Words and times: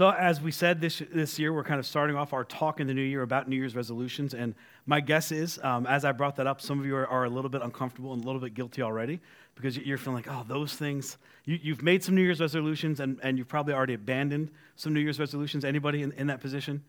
So, 0.00 0.08
as 0.08 0.40
we 0.40 0.50
said 0.50 0.80
this, 0.80 1.02
this 1.12 1.38
year, 1.38 1.52
we're 1.52 1.62
kind 1.62 1.78
of 1.78 1.84
starting 1.84 2.16
off 2.16 2.32
our 2.32 2.42
talk 2.42 2.80
in 2.80 2.86
the 2.86 2.94
new 2.94 3.02
year 3.02 3.20
about 3.20 3.50
New 3.50 3.56
Year's 3.56 3.76
resolutions. 3.76 4.32
And 4.32 4.54
my 4.86 4.98
guess 4.98 5.30
is, 5.30 5.58
um, 5.62 5.86
as 5.86 6.06
I 6.06 6.12
brought 6.12 6.36
that 6.36 6.46
up, 6.46 6.62
some 6.62 6.80
of 6.80 6.86
you 6.86 6.96
are, 6.96 7.06
are, 7.06 7.24
a 7.24 7.28
little 7.28 7.50
bit 7.50 7.60
uncomfortable 7.60 8.14
and 8.14 8.24
a 8.24 8.26
little 8.26 8.40
bit 8.40 8.54
guilty 8.54 8.80
already 8.80 9.20
because 9.56 9.76
you're 9.76 9.98
feeling 9.98 10.24
like, 10.24 10.26
oh, 10.30 10.42
those 10.48 10.72
things. 10.72 11.18
You, 11.44 11.74
have 11.74 11.82
made 11.82 12.02
some 12.02 12.14
New 12.14 12.22
Year's 12.22 12.40
resolutions 12.40 13.00
and, 13.00 13.20
and 13.22 13.36
you've 13.36 13.48
probably 13.48 13.74
already 13.74 13.92
abandoned 13.92 14.50
some 14.74 14.94
New 14.94 15.00
Year's 15.00 15.20
resolutions. 15.20 15.66
Anybody 15.66 16.00
in, 16.00 16.12
in 16.12 16.28
that 16.28 16.40
position? 16.40 16.82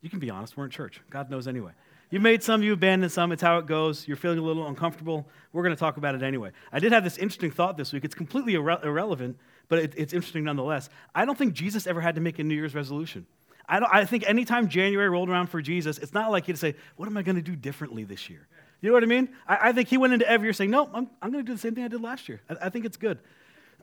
You 0.00 0.08
can 0.08 0.18
be 0.18 0.30
honest, 0.30 0.56
we're 0.56 0.64
in 0.64 0.70
church. 0.70 1.02
God 1.10 1.30
knows 1.30 1.46
anyway. 1.46 1.72
You 2.08 2.18
made 2.18 2.42
some, 2.42 2.62
you 2.62 2.72
abandoned 2.72 3.12
some. 3.12 3.30
It's 3.30 3.42
how 3.42 3.58
it 3.58 3.66
goes. 3.66 4.08
You're 4.08 4.16
feeling 4.16 4.38
a 4.38 4.42
little 4.42 4.66
uncomfortable. 4.68 5.28
We're 5.52 5.64
going 5.64 5.76
to 5.76 5.80
talk 5.80 5.98
about 5.98 6.14
it 6.14 6.22
anyway. 6.22 6.52
I 6.72 6.78
did 6.78 6.92
have 6.92 7.04
this 7.04 7.18
interesting 7.18 7.50
thought 7.50 7.76
this 7.76 7.92
week. 7.92 8.06
It's 8.06 8.14
completely 8.14 8.54
irre- 8.54 8.82
irrelevant 8.82 9.36
but 9.68 9.78
it, 9.78 9.94
it's 9.96 10.12
interesting 10.12 10.44
nonetheless. 10.44 10.90
I 11.14 11.24
don't 11.24 11.36
think 11.36 11.54
Jesus 11.54 11.86
ever 11.86 12.00
had 12.00 12.14
to 12.16 12.20
make 12.20 12.38
a 12.38 12.44
New 12.44 12.54
Year's 12.54 12.74
resolution. 12.74 13.26
I, 13.68 13.80
don't, 13.80 13.92
I 13.92 14.04
think 14.04 14.28
anytime 14.28 14.68
January 14.68 15.08
rolled 15.08 15.30
around 15.30 15.46
for 15.48 15.62
Jesus, 15.62 15.98
it's 15.98 16.12
not 16.12 16.30
like 16.30 16.46
he'd 16.46 16.58
say, 16.58 16.74
What 16.96 17.06
am 17.06 17.16
I 17.16 17.22
going 17.22 17.36
to 17.36 17.42
do 17.42 17.56
differently 17.56 18.04
this 18.04 18.28
year? 18.28 18.46
You 18.80 18.90
know 18.90 18.94
what 18.94 19.02
I 19.02 19.06
mean? 19.06 19.30
I, 19.48 19.68
I 19.68 19.72
think 19.72 19.88
he 19.88 19.96
went 19.96 20.12
into 20.12 20.28
every 20.28 20.46
year 20.46 20.52
saying, 20.52 20.70
No, 20.70 20.90
I'm, 20.92 21.08
I'm 21.22 21.32
going 21.32 21.44
to 21.44 21.50
do 21.50 21.54
the 21.54 21.60
same 21.60 21.74
thing 21.74 21.84
I 21.84 21.88
did 21.88 22.02
last 22.02 22.28
year. 22.28 22.42
I, 22.50 22.66
I 22.66 22.68
think 22.68 22.84
it's 22.84 22.96
good. 22.96 23.18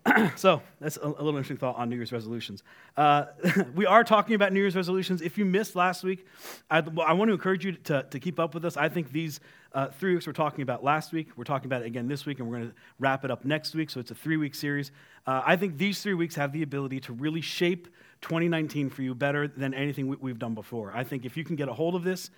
so 0.35 0.61
that's 0.79 0.97
a, 0.97 1.05
a, 1.05 1.07
little 1.07 1.29
interesting 1.29 1.57
thought 1.57 1.75
on 1.75 1.89
New 1.89 1.95
Year's 1.95 2.11
resolutions. 2.11 2.63
Uh, 2.97 3.25
we 3.75 3.85
are 3.85 4.03
talking 4.03 4.33
about 4.33 4.51
New 4.51 4.59
Year's 4.59 4.75
resolutions. 4.75 5.21
If 5.21 5.37
you 5.37 5.45
missed 5.45 5.75
last 5.75 6.03
week, 6.03 6.25
I, 6.71 6.79
I 6.79 7.13
want 7.13 7.29
to 7.29 7.33
encourage 7.33 7.63
you 7.63 7.73
to, 7.73 8.03
to 8.09 8.19
keep 8.19 8.39
up 8.39 8.55
with 8.55 8.65
us. 8.65 8.77
I 8.77 8.89
think 8.89 9.11
these 9.11 9.39
uh, 9.73 9.87
three 9.87 10.13
weeks 10.13 10.25
we're 10.25 10.33
talking 10.33 10.63
about 10.63 10.83
last 10.83 11.13
week, 11.13 11.29
we're 11.35 11.43
talking 11.43 11.67
about 11.67 11.83
it 11.83 11.85
again 11.85 12.07
this 12.07 12.25
week, 12.25 12.39
and 12.39 12.49
we're 12.49 12.57
going 12.57 12.69
to 12.69 12.75
wrap 12.99 13.23
it 13.23 13.31
up 13.31 13.45
next 13.45 13.75
week. 13.75 13.89
So 13.89 13.99
it's 13.99 14.11
a 14.11 14.15
three 14.15 14.37
week 14.37 14.55
series. 14.55 14.91
Uh, 15.27 15.43
I 15.45 15.55
think 15.55 15.77
these 15.77 16.01
three 16.01 16.15
weeks 16.15 16.33
have 16.35 16.51
the 16.51 16.63
ability 16.63 16.99
to 17.01 17.13
really 17.13 17.41
shape 17.41 17.87
2019 18.21 18.89
for 18.89 19.01
you 19.03 19.13
better 19.13 19.47
than 19.47 19.73
anything 19.73 20.07
we, 20.19 20.31
have 20.31 20.39
done 20.39 20.55
before. 20.55 20.91
I 20.95 21.03
think 21.03 21.25
if 21.25 21.37
you 21.37 21.43
can 21.43 21.55
get 21.55 21.69
a 21.69 21.73
hold 21.73 21.95
of 21.95 22.03
this, 22.03 22.29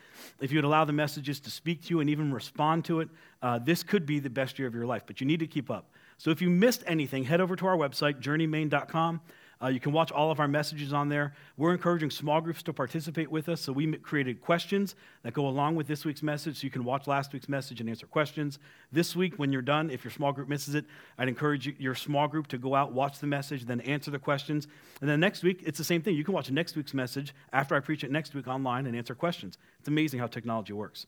if 0.42 0.52
you 0.52 0.58
would 0.58 0.66
allow 0.66 0.86
the 0.86 0.94
messages 0.94 1.40
to 1.42 1.52
speak 1.52 1.84
to 1.84 1.90
you 1.90 2.00
and 2.02 2.10
even 2.10 2.34
respond 2.34 2.86
to 2.86 3.02
it, 3.02 3.10
uh, 3.42 3.60
this 3.60 3.84
could 3.84 4.06
be 4.06 4.20
the 4.20 4.30
best 4.30 4.60
year 4.60 4.68
of 4.68 4.74
your 4.74 4.86
life. 4.86 5.04
But 5.06 5.22
you 5.22 5.28
need 5.28 5.40
to 5.40 5.48
keep 5.48 5.70
up. 5.70 5.90
So 6.24 6.32
if 6.32 6.42
you 6.42 6.50
missed 6.50 6.86
anything, 6.88 7.26
head 7.26 7.42
over 7.42 7.54
to 7.58 7.68
our 7.68 7.76
website, 7.76 8.22
journeymain.com. 8.22 9.20
Uh, 9.62 9.68
you 9.68 9.82
can 9.82 9.92
watch 9.92 10.10
all 10.10 10.32
of 10.32 10.40
our 10.40 10.48
messages 10.48 10.94
on 10.94 11.10
there. 11.10 11.34
We're 11.58 11.74
encouraging 11.74 12.12
small 12.12 12.40
groups 12.40 12.64
to 12.64 12.72
participate 12.72 13.30
with 13.30 13.50
us, 13.50 13.60
so 13.60 13.74
we 13.74 13.92
created 13.98 14.40
questions 14.40 14.96
that 15.24 15.34
go 15.34 15.46
along 15.46 15.76
with 15.76 15.86
this 15.86 16.06
week's 16.06 16.24
message, 16.24 16.62
so 16.62 16.64
you 16.64 16.72
can 16.72 16.86
watch 16.86 17.08
last 17.08 17.34
week's 17.34 17.50
message 17.50 17.82
and 17.82 17.90
answer 17.90 18.08
questions. 18.08 18.58
This 18.90 19.18
week, 19.18 19.34
when 19.36 19.52
you're 19.52 19.62
done, 19.62 19.90
if 19.90 20.06
your 20.06 20.12
small 20.12 20.32
group 20.32 20.48
misses 20.48 20.76
it, 20.76 20.86
I'd 21.18 21.28
encourage 21.28 21.68
you, 21.68 21.76
your 21.78 21.94
small 21.94 22.30
group 22.30 22.48
to 22.48 22.58
go 22.58 22.74
out, 22.74 22.94
watch 22.94 23.20
the 23.20 23.28
message, 23.28 23.66
then 23.66 23.82
answer 23.82 24.10
the 24.10 24.18
questions. 24.18 24.70
And 25.02 25.10
then 25.10 25.20
next 25.20 25.44
week, 25.44 25.62
it's 25.66 25.78
the 25.78 25.84
same 25.84 26.02
thing. 26.02 26.16
You 26.16 26.24
can 26.24 26.34
watch 26.34 26.50
next 26.50 26.78
week's 26.78 26.94
message 26.94 27.34
after 27.52 27.76
I 27.76 27.82
preach 27.82 28.06
it 28.06 28.12
next 28.12 28.34
week 28.34 28.48
online 28.48 28.86
and 28.86 28.96
answer 28.96 29.14
questions. 29.14 29.58
It's 29.80 29.90
amazing 29.90 30.22
how 30.22 30.28
technology 30.28 30.72
works. 30.72 31.06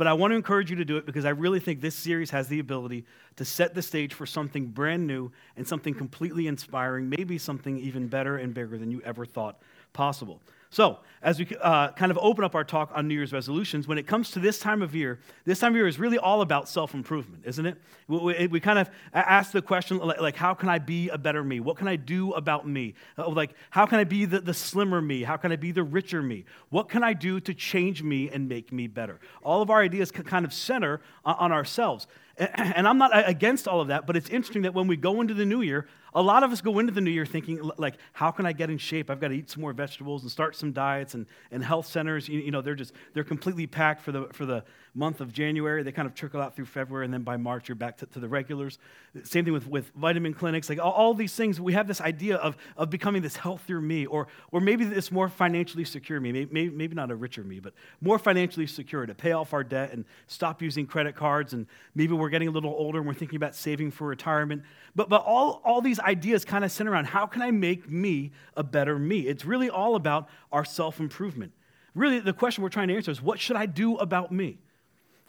But 0.00 0.06
I 0.06 0.14
want 0.14 0.30
to 0.30 0.36
encourage 0.36 0.70
you 0.70 0.76
to 0.76 0.84
do 0.86 0.96
it 0.96 1.04
because 1.04 1.26
I 1.26 1.28
really 1.28 1.60
think 1.60 1.82
this 1.82 1.94
series 1.94 2.30
has 2.30 2.48
the 2.48 2.58
ability 2.58 3.04
to 3.36 3.44
set 3.44 3.74
the 3.74 3.82
stage 3.82 4.14
for 4.14 4.24
something 4.24 4.64
brand 4.64 5.06
new 5.06 5.30
and 5.58 5.68
something 5.68 5.92
completely 5.92 6.46
inspiring, 6.46 7.10
maybe 7.10 7.36
something 7.36 7.76
even 7.76 8.08
better 8.08 8.38
and 8.38 8.54
bigger 8.54 8.78
than 8.78 8.90
you 8.90 9.02
ever 9.02 9.26
thought 9.26 9.60
possible. 9.92 10.40
So, 10.72 11.00
as 11.20 11.38
we 11.38 11.48
uh, 11.60 11.90
kind 11.92 12.12
of 12.12 12.18
open 12.22 12.44
up 12.44 12.54
our 12.54 12.62
talk 12.62 12.92
on 12.94 13.08
New 13.08 13.14
Year's 13.14 13.32
resolutions, 13.32 13.88
when 13.88 13.98
it 13.98 14.06
comes 14.06 14.30
to 14.30 14.38
this 14.38 14.60
time 14.60 14.82
of 14.82 14.94
year, 14.94 15.18
this 15.44 15.58
time 15.58 15.72
of 15.72 15.76
year 15.76 15.88
is 15.88 15.98
really 15.98 16.16
all 16.16 16.42
about 16.42 16.68
self 16.68 16.94
improvement, 16.94 17.42
isn't 17.44 17.66
it? 17.66 17.76
We, 18.06 18.18
we, 18.18 18.46
we, 18.46 18.60
kind 18.60 18.78
of 18.78 18.88
ask 19.12 19.50
the 19.50 19.62
question, 19.62 19.98
like, 19.98 20.20
like, 20.20 20.36
how 20.36 20.54
can 20.54 20.68
I 20.68 20.78
be 20.78 21.08
a 21.08 21.18
better 21.18 21.42
me? 21.42 21.58
What 21.58 21.76
can 21.76 21.88
I 21.88 21.96
do 21.96 22.32
about 22.34 22.68
me? 22.68 22.94
Uh, 23.18 23.28
like, 23.30 23.50
how 23.70 23.84
can 23.84 23.98
I 23.98 24.04
be 24.04 24.26
the, 24.26 24.40
the 24.40 24.54
slimmer 24.54 25.02
me? 25.02 25.24
How 25.24 25.36
can 25.36 25.50
I 25.50 25.56
be 25.56 25.72
the 25.72 25.82
richer 25.82 26.22
me? 26.22 26.44
What 26.68 26.88
can 26.88 27.02
I 27.02 27.14
do 27.14 27.40
to 27.40 27.52
change 27.52 28.04
me 28.04 28.30
and 28.30 28.48
make 28.48 28.72
me 28.72 28.86
better? 28.86 29.18
All 29.42 29.62
of 29.62 29.70
our 29.70 29.82
ideas 29.82 30.12
kind 30.12 30.44
of 30.44 30.54
center 30.54 31.00
on 31.24 31.50
ourselves. 31.50 32.06
And 32.38 32.88
I'm 32.88 32.96
not 32.96 33.10
against 33.28 33.68
all 33.68 33.80
of 33.80 33.88
that, 33.88 34.06
but 34.06 34.16
it's 34.16 34.30
interesting 34.30 34.62
that 34.62 34.72
when 34.72 34.86
we 34.86 34.96
go 34.96 35.20
into 35.20 35.34
the 35.34 35.44
new 35.44 35.60
year, 35.60 35.88
a 36.14 36.22
lot 36.22 36.42
of 36.42 36.52
us 36.52 36.60
go 36.60 36.78
into 36.78 36.92
the 36.92 37.00
new 37.00 37.10
year 37.10 37.26
thinking, 37.26 37.60
like, 37.76 37.94
how 38.12 38.30
can 38.30 38.46
I 38.46 38.52
get 38.52 38.70
in 38.70 38.78
shape? 38.78 39.10
I've 39.10 39.20
got 39.20 39.28
to 39.28 39.34
eat 39.34 39.50
some 39.50 39.60
more 39.62 39.72
vegetables 39.72 40.22
and 40.22 40.30
start 40.30 40.56
some 40.56 40.72
diets 40.72 41.14
and, 41.14 41.26
and 41.50 41.64
health 41.64 41.86
centers. 41.86 42.28
You, 42.28 42.40
you 42.40 42.50
know, 42.50 42.60
they're 42.60 42.74
just, 42.74 42.92
they're 43.14 43.24
completely 43.24 43.66
packed 43.66 44.02
for 44.02 44.12
the, 44.12 44.26
for 44.32 44.46
the 44.46 44.64
month 44.94 45.20
of 45.20 45.32
January. 45.32 45.82
They 45.82 45.92
kind 45.92 46.06
of 46.06 46.14
trickle 46.14 46.40
out 46.40 46.56
through 46.56 46.66
February, 46.66 47.04
and 47.04 47.14
then 47.14 47.22
by 47.22 47.36
March, 47.36 47.68
you're 47.68 47.76
back 47.76 47.98
to, 47.98 48.06
to 48.06 48.20
the 48.20 48.28
regulars. 48.28 48.78
Same 49.24 49.44
thing 49.44 49.52
with, 49.52 49.66
with 49.66 49.90
vitamin 49.94 50.34
clinics. 50.34 50.68
Like, 50.68 50.78
all, 50.78 50.92
all, 50.92 51.14
these 51.14 51.34
things, 51.34 51.60
we 51.60 51.72
have 51.72 51.86
this 51.86 52.00
idea 52.00 52.36
of, 52.36 52.56
of 52.76 52.90
becoming 52.90 53.22
this 53.22 53.36
healthier 53.36 53.80
me, 53.80 54.06
or, 54.06 54.28
or 54.50 54.60
maybe 54.60 54.84
this 54.84 55.10
more 55.10 55.28
financially 55.28 55.84
secure 55.84 56.20
me. 56.20 56.32
Maybe, 56.32 56.70
maybe 56.70 56.94
not 56.94 57.10
a 57.10 57.14
richer 57.14 57.44
me, 57.44 57.60
but 57.60 57.74
more 58.00 58.18
financially 58.18 58.66
secure 58.66 59.06
to 59.06 59.14
pay 59.14 59.32
off 59.32 59.52
our 59.52 59.64
debt 59.64 59.92
and 59.92 60.04
stop 60.26 60.62
using 60.62 60.86
credit 60.86 61.14
cards. 61.14 61.52
And 61.52 61.66
maybe 61.94 62.14
we're 62.14 62.28
getting 62.28 62.48
a 62.48 62.52
little 62.52 62.72
older 62.72 62.98
and 62.98 63.06
we're 63.06 63.14
thinking 63.14 63.36
about 63.36 63.54
saving 63.54 63.90
for 63.90 64.06
retirement. 64.06 64.62
But, 64.94 65.08
but 65.08 65.22
all, 65.24 65.60
all 65.64 65.80
these 65.80 66.00
ideas 66.00 66.44
kind 66.44 66.64
of 66.64 66.72
center 66.72 66.92
around 66.92 67.06
how 67.06 67.26
can 67.26 67.42
I 67.42 67.50
make 67.50 67.88
me 67.88 68.32
a 68.56 68.62
better 68.62 68.98
me? 68.98 69.20
It's 69.20 69.44
really 69.44 69.70
all 69.70 69.94
about 69.94 70.28
our 70.52 70.64
self 70.64 71.00
improvement. 71.00 71.52
Really, 71.94 72.20
the 72.20 72.32
question 72.32 72.62
we're 72.62 72.70
trying 72.70 72.88
to 72.88 72.96
answer 72.96 73.10
is 73.10 73.20
what 73.20 73.40
should 73.40 73.56
I 73.56 73.66
do 73.66 73.96
about 73.96 74.30
me? 74.30 74.58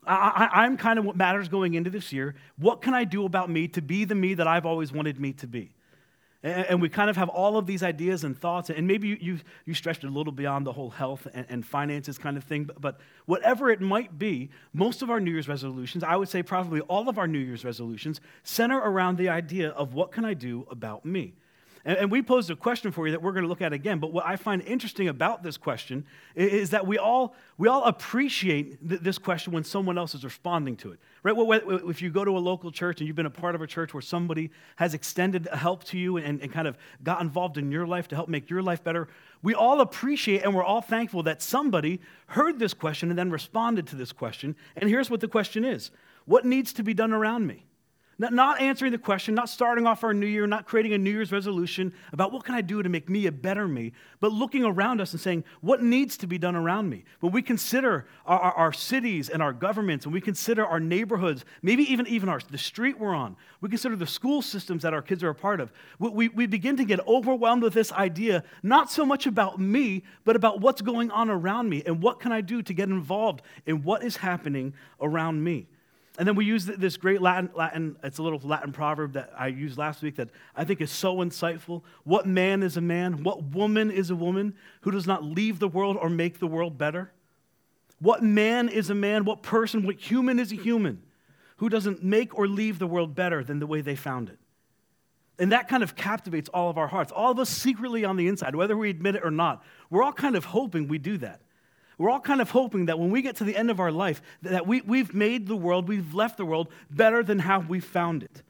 I, 0.06 0.66
am 0.66 0.78
kind 0.78 0.98
of 0.98 1.06
what 1.06 1.16
matters 1.16 1.48
going 1.48 1.76
into 1.76 1.90
this 1.90 2.12
year. 2.12 2.36
What 2.58 2.82
can 2.82 2.94
I 2.94 3.04
do 3.04 3.26
about 3.26 3.50
me 3.50 3.68
to 3.70 3.82
be 3.82 4.06
the 4.06 4.16
me 4.16 4.34
that 4.34 4.48
I've 4.48 4.66
always 4.66 4.92
wanted 4.92 5.20
me 5.20 5.34
to 5.34 5.48
be? 5.48 5.72
And, 6.44 6.66
and 6.66 6.82
we 6.82 6.90
kind 6.90 7.10
of 7.10 7.18
have 7.18 7.30
all 7.30 7.58
of 7.58 7.68
these 7.68 7.84
ideas 7.84 8.24
and 8.24 8.38
thoughts, 8.38 8.70
and 8.70 8.88
maybe 8.88 9.10
you, 9.10 9.18
you, 9.22 9.40
you 9.66 9.74
stretched 9.74 10.04
a 10.04 10.10
little 10.10 10.34
beyond 10.34 10.66
the 10.66 10.74
whole 10.74 10.90
health 10.90 11.28
and, 11.34 11.46
and 11.50 11.66
finances 11.66 12.18
kind 12.18 12.36
of 12.36 12.44
thing, 12.44 12.64
but, 12.64 12.82
but 12.82 13.00
whatever 13.26 13.70
it 13.70 13.80
might 13.80 14.18
be, 14.18 14.50
most 14.74 15.02
of 15.02 15.10
our 15.10 15.20
New 15.20 15.32
Year's 15.32 15.48
resolutions, 15.48 16.04
I 16.04 16.16
would 16.16 16.30
say 16.30 16.42
probably 16.42 16.82
all 16.82 17.08
of 17.08 17.20
our 17.20 17.28
New 17.28 17.40
Year's 17.40 17.64
resolutions, 17.64 18.22
center 18.44 18.78
around 18.78 19.18
the 19.18 19.30
idea 19.30 19.70
of 19.70 19.94
what 19.94 20.12
can 20.12 20.26
I 20.26 20.34
do 20.34 20.66
about 20.72 21.06
me? 21.06 21.34
And, 21.86 21.98
and 21.98 22.12
we 22.12 22.22
posed 22.22 22.50
a 22.50 22.56
question 22.56 22.92
for 22.92 23.08
you 23.08 23.12
that 23.12 23.22
we're 23.22 23.32
going 23.32 23.44
to 23.44 23.50
look 23.50 23.62
at 23.62 23.74
again. 23.74 24.00
But 24.00 24.12
what 24.12 24.26
I 24.26 24.36
find 24.36 24.62
interesting 24.64 25.08
about 25.08 25.44
this 25.44 25.58
question 25.58 26.06
is, 26.36 26.70
that 26.72 26.88
we 26.88 26.98
all, 26.98 27.36
we 27.58 27.68
all 27.68 27.84
appreciate 27.86 28.88
th- 28.88 29.02
this 29.02 29.18
question 29.18 29.52
when 29.52 29.64
someone 29.64 29.98
else 29.98 30.16
is 30.16 30.24
responding 30.24 30.76
to 30.78 30.92
it. 30.92 31.00
Right? 31.24 31.36
Well, 31.36 31.52
if 31.90 32.02
you 32.02 32.10
go 32.10 32.24
to 32.24 32.38
a 32.38 32.40
local 32.40 32.72
church 32.72 33.00
and 33.00 33.08
you've 33.08 33.16
been 33.16 33.26
a 33.26 33.30
part 33.30 33.56
of 33.56 33.62
a 33.62 33.68
church 33.68 33.94
where 33.94 34.02
somebody 34.02 34.52
has 34.78 34.94
extended 34.94 35.48
help 35.54 35.84
to 35.86 35.98
you 35.98 36.18
and, 36.18 36.42
and 36.42 36.52
kind 36.52 36.68
of 36.68 36.78
got 37.04 37.22
involved 37.22 37.58
in 37.58 37.72
your 37.72 37.86
life 37.86 38.08
to 38.10 38.16
help 38.16 38.30
make 38.30 38.50
your 38.50 38.62
life 38.62 38.84
better, 38.84 39.08
we 39.42 39.54
all 39.54 39.82
appreciate 39.82 40.44
and 40.44 40.56
we're 40.56 40.64
all 40.64 40.82
thankful 40.82 41.24
that 41.24 41.42
somebody 41.42 42.00
heard 42.28 42.60
this 42.60 42.74
question 42.74 43.10
and 43.10 43.18
then 43.18 43.32
responded 43.32 43.88
to 43.88 43.96
this 43.96 44.12
question. 44.12 44.56
And 44.76 44.90
here's 44.90 45.10
what 45.10 45.20
the 45.20 45.28
question 45.28 45.66
is 45.66 45.92
What 46.26 46.46
needs 46.46 46.74
to 46.74 46.84
be 46.84 46.94
done 46.94 47.12
around 47.12 47.48
me? 47.48 47.66
Not 48.30 48.62
answering 48.62 48.92
the 48.92 49.00
question, 49.00 49.34
not 49.34 49.50
starting 49.50 49.88
off 49.88 50.04
our 50.04 50.14
new 50.14 50.28
year, 50.28 50.46
not 50.46 50.68
creating 50.68 50.94
a 50.94 50.98
New 51.00 51.10
Year's 51.10 51.32
resolution 51.32 51.92
about 52.14 52.32
what 52.32 52.44
can 52.44 52.54
I 52.54 52.62
do 52.62 52.84
to 52.84 52.88
make 52.88 53.10
me 53.10 53.26
a 53.26 53.32
better 53.32 53.68
me, 53.68 53.94
but 54.20 54.32
looking 54.32 54.64
around 54.64 55.02
us 55.02 55.12
and 55.14 55.20
saying, 55.20 55.44
what 55.62 55.82
needs 55.82 56.18
to 56.18 56.28
be 56.28 56.38
done 56.38 56.56
around 56.56 56.88
me? 56.88 57.04
When 57.22 57.32
we 57.32 57.42
consider 57.42 58.06
our, 58.28 58.40
our, 58.40 58.54
our 58.54 58.74
cities 58.74 59.30
and 59.30 59.42
our 59.42 59.54
governments, 59.54 60.06
and 60.06 60.14
we 60.14 60.22
consider 60.22 60.64
our 60.64 60.80
neighborhoods, 60.80 61.46
maybe 61.64 61.82
even, 61.92 62.06
even 62.06 62.30
our, 62.30 62.40
the 62.52 62.60
street 62.60 63.00
we're 63.00 63.16
on, 63.16 63.36
we 63.60 63.70
consider 63.70 63.96
the 63.96 64.06
school 64.06 64.44
systems 64.44 64.84
that 64.84 64.94
our 64.94 65.02
kids 65.02 65.24
are 65.24 65.30
a 65.30 65.36
part 65.36 65.60
of, 65.60 65.72
we, 65.98 66.10
we, 66.10 66.28
we 66.28 66.46
begin 66.46 66.78
to 66.78 66.86
get 66.86 67.00
overwhelmed 67.08 67.64
with 67.64 67.74
this 67.74 67.92
idea, 67.92 68.44
not 68.62 68.92
so 68.92 69.04
much 69.04 69.26
about 69.26 69.60
me, 69.60 70.04
but 70.26 70.36
about 70.36 70.62
what's 70.62 70.84
going 70.84 71.10
on 71.10 71.32
around 71.32 71.70
me 71.70 71.82
and 71.88 72.04
what 72.04 72.20
can 72.20 72.32
I 72.32 72.42
do 72.42 72.62
to 72.62 72.74
get 72.74 72.88
involved 72.88 73.42
in 73.66 73.82
what 73.82 74.04
is 74.04 74.18
happening 74.18 74.76
around 75.00 75.44
me. 75.44 75.66
And 76.22 76.28
then 76.28 76.36
we 76.36 76.46
use 76.46 76.68
this 76.68 76.98
great 76.98 77.20
Latin, 77.20 77.50
Latin, 77.56 77.98
it's 78.04 78.20
a 78.20 78.22
little 78.22 78.40
Latin 78.44 78.72
proverb 78.72 79.14
that 79.14 79.34
I 79.36 79.48
used 79.48 79.80
last 79.80 80.04
week 80.04 80.18
that 80.18 80.30
I 80.56 80.66
think 80.66 80.80
is 80.80 80.92
so 80.92 81.16
insightful. 81.16 81.82
What 82.04 82.28
man 82.28 82.62
is 82.62 82.78
a 82.78 82.82
man? 82.82 83.24
What 83.24 83.42
woman 83.42 83.90
is 83.90 84.12
a 84.12 84.16
woman 84.16 84.54
who 84.82 84.92
does 84.92 85.08
not 85.08 85.24
leave 85.24 85.58
the 85.58 85.68
world 85.68 85.98
or 86.00 86.12
make 86.12 86.38
the 86.38 86.46
world 86.46 86.78
better? 86.78 87.12
What 87.98 88.22
man 88.22 88.70
is 88.70 88.92
a 88.92 88.94
man? 88.94 89.26
What 89.26 89.42
person, 89.42 89.84
what 89.84 89.96
human 89.96 90.38
is 90.38 90.52
a 90.52 90.58
human 90.58 91.02
who 91.58 91.70
doesn't 91.70 92.04
make 92.04 92.38
or 92.38 92.48
leave 92.48 92.78
the 92.78 92.86
world 92.86 93.16
better 93.16 93.44
than 93.44 93.58
the 93.58 93.66
way 93.66 93.82
they 93.82 93.96
found 93.96 94.30
it? 94.30 94.38
And 95.40 95.52
that 95.54 95.68
kind 95.68 95.82
of 95.82 95.96
captivates 95.96 96.50
all 96.50 96.70
of 96.70 96.78
our 96.78 96.88
hearts. 96.88 97.12
All 97.12 97.32
of 97.32 97.40
us 97.40 97.50
secretly 97.50 98.06
on 98.06 98.16
the 98.16 98.28
inside, 98.28 98.56
whether 98.56 98.78
we 98.78 98.92
admit 98.92 99.16
it 99.16 99.26
or 99.26 99.32
not, 99.32 99.64
we're 99.90 100.04
all 100.04 100.14
kind 100.14 100.36
of 100.36 100.46
hoping 100.46 100.88
we 100.88 101.00
do 101.00 101.18
that. 101.18 101.42
We're 102.02 102.10
all 102.10 102.20
kind 102.20 102.42
of 102.42 102.50
hoping 102.50 102.88
that 102.88 102.98
when 102.98 103.12
we 103.12 103.22
get 103.22 103.36
to 103.36 103.44
the 103.44 103.56
end 103.56 103.70
of 103.70 103.80
our 103.80 103.92
life, 103.92 104.24
that 104.42 104.66
we, 104.66 104.82
we've 104.82 105.14
made 105.14 105.46
the 105.46 105.56
world, 105.56 105.88
we've 105.88 106.16
left 106.16 106.38
the 106.38 106.46
world 106.46 106.70
better 106.90 107.22
than 107.22 107.38
how 107.38 107.60
we 107.60 107.80
found 107.80 108.24
it. 108.24 108.42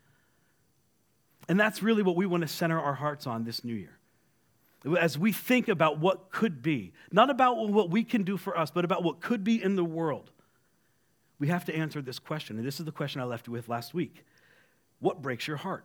And 1.49 1.59
that's 1.59 1.83
really 1.83 2.01
what 2.01 2.15
we 2.15 2.25
want 2.25 2.43
to 2.43 2.47
center 2.47 2.79
our 2.79 2.93
hearts 2.93 3.27
on 3.27 3.43
this 3.43 3.65
new 3.65 3.73
year. 3.75 3.97
As 4.97 5.17
we 5.17 5.33
think 5.33 5.67
about 5.67 5.99
what 5.99 6.31
could 6.31 6.61
be, 6.61 6.93
not 7.11 7.29
about 7.29 7.67
what 7.67 7.89
we 7.89 8.05
can 8.05 8.23
do 8.23 8.37
for 8.37 8.57
us, 8.57 8.71
but 8.71 8.85
about 8.85 9.03
what 9.03 9.19
could 9.19 9.43
be 9.43 9.61
in 9.61 9.75
the 9.75 9.83
world, 9.83 10.31
we 11.37 11.49
have 11.49 11.65
to 11.65 11.75
answer 11.75 12.01
this 12.01 12.19
question. 12.19 12.57
And 12.57 12.65
this 12.65 12.79
is 12.79 12.85
the 12.85 12.91
question 12.93 13.19
I 13.19 13.25
left 13.25 13.47
you 13.47 13.53
with 13.53 13.67
last 13.67 13.93
week 13.93 14.23
What 15.01 15.21
breaks 15.21 15.45
your 15.45 15.57
heart? 15.57 15.83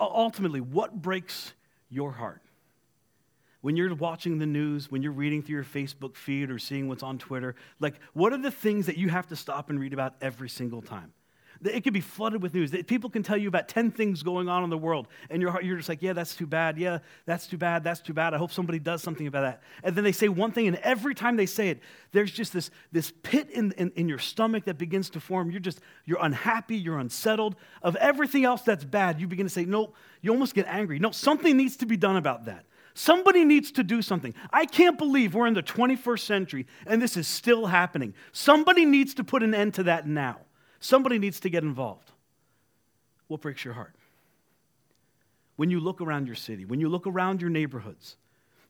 Ultimately, 0.00 0.60
what 0.60 1.00
breaks 1.00 1.52
your 1.88 2.10
heart? 2.10 2.42
When 3.64 3.76
you're 3.76 3.94
watching 3.94 4.38
the 4.38 4.44
news, 4.44 4.90
when 4.90 5.02
you're 5.02 5.10
reading 5.10 5.42
through 5.42 5.54
your 5.54 5.64
Facebook 5.64 6.16
feed 6.16 6.50
or 6.50 6.58
seeing 6.58 6.86
what's 6.86 7.02
on 7.02 7.16
Twitter, 7.16 7.54
like 7.80 7.94
what 8.12 8.30
are 8.34 8.36
the 8.36 8.50
things 8.50 8.84
that 8.84 8.98
you 8.98 9.08
have 9.08 9.26
to 9.28 9.34
stop 9.34 9.70
and 9.70 9.80
read 9.80 9.94
about 9.94 10.16
every 10.20 10.50
single 10.50 10.82
time? 10.82 11.14
It 11.64 11.80
could 11.82 11.94
be 11.94 12.02
flooded 12.02 12.42
with 12.42 12.52
news. 12.52 12.72
People 12.86 13.08
can 13.08 13.22
tell 13.22 13.38
you 13.38 13.48
about 13.48 13.68
10 13.68 13.90
things 13.90 14.22
going 14.22 14.50
on 14.50 14.64
in 14.64 14.68
the 14.68 14.76
world, 14.76 15.08
and 15.30 15.40
you're, 15.40 15.62
you're 15.62 15.78
just 15.78 15.88
like, 15.88 16.02
yeah, 16.02 16.12
that's 16.12 16.36
too 16.36 16.46
bad. 16.46 16.76
Yeah, 16.76 16.98
that's 17.24 17.46
too 17.46 17.56
bad. 17.56 17.82
That's 17.84 18.00
too 18.00 18.12
bad. 18.12 18.34
I 18.34 18.36
hope 18.36 18.52
somebody 18.52 18.78
does 18.78 19.02
something 19.02 19.26
about 19.26 19.40
that. 19.40 19.62
And 19.82 19.96
then 19.96 20.04
they 20.04 20.12
say 20.12 20.28
one 20.28 20.52
thing, 20.52 20.66
and 20.66 20.76
every 20.78 21.14
time 21.14 21.36
they 21.36 21.46
say 21.46 21.70
it, 21.70 21.80
there's 22.12 22.32
just 22.32 22.52
this, 22.52 22.70
this 22.92 23.14
pit 23.22 23.48
in, 23.48 23.72
in, 23.78 23.92
in 23.96 24.10
your 24.10 24.18
stomach 24.18 24.66
that 24.66 24.76
begins 24.76 25.08
to 25.10 25.20
form. 25.20 25.50
You're 25.50 25.60
just, 25.60 25.80
you're 26.04 26.22
unhappy, 26.22 26.76
you're 26.76 26.98
unsettled. 26.98 27.56
Of 27.80 27.96
everything 27.96 28.44
else 28.44 28.60
that's 28.60 28.84
bad, 28.84 29.18
you 29.18 29.26
begin 29.26 29.46
to 29.46 29.50
say, 29.50 29.64
no, 29.64 29.94
you 30.20 30.32
almost 30.32 30.54
get 30.54 30.66
angry. 30.66 30.98
No, 30.98 31.12
something 31.12 31.56
needs 31.56 31.78
to 31.78 31.86
be 31.86 31.96
done 31.96 32.16
about 32.16 32.44
that. 32.44 32.66
Somebody 32.94 33.44
needs 33.44 33.72
to 33.72 33.82
do 33.82 34.02
something. 34.02 34.34
I 34.52 34.66
can't 34.66 34.96
believe 34.96 35.34
we're 35.34 35.48
in 35.48 35.54
the 35.54 35.62
21st 35.62 36.20
century 36.20 36.66
and 36.86 37.02
this 37.02 37.16
is 37.16 37.26
still 37.26 37.66
happening. 37.66 38.14
Somebody 38.32 38.84
needs 38.84 39.14
to 39.14 39.24
put 39.24 39.42
an 39.42 39.52
end 39.52 39.74
to 39.74 39.82
that 39.84 40.06
now. 40.06 40.38
Somebody 40.78 41.18
needs 41.18 41.40
to 41.40 41.50
get 41.50 41.64
involved. 41.64 42.12
What 43.26 43.40
breaks 43.40 43.64
your 43.64 43.74
heart? 43.74 43.94
When 45.56 45.70
you 45.70 45.80
look 45.80 46.00
around 46.00 46.26
your 46.26 46.36
city, 46.36 46.64
when 46.64 46.80
you 46.80 46.88
look 46.88 47.06
around 47.06 47.40
your 47.40 47.50
neighborhoods, 47.50 48.16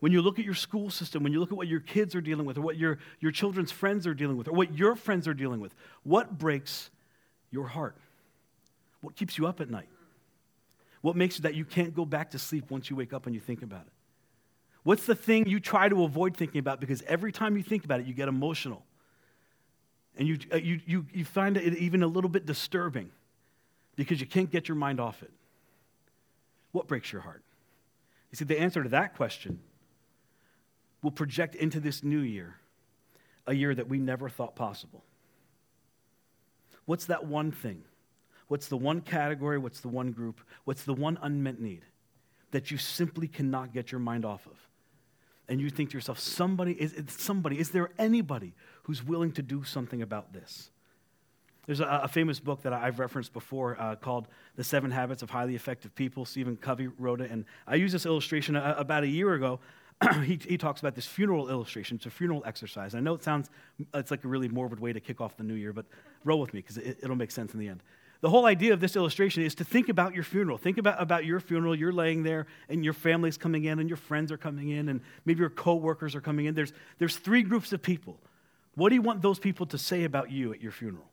when 0.00 0.12
you 0.12 0.23
look 0.23 0.38
at 0.38 0.44
your 0.44 0.55
school 0.55 0.91
system, 0.91 1.23
when 1.23 1.32
you 1.32 1.41
look 1.41 1.50
at 1.50 1.56
what 1.56 1.69
your 1.69 1.81
kids 1.81 2.15
are 2.15 2.21
dealing 2.21 2.47
with, 2.47 2.59
or 2.59 2.61
what 2.61 2.76
your, 2.76 2.99
your 3.21 3.31
children's 3.31 3.73
friends 3.73 4.06
are 4.06 4.15
dealing 4.15 4.37
with, 4.37 4.49
or 4.49 4.53
what 4.53 4.75
your 4.75 4.97
friends 4.97 5.26
are 5.26 5.35
dealing 5.35 5.61
with, 5.61 5.75
what 6.03 6.38
breaks 6.38 6.91
your 7.50 7.67
heart? 7.67 7.97
What 9.00 9.17
keeps 9.17 9.38
you 9.38 9.47
up 9.47 9.61
at 9.61 9.71
night? 9.71 9.88
What 11.00 11.17
makes 11.17 11.38
it 11.38 11.43
that 11.43 11.55
you 11.55 11.65
can't 11.65 11.94
go 11.94 12.05
back 12.05 12.31
to 12.31 12.38
sleep 12.38 12.71
once 12.71 12.91
you 12.91 12.97
wake 12.97 13.12
up 13.12 13.26
and 13.26 13.35
you 13.35 13.41
think 13.41 13.62
about 13.62 13.82
it? 13.87 13.93
What's 14.85 15.07
the 15.07 15.15
thing 15.15 15.49
you 15.49 15.61
try 15.61 15.89
to 15.89 16.05
avoid 16.05 16.37
thinking 16.37 16.59
about 16.59 16.79
because 16.79 17.03
every 17.03 17.33
time 17.33 17.57
you 17.57 17.63
think 17.63 17.85
about 17.85 18.01
it, 18.01 18.07
you 18.07 18.15
get 18.15 18.29
emotional? 18.29 18.85
And 20.17 20.29
you, 20.29 20.39
uh, 20.53 20.57
you, 20.57 20.81
you, 20.87 21.07
you 21.13 21.25
find 21.25 21.57
it 21.57 21.77
even 21.79 22.03
a 22.03 22.07
little 22.07 22.31
bit 22.31 22.47
disturbing 22.47 23.11
because 23.97 24.21
you 24.21 24.27
can't 24.27 24.51
get 24.51 24.69
your 24.69 24.77
mind 24.77 25.01
off 25.01 25.23
it. 25.23 25.33
What 26.73 26.87
breaks 26.87 27.13
your 27.13 27.23
heart? 27.23 27.43
You 28.31 28.37
see, 28.37 28.45
the 28.45 28.61
answer 28.61 28.83
to 28.83 28.91
that 28.91 29.17
question 29.17 29.59
will 31.03 31.11
project 31.11 31.55
into 31.55 31.81
this 31.81 32.05
new 32.05 32.21
year, 32.21 32.57
a 33.47 33.55
year 33.55 33.75
that 33.75 33.89
we 33.89 33.99
never 33.99 34.29
thought 34.29 34.55
possible. 34.55 35.03
What's 36.85 37.07
that 37.07 37.27
one 37.27 37.53
thing? 37.53 37.83
What's 38.49 38.69
the 38.69 38.77
one 38.77 39.01
category? 39.01 39.59
What's 39.59 39.81
the 39.81 39.89
one 39.89 40.13
group? 40.13 40.41
What's 40.65 40.85
the 40.85 40.95
one 40.95 41.19
unmet 41.23 41.59
need 41.61 41.83
that 42.51 42.71
you 42.71 42.77
simply 42.77 43.29
cannot 43.29 43.73
get 43.73 43.91
your 43.91 43.99
mind 43.99 44.25
off 44.25 44.47
of? 44.47 44.59
And 45.49 45.61
you 45.61 45.70
think 45.70 45.91
to 45.91 45.96
yourself, 45.96 46.19
somebody, 46.19 46.73
is 46.73 46.94
somebody, 47.08 47.58
is 47.58 47.70
there 47.70 47.91
anybody 47.99 48.55
who's 48.85 49.02
willing 49.02 49.32
to 49.32 49.43
do 49.43 49.64
something 49.64 50.02
about 50.02 50.32
this? 50.32 50.70
There's 51.67 51.81
a, 51.81 52.00
a 52.05 52.08
famous 52.08 52.41
book 52.41 52.62
that 52.62 52.73
I've 52.73 52.99
referenced 52.99 53.32
before 53.32 53.81
uh, 53.81 53.96
called 53.96 54.29
The 54.56 54.64
Seven 54.64 54.91
Habits 54.91 55.23
of 55.23 55.31
Highly 55.31 55.55
Effective 55.55 55.94
People. 55.94 56.25
Stephen 56.25 56.56
Covey 56.56 56.88
wrote 56.99 57.20
it, 57.20 57.31
and 57.31 57.44
I 57.67 57.76
used 57.76 57.94
this 57.94 58.06
illustration 58.06 58.56
uh, 58.56 58.75
about 58.76 59.02
a 59.02 59.08
year 59.08 59.35
ago. 59.35 59.61
he, 60.25 60.38
he 60.46 60.58
talks 60.58 60.81
about 60.81 60.94
this 60.94 61.06
funeral 61.06 61.49
illustration. 61.49 61.97
It's 61.97 62.06
a 62.06 62.11
funeral 62.11 62.43
exercise. 62.44 62.94
I 62.94 63.00
know 63.00 63.14
it 63.14 63.23
sounds, 63.23 63.49
it's 63.94 64.11
like 64.11 64.25
a 64.25 64.29
really 64.29 64.49
morbid 64.49 64.81
way 64.81 64.93
to 64.93 65.00
kick 65.00 65.20
off 65.20 65.37
the 65.37 65.44
new 65.44 65.55
year, 65.55 65.73
but 65.73 65.87
roll 66.25 66.40
with 66.40 66.52
me 66.52 66.61
because 66.61 66.79
it, 66.79 66.99
it'll 67.02 67.17
make 67.17 67.31
sense 67.31 67.55
in 67.55 67.61
the 67.61 67.69
end 67.69 67.82
the 68.25 68.31
whole 68.31 68.47
idea 68.47 68.73
of 68.73 68.81
this 68.81 68.97
illustration 68.97 69.43
is 69.43 69.55
to 69.56 69.65
think 69.65 69.91
about 69.91 70.15
your 70.15 70.25
funeral. 70.25 70.56
Think 70.56 70.79
about, 70.79 70.99
about 70.99 71.26
your 71.26 71.41
funeral. 71.41 71.75
You're 71.75 71.93
laying 71.93 72.23
there, 72.23 72.47
and 72.71 72.82
your 72.82 72.94
family's 72.94 73.37
coming 73.37 73.67
in, 73.67 73.81
and 73.81 73.87
your 73.87 73.99
friends 73.99 74.32
are 74.32 74.38
coming 74.38 74.71
in, 74.71 74.88
and 74.88 75.03
maybe 75.26 75.41
your 75.41 75.50
coworkers 75.50 76.15
are 76.15 76.23
coming 76.23 76.47
in. 76.47 76.55
There's, 76.55 76.73
there's 76.99 77.19
three 77.19 77.43
groups 77.43 77.75
of 77.75 77.82
people. 77.82 78.17
What 78.76 78.88
do 78.88 78.94
you 78.94 79.03
want 79.03 79.21
those 79.21 79.38
people 79.38 79.67
to 79.67 79.76
say 79.76 80.05
about 80.05 80.31
you 80.31 80.55
at 80.55 80.62
your 80.62 80.73
funeral? 80.73 81.05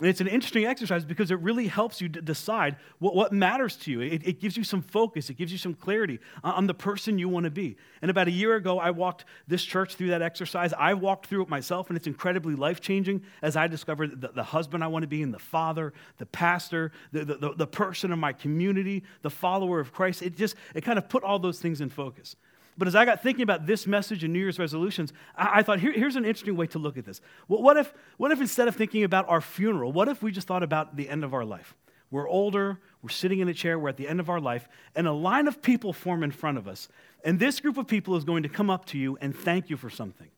And 0.00 0.08
it's 0.08 0.20
an 0.20 0.26
interesting 0.26 0.66
exercise 0.66 1.04
because 1.04 1.30
it 1.30 1.38
really 1.38 1.68
helps 1.68 2.00
you 2.00 2.08
decide 2.08 2.76
what, 2.98 3.14
what 3.14 3.32
matters 3.32 3.76
to 3.76 3.92
you. 3.92 4.00
It, 4.00 4.26
it 4.26 4.40
gives 4.40 4.56
you 4.56 4.64
some 4.64 4.82
focus, 4.82 5.30
it 5.30 5.34
gives 5.34 5.52
you 5.52 5.58
some 5.58 5.72
clarity 5.72 6.18
on 6.42 6.66
the 6.66 6.74
person 6.74 7.16
you 7.16 7.28
want 7.28 7.44
to 7.44 7.50
be. 7.50 7.76
And 8.02 8.10
about 8.10 8.26
a 8.26 8.32
year 8.32 8.56
ago, 8.56 8.80
I 8.80 8.90
walked 8.90 9.24
this 9.46 9.64
church 9.64 9.94
through 9.94 10.08
that 10.08 10.20
exercise. 10.20 10.72
I 10.72 10.94
walked 10.94 11.26
through 11.26 11.42
it 11.42 11.48
myself, 11.48 11.90
and 11.90 11.96
it's 11.96 12.08
incredibly 12.08 12.56
life 12.56 12.80
changing 12.80 13.22
as 13.40 13.56
I 13.56 13.68
discovered 13.68 14.20
the, 14.20 14.28
the, 14.28 14.42
husband 14.42 14.82
I 14.82 14.88
want 14.88 15.04
to 15.04 15.08
be, 15.08 15.22
and 15.22 15.32
the 15.32 15.38
father, 15.38 15.92
the 16.18 16.26
pastor, 16.26 16.90
the, 17.12 17.24
the, 17.24 17.54
the 17.56 17.66
person 17.66 18.10
in 18.12 18.18
my 18.18 18.32
community, 18.32 19.04
the 19.22 19.30
follower 19.30 19.78
of 19.78 19.92
Christ. 19.92 20.22
It 20.22 20.36
just, 20.36 20.56
it 20.74 20.82
kind 20.82 20.98
of 20.98 21.08
put 21.08 21.22
all 21.22 21.38
those 21.38 21.60
things 21.60 21.80
in 21.80 21.88
focus. 21.88 22.34
But 22.76 22.88
as 22.88 22.94
I 22.94 23.04
got 23.04 23.22
thinking 23.22 23.42
about 23.42 23.66
this 23.66 23.86
message 23.86 24.24
and 24.24 24.32
New 24.32 24.40
Year's 24.40 24.58
resolutions, 24.58 25.12
I, 25.36 25.60
I 25.60 25.62
thought 25.62 25.80
here, 25.80 25.92
here's 25.92 26.16
an 26.16 26.24
interesting 26.24 26.56
way 26.56 26.66
to 26.68 26.78
look 26.78 26.96
at 26.98 27.04
this. 27.04 27.20
Well, 27.48 27.62
what, 27.62 27.76
if, 27.76 27.94
what 28.16 28.32
if 28.32 28.40
instead 28.40 28.68
of 28.68 28.76
thinking 28.76 29.04
about 29.04 29.28
our 29.28 29.40
funeral, 29.40 29.92
what 29.92 30.08
if 30.08 30.22
we 30.22 30.32
just 30.32 30.46
thought 30.46 30.62
about 30.62 30.96
the 30.96 31.08
end 31.08 31.24
of 31.24 31.34
our 31.34 31.44
life? 31.44 31.74
We're 32.10 32.28
older, 32.28 32.78
we're 33.02 33.10
sitting 33.10 33.40
in 33.40 33.48
a 33.48 33.54
chair, 33.54 33.78
we're 33.78 33.88
at 33.88 33.96
the 33.96 34.08
end 34.08 34.20
of 34.20 34.28
our 34.28 34.40
life, 34.40 34.68
and 34.94 35.06
a 35.06 35.12
line 35.12 35.48
of 35.48 35.62
people 35.62 35.92
form 35.92 36.22
in 36.22 36.30
front 36.30 36.58
of 36.58 36.68
us. 36.68 36.88
And 37.24 37.40
this 37.40 37.60
group 37.60 37.76
of 37.76 37.86
people 37.86 38.16
is 38.16 38.24
going 38.24 38.42
to 38.42 38.48
come 38.48 38.70
up 38.70 38.84
to 38.86 38.98
you 38.98 39.18
and 39.20 39.34
thank 39.34 39.70
you 39.70 39.76
for 39.76 39.90
something. 39.90 40.28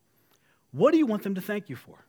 What 0.72 0.92
do 0.92 0.98
you 0.98 1.06
want 1.06 1.22
them 1.22 1.34
to 1.34 1.40
thank 1.40 1.68
you 1.68 1.76
for? 1.76 2.04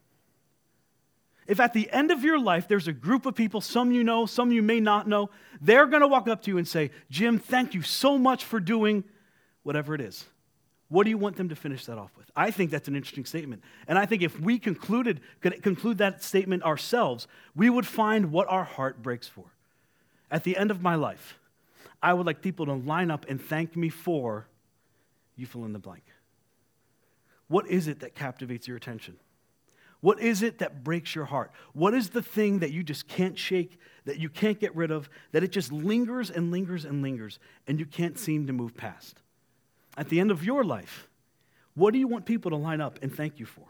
If 1.47 1.62
at 1.62 1.73
the 1.73 1.89
end 1.91 2.12
of 2.12 2.23
your 2.23 2.39
life 2.39 2.68
there's 2.68 2.88
a 2.88 2.94
group 2.94 3.25
of 3.25 3.33
people, 3.33 3.62
some 3.62 3.91
you 3.91 4.03
know, 4.03 4.25
some 4.25 4.51
you 4.51 4.62
may 4.62 4.80
not 4.80 5.07
know, 5.07 5.30
they're 5.62 5.85
going 5.85 6.01
to 6.01 6.07
walk 6.07 6.27
up 6.27 6.41
to 6.44 6.51
you 6.51 6.57
and 6.57 6.68
say, 6.68 6.91
Jim, 7.09 7.39
thank 7.39 7.73
you 7.73 7.81
so 7.81 8.18
much 8.18 8.44
for 8.44 8.59
doing 8.59 9.06
whatever 9.68 9.94
it 9.94 10.00
is. 10.00 10.25
What 10.88 11.04
do 11.04 11.10
you 11.10 11.18
want 11.18 11.36
them 11.36 11.50
to 11.50 11.56
finish 11.56 11.86
that 11.88 11.98
off 11.98 12.12
with? 12.18 12.31
I 12.38 12.52
think 12.52 12.72
that's 12.72 12.88
an 12.88 12.96
interesting 12.96 13.25
statement. 13.25 13.62
And 13.90 14.00
I 14.00 14.06
think 14.06 14.22
if 14.22 14.40
we 14.40 14.60
concluded, 14.60 15.19
could 15.42 15.62
conclude 15.62 15.98
that 15.98 16.24
statement 16.24 16.64
ourselves, 16.64 17.28
we 17.54 17.69
would 17.69 17.86
find 17.86 18.31
what 18.31 18.48
our 18.50 18.64
heart 18.64 19.04
breaks 19.04 19.28
for. 19.28 19.44
At 20.31 20.46
the 20.46 20.56
end 20.56 20.72
of 20.72 20.81
my 20.81 20.96
life, 20.96 21.38
I 22.02 22.14
would 22.14 22.25
like 22.25 22.42
people 22.42 22.66
to 22.68 22.74
line 22.74 23.12
up 23.12 23.25
and 23.28 23.42
thank 23.42 23.75
me 23.75 23.90
for 23.90 24.48
you 25.36 25.46
fill 25.46 25.66
in 25.66 25.74
the 25.74 25.80
blank. 25.80 26.04
What 27.50 27.68
is 27.68 27.90
it 27.90 28.00
that 28.00 28.16
captivates 28.16 28.69
your 28.69 28.78
attention? 28.78 29.18
What 30.00 30.22
is 30.22 30.44
it 30.44 30.60
that 30.60 30.86
breaks 30.86 31.14
your 31.14 31.25
heart? 31.25 31.52
What 31.74 31.94
is 31.94 32.12
the 32.12 32.22
thing 32.22 32.60
that 32.60 32.72
you 32.72 32.84
just 32.84 33.10
can't 33.10 33.38
shake, 33.38 33.78
that 34.06 34.18
you 34.18 34.30
can't 34.30 34.60
get 34.60 34.74
rid 34.78 34.92
of, 34.92 35.10
that 35.34 35.44
it 35.44 35.52
just 35.52 35.74
lingers 35.74 36.30
and 36.30 36.52
lingers 36.52 36.86
and 36.86 37.02
lingers, 37.02 37.40
and 37.68 37.81
you 37.81 37.86
can't 37.86 38.18
seem 38.18 38.48
to 38.48 38.54
move 38.54 38.78
past? 38.78 39.19
At 39.97 40.09
the 40.09 40.19
end 40.19 40.31
of 40.31 40.44
your 40.44 40.63
life, 40.63 41.07
what 41.73 41.92
do 41.92 41.99
you 41.99 42.07
want 42.07 42.25
people 42.25 42.51
to 42.51 42.57
line 42.57 42.81
up 42.81 42.99
and 43.01 43.13
thank 43.13 43.39
you 43.39 43.45
for? 43.45 43.66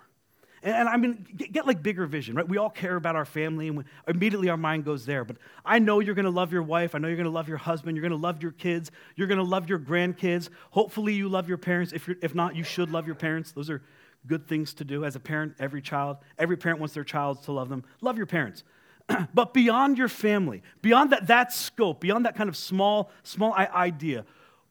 And, 0.62 0.76
and 0.76 0.90
I 0.90 0.98
mean, 0.98 1.26
get, 1.36 1.52
get, 1.52 1.68
like 1.68 1.82
bigger 1.82 2.06
vision, 2.06 2.36
right? 2.36 2.48
We 2.48 2.58
all 2.58 2.70
care 2.70 2.96
about 2.96 3.16
our 3.16 3.26
family, 3.26 3.68
and 3.68 3.78
we, 3.78 3.84
immediately 4.08 4.50
our 4.50 4.58
mind 4.58 4.86
goes 4.86 5.06
there. 5.06 5.24
But 5.24 5.38
I 5.66 5.80
know 5.80 6.00
you're 6.00 6.16
going 6.16 6.26
to 6.26 6.32
love 6.32 6.52
your 6.52 6.64
wife. 6.64 6.96
I 6.96 6.98
know 6.98 7.08
you're 7.08 7.18
going 7.18 7.26
to 7.26 7.32
love 7.32 7.48
your 7.48 7.58
husband. 7.58 7.96
You're 7.96 8.02
going 8.08 8.20
to 8.20 8.24
love 8.24 8.42
your 8.42 8.52
kids. 8.52 8.92
You're 9.16 9.28
going 9.28 9.40
to 9.40 9.44
love 9.44 9.70
your 9.70 9.80
grandkids. 9.80 10.50
Hopefully, 10.72 11.14
you 11.14 11.30
love 11.30 11.48
your 11.48 11.58
parents. 11.58 11.94
If, 11.94 12.10
if 12.22 12.36
not, 12.36 12.56
you 12.56 12.64
should 12.64 12.92
love 12.92 13.06
your 13.06 13.16
parents. 13.16 13.52
Those 13.52 13.70
are 13.70 13.82
good 14.26 14.48
things 14.48 14.74
to 14.76 14.84
do 14.84 15.06
as 15.06 15.16
a 15.16 15.20
parent. 15.20 15.56
Every 15.60 15.82
child, 15.82 16.18
every 16.38 16.58
parent 16.58 16.80
wants 16.80 16.94
their 16.94 17.04
child 17.04 17.44
to 17.44 17.52
love 17.52 17.70
them. 17.70 17.84
Love 18.02 18.18
your 18.18 18.26
parents. 18.26 18.64
but 19.34 19.54
beyond 19.54 19.98
your 19.98 20.10
family, 20.10 20.62
beyond 20.82 21.12
that, 21.12 21.28
that 21.28 21.54
scope, 21.54 22.02
beyond 22.02 22.26
that 22.26 22.36
kind 22.36 22.50
of 22.50 22.58
small, 22.58 23.12
small 23.24 23.54
idea, 23.54 24.26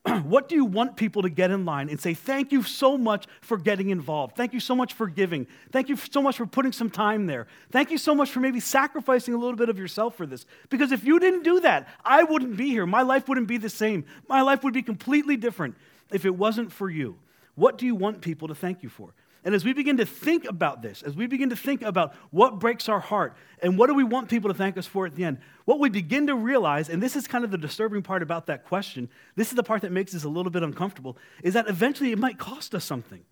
what 0.24 0.48
do 0.48 0.54
you 0.54 0.64
want 0.64 0.96
people 0.96 1.22
to 1.22 1.30
get 1.30 1.50
in 1.50 1.64
line 1.64 1.88
and 1.88 2.00
say, 2.00 2.14
Thank 2.14 2.52
you 2.52 2.62
so 2.62 2.96
much 2.96 3.26
for 3.40 3.56
getting 3.56 3.90
involved. 3.90 4.36
Thank 4.36 4.52
you 4.52 4.60
so 4.60 4.74
much 4.74 4.94
for 4.94 5.06
giving. 5.06 5.46
Thank 5.72 5.88
you 5.88 5.96
so 5.96 6.22
much 6.22 6.36
for 6.36 6.46
putting 6.46 6.72
some 6.72 6.90
time 6.90 7.26
there. 7.26 7.46
Thank 7.70 7.90
you 7.90 7.98
so 7.98 8.14
much 8.14 8.30
for 8.30 8.40
maybe 8.40 8.60
sacrificing 8.60 9.34
a 9.34 9.38
little 9.38 9.56
bit 9.56 9.68
of 9.68 9.78
yourself 9.78 10.16
for 10.16 10.26
this. 10.26 10.46
Because 10.70 10.92
if 10.92 11.04
you 11.04 11.18
didn't 11.18 11.42
do 11.42 11.60
that, 11.60 11.88
I 12.04 12.22
wouldn't 12.22 12.56
be 12.56 12.68
here. 12.68 12.86
My 12.86 13.02
life 13.02 13.28
wouldn't 13.28 13.48
be 13.48 13.58
the 13.58 13.70
same. 13.70 14.04
My 14.28 14.42
life 14.42 14.62
would 14.64 14.74
be 14.74 14.82
completely 14.82 15.36
different 15.36 15.74
if 16.12 16.24
it 16.24 16.34
wasn't 16.36 16.72
for 16.72 16.88
you. 16.88 17.16
What 17.54 17.78
do 17.78 17.86
you 17.86 17.94
want 17.94 18.20
people 18.20 18.48
to 18.48 18.54
thank 18.54 18.82
you 18.82 18.88
for? 18.88 19.12
And 19.46 19.54
as 19.54 19.64
we 19.64 19.72
begin 19.72 19.98
to 19.98 20.04
think 20.04 20.44
about 20.44 20.82
this, 20.82 21.02
as 21.02 21.14
we 21.14 21.28
begin 21.28 21.50
to 21.50 21.56
think 21.56 21.82
about 21.82 22.16
what 22.30 22.58
breaks 22.58 22.88
our 22.88 22.98
heart 22.98 23.36
and 23.62 23.78
what 23.78 23.86
do 23.86 23.94
we 23.94 24.02
want 24.02 24.28
people 24.28 24.50
to 24.50 24.58
thank 24.58 24.76
us 24.76 24.86
for 24.86 25.06
at 25.06 25.14
the 25.14 25.22
end, 25.22 25.38
what 25.66 25.78
we 25.78 25.88
begin 25.88 26.26
to 26.26 26.34
realize, 26.34 26.88
and 26.88 27.00
this 27.00 27.14
is 27.14 27.28
kind 27.28 27.44
of 27.44 27.52
the 27.52 27.56
disturbing 27.56 28.02
part 28.02 28.24
about 28.24 28.46
that 28.46 28.64
question, 28.64 29.08
this 29.36 29.50
is 29.50 29.54
the 29.54 29.62
part 29.62 29.82
that 29.82 29.92
makes 29.92 30.16
us 30.16 30.24
a 30.24 30.28
little 30.28 30.50
bit 30.50 30.64
uncomfortable, 30.64 31.16
is 31.44 31.54
that 31.54 31.68
eventually 31.68 32.10
it 32.10 32.18
might 32.18 32.38
cost 32.38 32.74
us 32.74 32.84
something. 32.84 33.24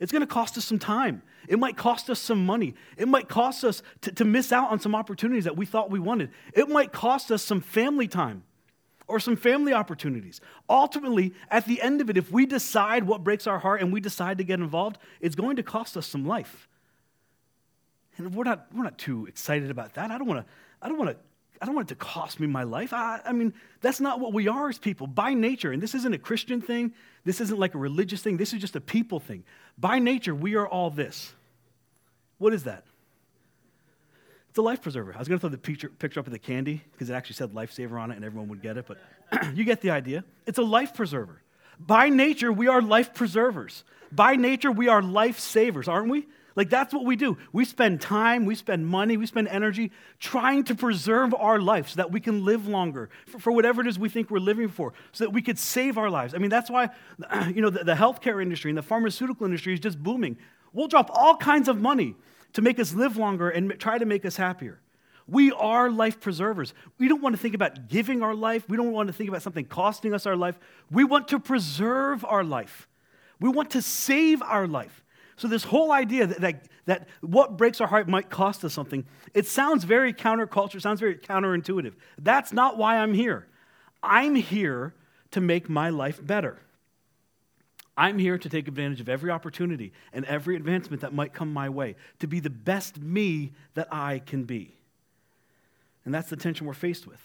It's 0.00 0.12
going 0.12 0.20
to 0.20 0.26
cost 0.26 0.58
us 0.58 0.66
some 0.66 0.78
time. 0.78 1.22
It 1.48 1.58
might 1.58 1.78
cost 1.78 2.10
us 2.10 2.20
some 2.20 2.44
money. 2.44 2.74
It 2.98 3.08
might 3.08 3.30
cost 3.30 3.64
us 3.64 3.82
to, 4.02 4.12
to 4.12 4.24
miss 4.26 4.52
out 4.52 4.70
on 4.70 4.80
some 4.80 4.94
opportunities 4.94 5.44
that 5.44 5.56
we 5.56 5.64
thought 5.64 5.90
we 5.90 5.98
wanted. 5.98 6.28
It 6.52 6.68
might 6.68 6.92
cost 6.92 7.30
us 7.32 7.42
some 7.42 7.62
family 7.62 8.06
time 8.06 8.42
or 9.06 9.20
some 9.20 9.36
family 9.36 9.72
opportunities. 9.72 10.40
Ultimately, 10.68 11.34
at 11.50 11.66
the 11.66 11.80
end 11.82 12.00
of 12.00 12.08
it, 12.08 12.16
if 12.16 12.30
we 12.30 12.46
decide 12.46 13.04
what 13.04 13.22
breaks 13.22 13.46
our 13.46 13.58
heart 13.58 13.80
and 13.80 13.92
we 13.92 14.00
decide 14.00 14.38
to 14.38 14.44
get 14.44 14.60
involved, 14.60 14.98
it's 15.20 15.34
going 15.34 15.56
to 15.56 15.62
cost 15.62 15.96
us 15.96 16.06
some 16.06 16.26
life. 16.26 16.68
And 18.16 18.34
we're 18.34 18.44
not, 18.44 18.66
we're 18.74 18.84
not 18.84 18.98
too 18.98 19.26
excited 19.26 19.70
about 19.70 19.94
that. 19.94 20.10
I 20.10 20.18
don't 20.18 20.26
want 20.26 20.46
to 20.46 20.52
I 20.80 20.88
don't 20.88 20.98
want 20.98 21.10
to 21.10 21.16
I 21.62 21.66
don't 21.66 21.74
want 21.74 21.90
it 21.90 21.94
to 21.94 22.04
cost 22.04 22.40
me 22.40 22.46
my 22.46 22.64
life. 22.64 22.92
I, 22.92 23.20
I, 23.24 23.32
mean, 23.32 23.54
that's 23.80 24.00
not 24.00 24.20
what 24.20 24.34
we 24.34 24.48
are 24.48 24.68
as 24.68 24.76
people 24.76 25.06
by 25.06 25.32
nature. 25.32 25.72
And 25.72 25.82
this 25.82 25.94
isn't 25.94 26.12
a 26.12 26.18
Christian 26.18 26.60
thing. 26.60 26.92
This 27.24 27.40
isn't 27.40 27.58
like 27.58 27.74
a 27.74 27.78
religious 27.78 28.20
thing. 28.22 28.36
This 28.36 28.52
is 28.52 28.60
just 28.60 28.76
a 28.76 28.80
people 28.80 29.18
thing. 29.18 29.44
By 29.78 29.98
nature, 29.98 30.34
we 30.34 30.56
are 30.56 30.66
all 30.66 30.90
this. 30.90 31.32
What 32.38 32.52
is 32.52 32.64
that? 32.64 32.84
It's 34.54 34.58
a 34.60 34.62
life 34.62 34.82
preserver. 34.82 35.12
I 35.12 35.18
was 35.18 35.26
going 35.26 35.36
to 35.36 35.40
throw 35.40 35.50
the 35.50 35.58
picture, 35.58 35.88
picture 35.88 36.20
up 36.20 36.28
of 36.28 36.32
the 36.32 36.38
candy 36.38 36.80
because 36.92 37.10
it 37.10 37.14
actually 37.14 37.34
said 37.34 37.54
lifesaver 37.54 38.00
on 38.00 38.12
it 38.12 38.14
and 38.14 38.24
everyone 38.24 38.48
would 38.50 38.62
get 38.62 38.76
it, 38.76 38.86
but 38.86 38.98
you 39.56 39.64
get 39.64 39.80
the 39.80 39.90
idea. 39.90 40.22
It's 40.46 40.58
a 40.58 40.62
life 40.62 40.94
preserver. 40.94 41.42
By 41.80 42.08
nature, 42.08 42.52
we 42.52 42.68
are 42.68 42.80
life 42.80 43.14
preservers. 43.14 43.82
By 44.12 44.36
nature, 44.36 44.70
we 44.70 44.86
are 44.86 45.02
life 45.02 45.40
savers, 45.40 45.88
aren't 45.88 46.08
we? 46.08 46.28
Like, 46.54 46.70
that's 46.70 46.94
what 46.94 47.04
we 47.04 47.16
do. 47.16 47.36
We 47.52 47.64
spend 47.64 48.00
time, 48.00 48.44
we 48.44 48.54
spend 48.54 48.86
money, 48.86 49.16
we 49.16 49.26
spend 49.26 49.48
energy 49.48 49.90
trying 50.20 50.62
to 50.66 50.76
preserve 50.76 51.34
our 51.34 51.58
life 51.58 51.88
so 51.88 51.96
that 51.96 52.12
we 52.12 52.20
can 52.20 52.44
live 52.44 52.68
longer 52.68 53.10
for, 53.26 53.40
for 53.40 53.50
whatever 53.50 53.80
it 53.80 53.88
is 53.88 53.98
we 53.98 54.08
think 54.08 54.30
we're 54.30 54.38
living 54.38 54.68
for, 54.68 54.92
so 55.10 55.24
that 55.24 55.30
we 55.30 55.42
could 55.42 55.58
save 55.58 55.98
our 55.98 56.10
lives. 56.10 56.32
I 56.32 56.38
mean, 56.38 56.50
that's 56.50 56.70
why, 56.70 56.90
you 57.52 57.60
know, 57.60 57.70
the, 57.70 57.82
the 57.82 57.94
healthcare 57.94 58.40
industry 58.40 58.70
and 58.70 58.78
the 58.78 58.82
pharmaceutical 58.82 59.46
industry 59.46 59.74
is 59.74 59.80
just 59.80 60.00
booming. 60.00 60.36
We'll 60.72 60.86
drop 60.86 61.10
all 61.12 61.36
kinds 61.36 61.66
of 61.66 61.80
money 61.80 62.14
to 62.54 62.62
make 62.62 62.78
us 62.78 62.94
live 62.94 63.16
longer 63.16 63.50
and 63.50 63.78
try 63.78 63.98
to 63.98 64.06
make 64.06 64.24
us 64.24 64.36
happier. 64.36 64.80
We 65.26 65.52
are 65.52 65.90
life 65.90 66.20
preservers. 66.20 66.74
We 66.98 67.08
don't 67.08 67.22
want 67.22 67.34
to 67.34 67.40
think 67.40 67.54
about 67.54 67.88
giving 67.88 68.22
our 68.22 68.34
life. 68.34 68.68
We 68.68 68.76
don't 68.76 68.92
want 68.92 69.06
to 69.06 69.12
think 69.12 69.28
about 69.28 69.42
something 69.42 69.64
costing 69.64 70.12
us 70.12 70.26
our 70.26 70.36
life. 70.36 70.58
We 70.90 71.04
want 71.04 71.28
to 71.28 71.38
preserve 71.38 72.24
our 72.24 72.44
life. 72.44 72.88
We 73.40 73.48
want 73.48 73.70
to 73.70 73.82
save 73.82 74.42
our 74.42 74.66
life. 74.66 75.02
So, 75.36 75.48
this 75.48 75.64
whole 75.64 75.90
idea 75.90 76.26
that, 76.26 76.40
that, 76.42 76.64
that, 76.84 77.08
what 77.20 77.56
breaks 77.56 77.80
our 77.80 77.88
heart 77.88 78.08
might 78.08 78.30
cost 78.30 78.64
us 78.64 78.72
something, 78.72 79.04
it 79.32 79.46
sounds 79.46 79.82
very 79.82 80.12
counterculture, 80.12 80.80
sounds 80.80 81.00
very 81.00 81.16
counterintuitive. 81.16 81.94
That's 82.18 82.52
not 82.52 82.78
why 82.78 82.98
I'm 82.98 83.14
here. 83.14 83.48
I'm 84.02 84.36
here 84.36 84.94
to 85.32 85.40
make 85.40 85.68
my 85.68 85.90
life 85.90 86.24
better. 86.24 86.58
I'm 87.96 88.18
here 88.18 88.38
to 88.38 88.48
take 88.48 88.66
advantage 88.66 89.00
of 89.00 89.08
every 89.08 89.30
opportunity 89.30 89.92
and 90.12 90.24
every 90.24 90.56
advancement 90.56 91.02
that 91.02 91.12
might 91.12 91.32
come 91.32 91.52
my 91.52 91.68
way, 91.68 91.96
to 92.18 92.26
be 92.26 92.40
the 92.40 92.50
best 92.50 92.98
me 92.98 93.52
that 93.74 93.88
I 93.92 94.20
can 94.20 94.44
be. 94.44 94.74
And 96.04 96.12
that's 96.12 96.28
the 96.28 96.36
tension 96.36 96.66
we're 96.66 96.74
faced 96.74 97.06
with. 97.06 97.20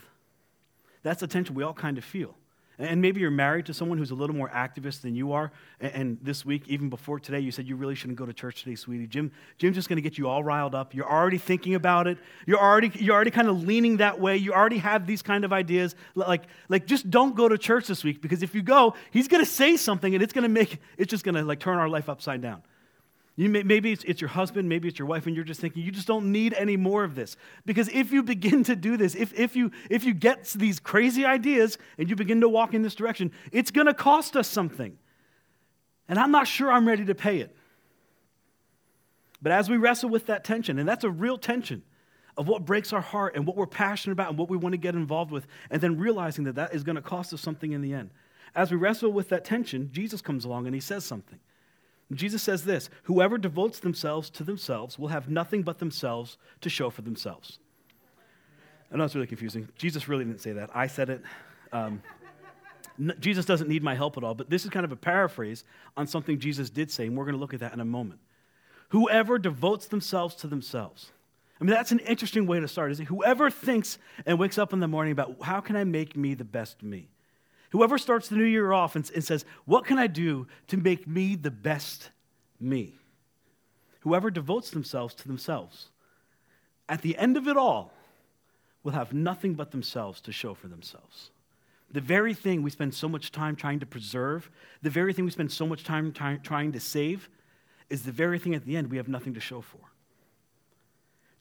That's 1.02 1.22
the 1.22 1.28
tension 1.28 1.56
we 1.56 1.64
all 1.64 1.74
kind 1.74 1.98
of 1.98 2.04
feel. 2.04 2.36
And 2.80 3.02
maybe 3.02 3.20
you're 3.20 3.30
married 3.30 3.66
to 3.66 3.74
someone 3.74 3.98
who's 3.98 4.12
a 4.12 4.16
little 4.16 4.36
more 4.36 4.50
activist 4.50 5.02
than 5.02 5.14
you 5.14 5.34
are. 5.34 5.52
And 5.82 6.18
this 6.22 6.46
week, 6.46 6.64
even 6.70 6.90
before 6.90 7.20
today, 7.20 7.42
you 7.42 7.52
said 7.52 7.68
you 7.68 7.76
really 7.76 7.94
shouldn't 7.94 8.18
go 8.18 8.26
to 8.26 8.32
church 8.32 8.64
today, 8.64 8.76
sweetie. 8.76 9.06
Jim, 9.06 9.32
Jim's 9.58 9.76
just 9.76 9.90
going 9.90 9.98
to 9.98 10.02
get 10.02 10.18
you 10.18 10.30
all 10.30 10.46
riled 10.46 10.74
up. 10.74 10.96
You're 10.96 11.10
already 11.10 11.38
thinking 11.38 11.76
about 11.76 12.08
it. 12.08 12.18
You're 12.48 12.60
already, 12.60 12.90
you're 12.96 13.14
already 13.14 13.32
kind 13.32 13.50
of 13.50 13.64
leaning 13.64 13.98
that 13.98 14.22
way. 14.22 14.38
You 14.38 14.54
already 14.54 14.78
have 14.78 15.06
these 15.06 15.22
kind 15.22 15.44
of 15.44 15.52
ideas. 15.52 15.94
Like, 16.16 16.44
like 16.70 16.86
just 16.86 17.10
don't 17.12 17.36
go 17.36 17.50
to 17.50 17.58
church 17.58 17.86
this 17.86 18.06
week 18.06 18.22
because 18.22 18.44
if 18.44 18.56
you 18.56 18.62
go, 18.62 18.96
he's 19.12 19.28
going 19.28 19.44
to 19.44 19.50
say 19.50 19.76
something 19.76 20.14
and 20.14 20.24
it's 20.24 20.32
going 20.32 20.44
to 20.44 20.50
make, 20.50 20.80
it's 20.98 21.12
just 21.12 21.26
going 21.26 21.36
to 21.36 21.44
like 21.44 21.60
turn 21.60 21.78
our 21.78 21.90
life 21.90 22.08
upside 22.08 22.42
down. 22.42 22.64
You 23.40 23.48
may, 23.48 23.64
maybe 23.64 23.94
it's, 23.94 24.04
it's 24.04 24.20
your 24.20 24.28
husband, 24.28 24.68
maybe 24.68 24.90
it's 24.90 25.00
your 25.00 25.08
wife, 25.08 25.26
and 25.26 25.34
you're 25.34 25.46
just 25.46 25.62
thinking, 25.62 25.82
you 25.82 25.94
just 25.94 26.08
don't 26.08 26.30
need 26.30 26.54
any 26.56 26.76
more 26.76 27.06
of 27.06 27.16
this. 27.16 27.38
Because 27.66 27.88
if 27.88 28.12
you 28.12 28.22
begin 28.22 28.66
to 28.66 28.76
do 28.76 28.98
this, 28.98 29.16
if, 29.16 29.34
if, 29.34 29.56
you, 29.56 29.72
if 29.90 30.04
you 30.04 30.14
get 30.14 30.44
these 30.58 30.78
crazy 30.78 31.24
ideas 31.24 31.78
and 31.98 32.10
you 32.10 32.18
begin 32.18 32.42
to 32.42 32.50
walk 32.50 32.74
in 32.74 32.82
this 32.82 32.96
direction, 32.96 33.32
it's 33.54 33.72
going 33.72 33.88
to 33.88 33.94
cost 33.94 34.36
us 34.36 34.46
something. 34.50 34.98
And 36.10 36.20
I'm 36.20 36.32
not 36.32 36.50
sure 36.50 36.70
I'm 36.70 36.86
ready 36.86 37.06
to 37.06 37.16
pay 37.16 37.38
it. 37.38 37.56
But 39.42 39.54
as 39.54 39.70
we 39.70 39.78
wrestle 39.78 40.10
with 40.10 40.26
that 40.26 40.44
tension, 40.44 40.78
and 40.78 40.88
that's 40.90 41.06
a 41.06 41.10
real 41.10 41.38
tension 41.38 41.84
of 42.36 42.50
what 42.50 42.66
breaks 42.66 42.92
our 42.92 43.00
heart 43.00 43.38
and 43.38 43.48
what 43.48 43.56
we're 43.56 43.68
passionate 43.68 44.12
about 44.12 44.32
and 44.32 44.38
what 44.38 44.50
we 44.50 44.58
want 44.58 44.74
to 44.74 44.78
get 44.78 44.96
involved 44.96 45.32
with, 45.32 45.48
and 45.70 45.80
then 45.80 45.98
realizing 45.98 46.44
that 46.44 46.56
that 46.56 46.76
is 46.76 46.84
going 46.84 46.98
to 46.98 47.02
cost 47.02 47.34
us 47.34 47.40
something 47.40 47.72
in 47.72 47.82
the 47.82 47.94
end. 47.94 48.10
As 48.54 48.70
we 48.70 48.76
wrestle 48.76 49.14
with 49.14 49.30
that 49.30 49.46
tension, 49.46 49.92
Jesus 49.94 50.22
comes 50.22 50.44
along 50.44 50.66
and 50.66 50.76
he 50.76 50.82
says 50.82 51.06
something. 51.06 51.40
Jesus 52.14 52.42
says 52.42 52.64
this 52.64 52.90
Whoever 53.04 53.38
devotes 53.38 53.80
themselves 53.80 54.30
to 54.32 54.44
themselves 54.44 54.98
will 54.98 55.10
have 55.10 55.30
nothing 55.30 55.64
but 55.64 55.80
themselves 55.80 56.38
to 56.62 56.70
show 56.70 56.90
for 56.90 57.02
themselves. 57.02 57.60
I 58.92 58.98
know 58.98 59.04
it's 59.04 59.16
really 59.16 59.28
confusing. 59.28 59.70
Jesus 59.78 60.08
really 60.08 60.26
didn't 60.26 60.42
say 60.42 60.54
that. 60.54 60.72
I 60.74 60.88
said 60.88 61.10
it. 61.10 61.22
Um, 61.72 62.02
Jesus 63.20 63.46
doesn't 63.46 63.70
need 63.70 63.84
my 63.84 63.96
help 63.96 64.18
at 64.18 64.24
all, 64.24 64.34
but 64.34 64.50
this 64.50 64.66
is 64.66 64.72
kind 64.72 64.84
of 64.84 64.92
a 64.92 64.96
paraphrase 64.96 65.64
on 65.96 66.08
something 66.08 66.40
Jesus 66.40 66.70
did 66.70 66.92
say, 66.92 67.06
and 67.06 67.16
we're 67.16 67.24
going 67.24 67.36
to 67.36 67.40
look 67.40 67.54
at 67.54 67.62
that 67.62 67.74
in 67.74 67.80
a 67.80 67.86
moment. 67.86 68.20
Whoever 68.90 69.38
devotes 69.38 69.86
themselves 69.88 70.36
to 70.38 70.48
themselves. 70.48 71.12
I 71.62 71.64
mean, 71.64 71.74
that's 71.74 71.92
an 71.92 72.00
interesting 72.00 72.48
way 72.48 72.60
to 72.60 72.68
start, 72.68 72.92
is 72.92 73.00
it? 73.00 73.06
Whoever 73.06 73.50
thinks 73.50 74.00
and 74.26 74.40
wakes 74.40 74.58
up 74.58 74.74
in 74.74 74.80
the 74.80 74.88
morning 74.88 75.12
about 75.12 75.36
how 75.42 75.62
can 75.62 75.76
I 75.76 75.84
make 75.84 76.18
me 76.18 76.34
the 76.34 76.44
best 76.44 76.82
me? 76.82 77.10
Whoever 77.70 77.98
starts 77.98 78.28
the 78.28 78.36
new 78.36 78.46
year 78.46 78.72
off 78.72 78.96
and, 78.96 79.10
and 79.14 79.24
says, 79.24 79.46
What 79.66 79.86
can 79.86 79.98
I 79.98 80.08
do 80.08 80.48
to 80.68 80.78
make 80.78 81.08
me 81.08 81.36
the 81.36 81.52
best 81.52 82.10
me? 82.60 82.96
Whoever 84.02 84.32
devotes 84.32 84.72
themselves 84.72 85.14
to 85.16 85.28
themselves, 85.28 85.90
at 86.88 87.02
the 87.02 87.18
end 87.18 87.38
of 87.38 87.48
it 87.48 87.58
all, 87.58 87.94
will 88.84 88.94
have 88.94 89.14
nothing 89.14 89.54
but 89.54 89.72
themselves 89.72 90.22
to 90.22 90.32
show 90.32 90.54
for 90.54 90.68
themselves. 90.68 91.32
The 91.92 92.02
very 92.02 92.34
thing 92.34 92.62
we 92.62 92.70
spend 92.70 92.94
so 92.94 93.10
much 93.10 93.32
time 93.32 93.56
trying 93.56 93.80
to 93.80 93.86
preserve, 93.86 94.50
the 94.82 94.90
very 94.90 95.12
thing 95.12 95.26
we 95.26 95.32
spend 95.32 95.52
so 95.52 95.66
much 95.66 95.84
time 95.84 96.12
ty- 96.12 96.40
trying 96.42 96.72
to 96.72 96.80
save, 96.80 97.30
is 97.90 98.04
the 98.04 98.12
very 98.12 98.40
thing 98.40 98.56
at 98.56 98.66
the 98.66 98.78
end 98.78 98.90
we 98.90 98.98
have 98.98 99.08
nothing 99.08 99.34
to 99.34 99.40
show 99.40 99.62
for. 99.62 99.80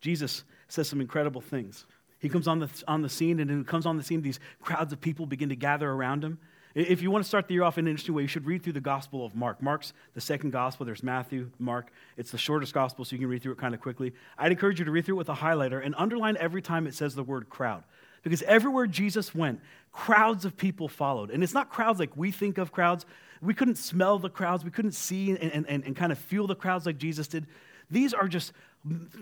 Jesus 0.00 0.44
says 0.68 0.88
some 0.88 1.00
incredible 1.00 1.40
things. 1.40 1.86
He 2.18 2.28
comes 2.28 2.48
on 2.48 2.58
the, 2.58 2.68
on 2.88 3.02
the 3.02 3.08
scene, 3.08 3.40
and 3.40 3.50
when 3.50 3.58
he 3.58 3.64
comes 3.64 3.86
on 3.86 3.96
the 3.96 4.02
scene, 4.02 4.22
these 4.22 4.40
crowds 4.60 4.92
of 4.92 5.00
people 5.00 5.26
begin 5.26 5.48
to 5.50 5.56
gather 5.56 5.90
around 5.90 6.24
him. 6.24 6.38
If 6.74 7.02
you 7.02 7.10
want 7.10 7.24
to 7.24 7.28
start 7.28 7.48
the 7.48 7.54
year 7.54 7.62
off 7.62 7.78
in 7.78 7.86
an 7.86 7.90
interesting 7.90 8.14
way, 8.14 8.22
you 8.22 8.28
should 8.28 8.46
read 8.46 8.62
through 8.62 8.74
the 8.74 8.80
Gospel 8.80 9.24
of 9.24 9.34
Mark. 9.34 9.62
Mark's 9.62 9.92
the 10.14 10.20
second 10.20 10.50
Gospel. 10.50 10.84
There's 10.84 11.02
Matthew, 11.02 11.50
Mark. 11.58 11.90
It's 12.16 12.30
the 12.30 12.38
shortest 12.38 12.74
Gospel, 12.74 13.04
so 13.04 13.16
you 13.16 13.20
can 13.20 13.28
read 13.28 13.42
through 13.42 13.52
it 13.52 13.58
kind 13.58 13.74
of 13.74 13.80
quickly. 13.80 14.12
I'd 14.36 14.52
encourage 14.52 14.78
you 14.78 14.84
to 14.84 14.90
read 14.90 15.04
through 15.04 15.16
it 15.16 15.18
with 15.18 15.28
a 15.28 15.34
highlighter 15.34 15.84
and 15.84 15.94
underline 15.96 16.36
every 16.38 16.62
time 16.62 16.86
it 16.86 16.94
says 16.94 17.14
the 17.14 17.24
word 17.24 17.48
crowd. 17.48 17.84
Because 18.22 18.42
everywhere 18.42 18.86
Jesus 18.86 19.34
went, 19.34 19.60
crowds 19.92 20.44
of 20.44 20.56
people 20.56 20.88
followed. 20.88 21.30
And 21.30 21.42
it's 21.42 21.54
not 21.54 21.70
crowds 21.70 21.98
like 21.98 22.16
we 22.16 22.30
think 22.30 22.58
of 22.58 22.70
crowds. 22.70 23.06
We 23.40 23.54
couldn't 23.54 23.76
smell 23.76 24.18
the 24.18 24.30
crowds, 24.30 24.64
we 24.64 24.70
couldn't 24.70 24.92
see 24.92 25.30
and, 25.30 25.66
and, 25.66 25.84
and 25.84 25.96
kind 25.96 26.12
of 26.12 26.18
feel 26.18 26.46
the 26.46 26.56
crowds 26.56 26.86
like 26.86 26.98
Jesus 26.98 27.28
did. 27.28 27.46
These 27.90 28.14
are 28.14 28.28
just 28.28 28.52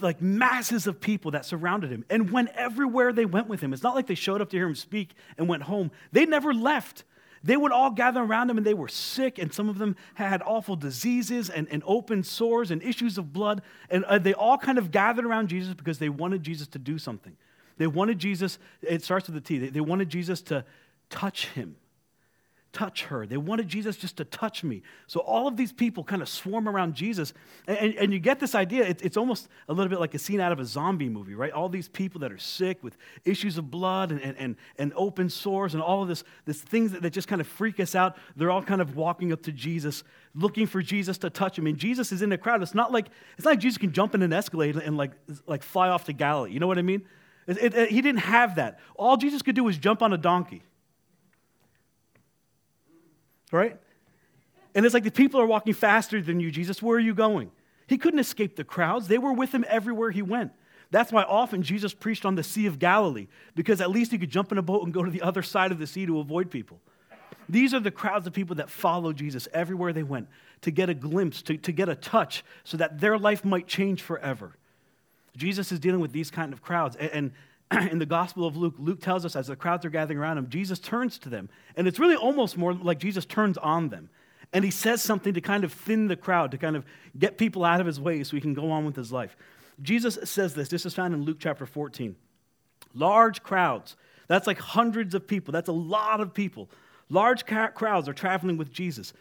like 0.00 0.20
masses 0.20 0.86
of 0.86 1.00
people 1.00 1.32
that 1.32 1.44
surrounded 1.44 1.90
him 1.90 2.04
and 2.10 2.30
went 2.30 2.50
everywhere 2.50 3.12
they 3.12 3.24
went 3.24 3.48
with 3.48 3.60
him. 3.60 3.72
It's 3.72 3.82
not 3.82 3.94
like 3.94 4.06
they 4.06 4.14
showed 4.14 4.40
up 4.40 4.50
to 4.50 4.56
hear 4.56 4.66
him 4.66 4.74
speak 4.74 5.14
and 5.38 5.48
went 5.48 5.64
home. 5.64 5.90
They 6.12 6.26
never 6.26 6.52
left. 6.52 7.04
They 7.42 7.56
would 7.56 7.72
all 7.72 7.90
gather 7.90 8.22
around 8.22 8.50
him 8.50 8.58
and 8.58 8.66
they 8.66 8.74
were 8.74 8.88
sick, 8.88 9.38
and 9.38 9.52
some 9.52 9.68
of 9.68 9.78
them 9.78 9.94
had 10.14 10.42
awful 10.42 10.74
diseases 10.74 11.48
and, 11.48 11.68
and 11.70 11.82
open 11.86 12.24
sores 12.24 12.70
and 12.70 12.82
issues 12.82 13.18
of 13.18 13.32
blood. 13.32 13.62
And 13.88 14.04
uh, 14.04 14.18
they 14.18 14.34
all 14.34 14.58
kind 14.58 14.78
of 14.78 14.90
gathered 14.90 15.24
around 15.24 15.48
Jesus 15.48 15.74
because 15.74 15.98
they 15.98 16.08
wanted 16.08 16.42
Jesus 16.42 16.66
to 16.68 16.78
do 16.78 16.98
something. 16.98 17.36
They 17.78 17.86
wanted 17.86 18.18
Jesus, 18.18 18.58
it 18.82 19.04
starts 19.04 19.26
with 19.28 19.34
the 19.34 19.40
T, 19.40 19.58
they, 19.58 19.68
they 19.68 19.80
wanted 19.80 20.08
Jesus 20.08 20.42
to 20.42 20.64
touch 21.08 21.48
him 21.48 21.76
touch 22.76 23.04
her. 23.04 23.26
They 23.26 23.38
wanted 23.38 23.68
Jesus 23.68 23.96
just 23.96 24.18
to 24.18 24.24
touch 24.26 24.62
me. 24.62 24.82
So 25.06 25.20
all 25.20 25.48
of 25.48 25.56
these 25.56 25.72
people 25.72 26.04
kind 26.04 26.20
of 26.20 26.28
swarm 26.28 26.68
around 26.68 26.94
Jesus. 26.94 27.32
And, 27.66 27.78
and, 27.78 27.94
and 27.94 28.12
you 28.12 28.18
get 28.18 28.38
this 28.38 28.54
idea, 28.54 28.84
it, 28.84 29.00
it's 29.02 29.16
almost 29.16 29.48
a 29.66 29.72
little 29.72 29.88
bit 29.88 29.98
like 29.98 30.12
a 30.12 30.18
scene 30.18 30.40
out 30.40 30.52
of 30.52 30.60
a 30.60 30.64
zombie 30.66 31.08
movie, 31.08 31.34
right? 31.34 31.50
All 31.52 31.70
these 31.70 31.88
people 31.88 32.20
that 32.20 32.30
are 32.30 32.38
sick 32.38 32.84
with 32.84 32.98
issues 33.24 33.56
of 33.56 33.70
blood 33.70 34.12
and, 34.12 34.36
and, 34.36 34.56
and 34.78 34.92
open 34.94 35.30
sores 35.30 35.72
and 35.72 35.82
all 35.82 36.02
of 36.02 36.08
this, 36.08 36.22
this 36.44 36.60
things 36.60 36.92
that, 36.92 37.00
that 37.00 37.14
just 37.14 37.28
kind 37.28 37.40
of 37.40 37.46
freak 37.46 37.80
us 37.80 37.94
out. 37.94 38.18
They're 38.36 38.50
all 38.50 38.62
kind 38.62 38.82
of 38.82 38.94
walking 38.94 39.32
up 39.32 39.40
to 39.44 39.52
Jesus, 39.52 40.04
looking 40.34 40.66
for 40.66 40.82
Jesus 40.82 41.16
to 41.18 41.30
touch 41.30 41.58
him. 41.58 41.66
And 41.66 41.78
Jesus 41.78 42.12
is 42.12 42.20
in 42.20 42.28
the 42.28 42.36
crowd. 42.36 42.62
It's 42.62 42.74
not 42.74 42.92
like, 42.92 43.06
it's 43.38 43.46
not 43.46 43.52
like 43.52 43.60
Jesus 43.60 43.78
can 43.78 43.92
jump 43.92 44.14
in 44.14 44.20
an 44.20 44.34
escalator 44.34 44.80
and 44.80 44.98
like, 44.98 45.12
like 45.46 45.62
fly 45.62 45.88
off 45.88 46.04
to 46.04 46.12
Galilee. 46.12 46.52
You 46.52 46.60
know 46.60 46.66
what 46.66 46.76
I 46.76 46.82
mean? 46.82 47.06
It, 47.46 47.74
it, 47.74 47.88
he 47.88 48.02
didn't 48.02 48.20
have 48.20 48.56
that. 48.56 48.80
All 48.96 49.16
Jesus 49.16 49.40
could 49.40 49.54
do 49.54 49.64
was 49.64 49.78
jump 49.78 50.02
on 50.02 50.12
a 50.12 50.18
donkey 50.18 50.62
right? 53.52 53.78
And 54.74 54.84
it's 54.84 54.94
like 54.94 55.04
the 55.04 55.10
people 55.10 55.40
are 55.40 55.46
walking 55.46 55.74
faster 55.74 56.20
than 56.20 56.40
you, 56.40 56.50
Jesus. 56.50 56.82
Where 56.82 56.96
are 56.96 57.00
you 57.00 57.14
going? 57.14 57.50
He 57.86 57.98
couldn't 57.98 58.20
escape 58.20 58.56
the 58.56 58.64
crowds, 58.64 59.08
they 59.08 59.18
were 59.18 59.32
with 59.32 59.52
him 59.52 59.64
everywhere 59.68 60.10
he 60.10 60.22
went. 60.22 60.52
That's 60.90 61.12
why 61.12 61.22
often 61.24 61.62
Jesus 61.62 61.94
preached 61.94 62.24
on 62.24 62.36
the 62.36 62.44
Sea 62.44 62.66
of 62.66 62.78
Galilee, 62.78 63.26
because 63.54 63.80
at 63.80 63.90
least 63.90 64.12
he 64.12 64.18
could 64.18 64.30
jump 64.30 64.52
in 64.52 64.58
a 64.58 64.62
boat 64.62 64.84
and 64.84 64.94
go 64.94 65.02
to 65.02 65.10
the 65.10 65.22
other 65.22 65.42
side 65.42 65.72
of 65.72 65.78
the 65.78 65.86
sea 65.86 66.06
to 66.06 66.20
avoid 66.20 66.50
people. 66.50 66.80
These 67.48 67.74
are 67.74 67.80
the 67.80 67.90
crowds 67.90 68.26
of 68.26 68.32
people 68.32 68.56
that 68.56 68.70
follow 68.70 69.12
Jesus 69.12 69.48
everywhere 69.52 69.92
they 69.92 70.02
went 70.02 70.28
to 70.62 70.70
get 70.70 70.88
a 70.88 70.94
glimpse, 70.94 71.42
to, 71.42 71.56
to 71.56 71.72
get 71.72 71.88
a 71.88 71.94
touch, 71.94 72.44
so 72.64 72.76
that 72.76 73.00
their 73.00 73.18
life 73.18 73.44
might 73.44 73.66
change 73.66 74.02
forever. 74.02 74.56
Jesus 75.36 75.70
is 75.70 75.78
dealing 75.78 76.00
with 76.00 76.12
these 76.12 76.30
kind 76.30 76.52
of 76.52 76.62
crowds. 76.62 76.96
And, 76.96 77.10
and 77.10 77.32
in 77.90 77.98
the 77.98 78.06
Gospel 78.06 78.46
of 78.46 78.56
Luke, 78.56 78.74
Luke 78.78 79.00
tells 79.00 79.24
us 79.24 79.36
as 79.36 79.48
the 79.48 79.56
crowds 79.56 79.84
are 79.84 79.90
gathering 79.90 80.18
around 80.18 80.38
him, 80.38 80.48
Jesus 80.48 80.78
turns 80.78 81.18
to 81.18 81.28
them. 81.28 81.48
And 81.76 81.88
it's 81.88 81.98
really 81.98 82.16
almost 82.16 82.56
more 82.56 82.72
like 82.72 82.98
Jesus 82.98 83.24
turns 83.24 83.58
on 83.58 83.88
them. 83.88 84.08
And 84.52 84.64
he 84.64 84.70
says 84.70 85.02
something 85.02 85.34
to 85.34 85.40
kind 85.40 85.64
of 85.64 85.72
thin 85.72 86.06
the 86.06 86.16
crowd, 86.16 86.52
to 86.52 86.58
kind 86.58 86.76
of 86.76 86.84
get 87.18 87.36
people 87.36 87.64
out 87.64 87.80
of 87.80 87.86
his 87.86 88.00
way 88.00 88.22
so 88.22 88.36
he 88.36 88.40
can 88.40 88.54
go 88.54 88.70
on 88.70 88.84
with 88.84 88.94
his 88.94 89.12
life. 89.12 89.36
Jesus 89.82 90.18
says 90.24 90.54
this. 90.54 90.68
This 90.68 90.86
is 90.86 90.94
found 90.94 91.14
in 91.14 91.24
Luke 91.24 91.38
chapter 91.40 91.66
14. 91.66 92.16
Large 92.94 93.42
crowds. 93.42 93.96
That's 94.28 94.46
like 94.46 94.58
hundreds 94.58 95.14
of 95.14 95.26
people. 95.26 95.52
That's 95.52 95.68
a 95.68 95.72
lot 95.72 96.20
of 96.20 96.32
people. 96.32 96.70
Large 97.08 97.44
crowds 97.46 98.08
are 98.08 98.12
traveling 98.12 98.56
with 98.56 98.72
Jesus. 98.72 99.12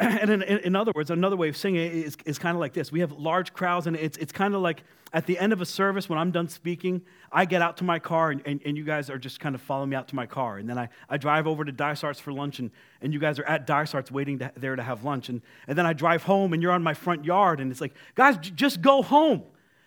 and 0.20 0.30
in, 0.30 0.42
in, 0.42 0.76
other 0.76 0.92
words, 0.94 1.10
another 1.10 1.36
way 1.36 1.50
of 1.50 1.56
saying 1.58 1.76
it 1.76 1.92
is, 1.92 2.16
is 2.24 2.38
kind 2.38 2.56
of 2.56 2.60
like 2.60 2.72
this. 2.72 2.90
We 2.90 3.00
have 3.00 3.12
large 3.12 3.52
crowds, 3.52 3.86
and 3.86 3.94
it's, 3.94 4.16
it's 4.16 4.32
kind 4.32 4.54
of 4.54 4.62
like 4.62 4.82
at 5.12 5.26
the 5.26 5.38
end 5.38 5.52
of 5.52 5.60
a 5.60 5.66
service, 5.66 6.08
when 6.08 6.18
I'm 6.18 6.30
done 6.30 6.48
speaking, 6.48 7.02
I 7.30 7.44
get 7.44 7.60
out 7.60 7.76
to 7.78 7.84
my 7.84 7.98
car, 7.98 8.30
and, 8.30 8.40
and, 8.46 8.62
and 8.64 8.78
you 8.78 8.84
guys 8.84 9.10
are 9.10 9.18
just 9.18 9.40
kind 9.40 9.54
of 9.54 9.60
following 9.60 9.90
me 9.90 9.96
out 9.96 10.08
to 10.08 10.16
my 10.16 10.24
car. 10.24 10.56
And 10.56 10.66
then 10.66 10.78
I, 10.78 10.88
I 11.10 11.18
drive 11.18 11.46
over 11.46 11.66
to 11.66 11.72
Dysart's 11.72 12.18
for 12.18 12.32
lunch, 12.32 12.60
and, 12.60 12.70
and 13.02 13.12
you 13.12 13.18
guys 13.18 13.38
are 13.38 13.44
at 13.44 13.66
Dysart's 13.66 14.10
waiting 14.10 14.38
to, 14.38 14.50
there 14.56 14.74
to 14.74 14.82
have 14.82 15.04
lunch. 15.04 15.28
And, 15.28 15.42
and 15.68 15.76
then 15.76 15.84
I 15.84 15.92
drive 15.92 16.22
home, 16.22 16.54
and 16.54 16.62
you're 16.62 16.72
on 16.72 16.82
my 16.82 16.94
front 16.94 17.26
yard, 17.26 17.60
and 17.60 17.70
it's 17.70 17.82
like, 17.82 17.92
guys, 18.14 18.38
j- 18.38 18.52
just 18.54 18.80
go 18.80 19.02
home. 19.02 19.42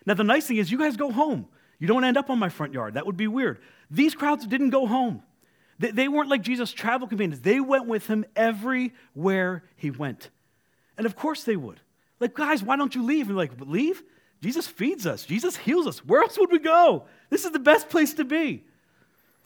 Now, 0.06 0.14
the 0.14 0.22
nice 0.22 0.46
thing 0.46 0.58
is, 0.58 0.70
you 0.70 0.78
guys 0.78 0.96
go 0.96 1.10
home. 1.10 1.48
You 1.80 1.88
don't 1.88 2.04
end 2.04 2.16
up 2.16 2.30
on 2.30 2.38
my 2.38 2.50
front 2.50 2.72
yard. 2.72 2.94
That 2.94 3.04
would 3.04 3.16
be 3.16 3.26
weird. 3.26 3.58
These 3.90 4.14
crowds 4.14 4.46
didn't 4.46 4.70
go 4.70 4.86
home. 4.86 5.22
They 5.78 6.08
weren't 6.08 6.30
like 6.30 6.42
Jesus' 6.42 6.72
travel 6.72 7.08
companions. 7.08 7.42
They 7.42 7.60
went 7.60 7.86
with 7.86 8.06
him 8.06 8.24
everywhere 8.36 9.64
he 9.76 9.90
went. 9.90 10.30
And 10.96 11.06
of 11.06 11.16
course 11.16 11.44
they 11.44 11.56
would. 11.56 11.80
Like, 12.20 12.34
guys, 12.34 12.62
why 12.62 12.76
don't 12.76 12.94
you 12.94 13.02
leave? 13.02 13.28
And 13.28 13.36
like, 13.36 13.52
leave? 13.60 14.02
Jesus 14.40 14.66
feeds 14.66 15.06
us, 15.06 15.24
Jesus 15.24 15.56
heals 15.56 15.86
us. 15.86 16.04
Where 16.04 16.22
else 16.22 16.38
would 16.38 16.52
we 16.52 16.58
go? 16.58 17.04
This 17.30 17.44
is 17.44 17.52
the 17.52 17.58
best 17.58 17.88
place 17.88 18.14
to 18.14 18.24
be. 18.24 18.62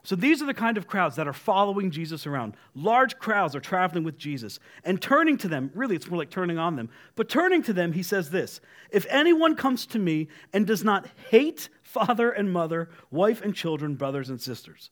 So 0.02 0.16
these 0.16 0.40
are 0.42 0.46
the 0.46 0.54
kind 0.54 0.76
of 0.76 0.86
crowds 0.86 1.16
that 1.16 1.28
are 1.28 1.32
following 1.32 1.90
Jesus 1.90 2.26
around. 2.26 2.56
Large 2.74 3.18
crowds 3.18 3.54
are 3.54 3.60
traveling 3.60 4.04
with 4.04 4.16
Jesus. 4.16 4.58
And 4.82 5.02
turning 5.02 5.36
to 5.38 5.48
them, 5.48 5.70
really, 5.74 5.96
it's 5.96 6.08
more 6.08 6.18
like 6.18 6.30
turning 6.30 6.56
on 6.58 6.76
them. 6.76 6.88
But 7.14 7.28
turning 7.28 7.62
to 7.64 7.72
them, 7.72 7.92
he 7.92 8.02
says 8.02 8.30
this 8.30 8.60
If 8.90 9.06
anyone 9.10 9.54
comes 9.54 9.86
to 9.86 9.98
me 9.98 10.28
and 10.52 10.66
does 10.66 10.82
not 10.82 11.06
hate 11.30 11.68
father 11.82 12.30
and 12.30 12.52
mother, 12.52 12.88
wife 13.10 13.42
and 13.42 13.54
children, 13.54 13.96
brothers 13.96 14.30
and 14.30 14.40
sisters, 14.40 14.90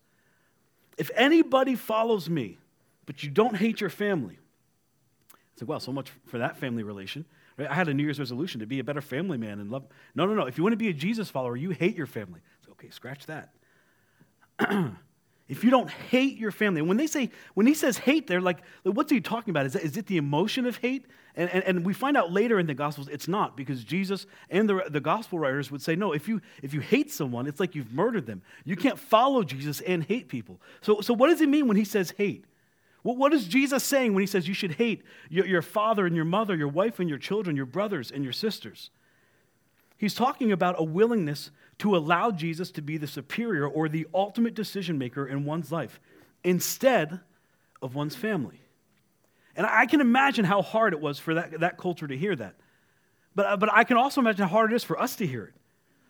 if 0.97 1.11
anybody 1.15 1.75
follows 1.75 2.29
me, 2.29 2.59
but 3.05 3.23
you 3.23 3.31
don't 3.31 3.57
hate 3.57 3.81
your 3.81 3.91
family, 3.91 4.39
it's 5.53 5.63
like, 5.63 5.69
well, 5.69 5.81
so 5.81 5.93
much 5.93 6.11
for 6.27 6.39
that 6.39 6.59
family 6.59 6.83
relation. 6.83 7.25
Right? 7.57 7.71
I 7.71 7.75
had 7.75 7.89
a 7.89 7.95
New 7.95 8.03
Year's 8.03 8.19
resolution 8.19 8.61
to 8.61 8.67
be 8.67 8.79
a 8.79 8.85
better 8.85 9.01
family 9.01 9.39
man 9.39 9.59
and 9.59 9.71
love. 9.71 9.85
No, 10.15 10.27
no, 10.27 10.35
no. 10.35 10.47
If 10.47 10.59
you 10.59 10.65
want 10.65 10.75
to 10.75 10.79
be 10.79 10.89
a 10.89 10.93
Jesus 10.93 11.31
follower, 11.31 11.57
you 11.57 11.71
hate 11.71 11.97
your 11.97 12.07
family. 12.07 12.41
It's 12.59 12.69
okay, 12.73 12.91
scratch 12.91 13.27
that. 13.27 13.55
if 15.49 15.63
you 15.63 15.71
don't 15.71 15.91
hate 15.91 16.39
your 16.39 16.51
family, 16.51 16.83
when 16.83 16.97
they 16.97 17.07
say, 17.07 17.31
when 17.55 17.67
he 17.67 17.75
says 17.75 17.99
hate, 17.99 18.27
they're 18.27 18.41
like, 18.41 18.59
what's 18.83 19.13
he 19.13 19.21
talking 19.21 19.51
about? 19.51 19.67
Is, 19.67 19.75
that, 19.75 19.83
is 19.83 19.97
it 19.97 20.07
the 20.07 20.17
emotion 20.17 20.67
of 20.67 20.79
hate? 20.79 21.07
And, 21.37 21.49
and, 21.51 21.65
and 21.65 21.87
we 21.87 21.95
find 21.95 22.17
out 22.17 22.33
later 22.33 22.59
in 22.59 22.67
the 22.67 22.75
Gospels 22.75 23.09
it's 23.09 23.29
not, 23.29 23.57
because 23.57 23.85
Jesus 23.85 24.27
and 24.51 24.69
the, 24.69 24.85
the 24.89 25.01
Gospel 25.01 25.39
writers 25.39 25.71
would 25.71 25.83
say, 25.83 25.95
no, 25.95 26.13
if 26.13 26.27
you, 26.27 26.41
if 26.63 26.75
you 26.75 26.81
hate 26.81 27.13
someone, 27.13 27.47
it's 27.47 27.61
like 27.61 27.77
you've 27.77 27.93
murdered 27.93 28.27
them. 28.27 28.43
You 28.65 28.75
can't 28.75 28.99
follow 28.99 29.45
Jesus 29.45 29.81
and 29.83 30.03
hate 30.03 30.29
people. 30.29 30.61
So, 30.81 31.01
so 31.01 31.15
what 31.15 31.29
does 31.29 31.39
he 31.39 31.47
mean 31.47 31.69
when 31.69 31.77
he 31.77 31.85
says 31.85 32.13
hate? 32.17 32.45
What 33.03 33.33
is 33.33 33.47
Jesus 33.47 33.85
saying 33.85 34.15
when 34.15 34.23
he 34.23 34.27
says 34.27 34.49
you 34.49 34.55
should 34.55 34.73
hate 34.73 35.05
your, 35.29 35.47
your 35.47 35.63
father 35.63 36.07
and 36.07 36.17
your 36.17 36.25
mother, 36.25 36.57
your 36.57 36.67
wife 36.67 36.99
and 36.99 37.09
your 37.09 37.19
children, 37.19 37.55
your 37.55 37.67
brothers 37.67 38.11
and 38.11 38.25
your 38.25 38.33
sisters? 38.33 38.91
He's 39.97 40.15
talking 40.15 40.51
about 40.51 40.75
a 40.79 40.83
willingness 40.83 41.53
to 41.79 41.97
allow 41.97 42.31
Jesus 42.31 42.71
to 42.73 42.83
be 42.83 42.97
the 42.97 43.07
superior 43.07 43.67
or 43.67 43.89
the 43.89 44.07
ultimate 44.15 44.55
decision 44.55 44.99
maker 44.99 45.27
in 45.27 45.45
one's 45.45 45.71
life 45.71 46.01
instead 46.43 47.21
of 47.83 47.95
one's 47.95 48.17
family. 48.17 48.61
And 49.57 49.67
I 49.67 49.87
can 49.87 50.01
imagine 50.01 50.45
how 50.45 50.63
hard 50.63 50.93
it 50.93 51.01
was 51.01 51.19
for 51.19 51.35
that, 51.35 51.61
that 51.61 51.79
culture 51.79 52.07
to 52.07 52.17
hear 52.17 52.37
that. 52.37 52.55
But, 53.35 53.47
uh, 53.47 53.57
but 53.57 53.71
I 53.73 53.85
can 53.85 53.97
also 53.97 54.21
imagine 54.21 54.43
how 54.43 54.53
hard 54.53 54.73
it 54.73 54.77
is 54.77 54.85
for 54.85 55.01
us 55.01 55.17
to 55.17 55.27
hear 55.27 55.45
it. 55.45 55.55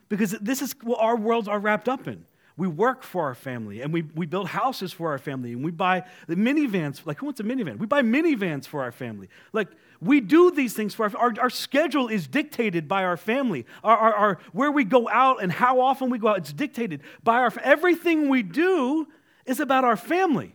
Because 0.09 0.33
this 0.41 0.63
is 0.63 0.75
what 0.83 1.01
our 1.01 1.17
worlds 1.17 1.49
are 1.49 1.59
wrapped 1.59 1.89
up 1.89 2.07
in. 2.07 2.25
We 2.57 2.69
work 2.69 3.03
for 3.03 3.25
our 3.25 3.35
family 3.35 3.83
and 3.83 3.93
we, 3.93 4.03
we 4.03 4.25
build 4.25 4.49
houses 4.49 4.93
for 4.93 5.11
our 5.11 5.19
family 5.19 5.53
and 5.53 5.63
we 5.63 5.71
buy 5.71 6.05
the 6.27 6.37
minivans. 6.37 7.05
Like, 7.05 7.19
who 7.19 7.27
wants 7.27 7.41
a 7.41 7.43
minivan? 7.43 7.79
We 7.79 7.87
buy 7.87 8.03
minivans 8.03 8.67
for 8.67 8.83
our 8.83 8.93
family. 8.93 9.29
Like, 9.53 9.69
we 10.01 10.21
do 10.21 10.51
these 10.51 10.73
things 10.73 10.95
for 10.95 11.05
our, 11.05 11.17
our, 11.17 11.35
our 11.41 11.51
schedule 11.51 12.09
is 12.09 12.27
dictated 12.27 12.89
by 12.89 13.05
our 13.05 13.17
family. 13.17 13.67
Our, 13.85 13.97
our, 13.97 14.15
our, 14.15 14.39
where 14.53 14.71
we 14.71 14.85
go 14.85 15.09
out 15.09 15.43
and 15.43 15.53
how 15.53 15.81
often 15.81 16.09
we 16.09 16.19
go 16.19 16.29
out, 16.29 16.39
it's 16.39 16.53
dictated 16.53 17.03
by 17.23 17.37
our, 17.37 17.53
everything 17.63 18.29
we 18.29 18.43
do 18.43 19.07
is 19.45 19.61
about 19.61 19.85
our 19.85 19.97
family. 19.97 20.55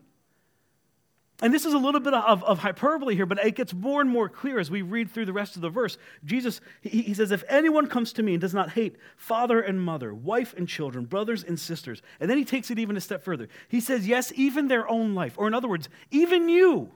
And 1.42 1.52
this 1.52 1.66
is 1.66 1.74
a 1.74 1.78
little 1.78 2.00
bit 2.00 2.14
of, 2.14 2.44
of, 2.44 2.60
hyperbole 2.60 3.16
here, 3.16 3.26
but 3.26 3.44
it 3.44 3.56
gets 3.56 3.74
more 3.74 4.00
and 4.00 4.10
more 4.10 4.30
clear 4.30 4.60
as 4.60 4.70
we 4.70 4.84
read 4.84 5.10
through 5.10 5.26
the 5.26 5.34
rest 5.34 5.56
of 5.56 5.64
the 5.64 5.70
verse. 5.70 5.98
Jesus, 6.24 6.62
he, 6.82 7.02
he, 7.02 7.14
says, 7.16 7.32
If 7.32 7.44
anyone 7.50 7.88
comes 7.88 8.14
to 8.14 8.24
me 8.24 8.34
and 8.34 8.42
does 8.42 8.54
not 8.54 8.70
hate 8.70 8.96
father 9.18 9.60
and 9.60 9.82
mother, 9.82 10.14
wife 10.14 10.54
and 10.56 10.68
children, 10.68 11.06
brothers 11.06 11.44
and 11.44 11.60
sisters, 11.60 12.04
and 12.20 12.30
then 12.30 12.38
he 12.38 12.46
takes 12.46 12.70
it 12.70 12.78
even 12.78 12.96
a 12.96 13.02
step 13.02 13.24
further. 13.24 13.48
He 13.68 13.80
says, 13.80 14.08
Yes, 14.08 14.32
even 14.36 14.68
their 14.68 14.88
own 14.88 15.16
life, 15.16 15.34
or 15.38 15.48
in 15.48 15.56
other 15.56 15.68
words, 15.68 15.90
even 16.12 16.48
you 16.48 16.92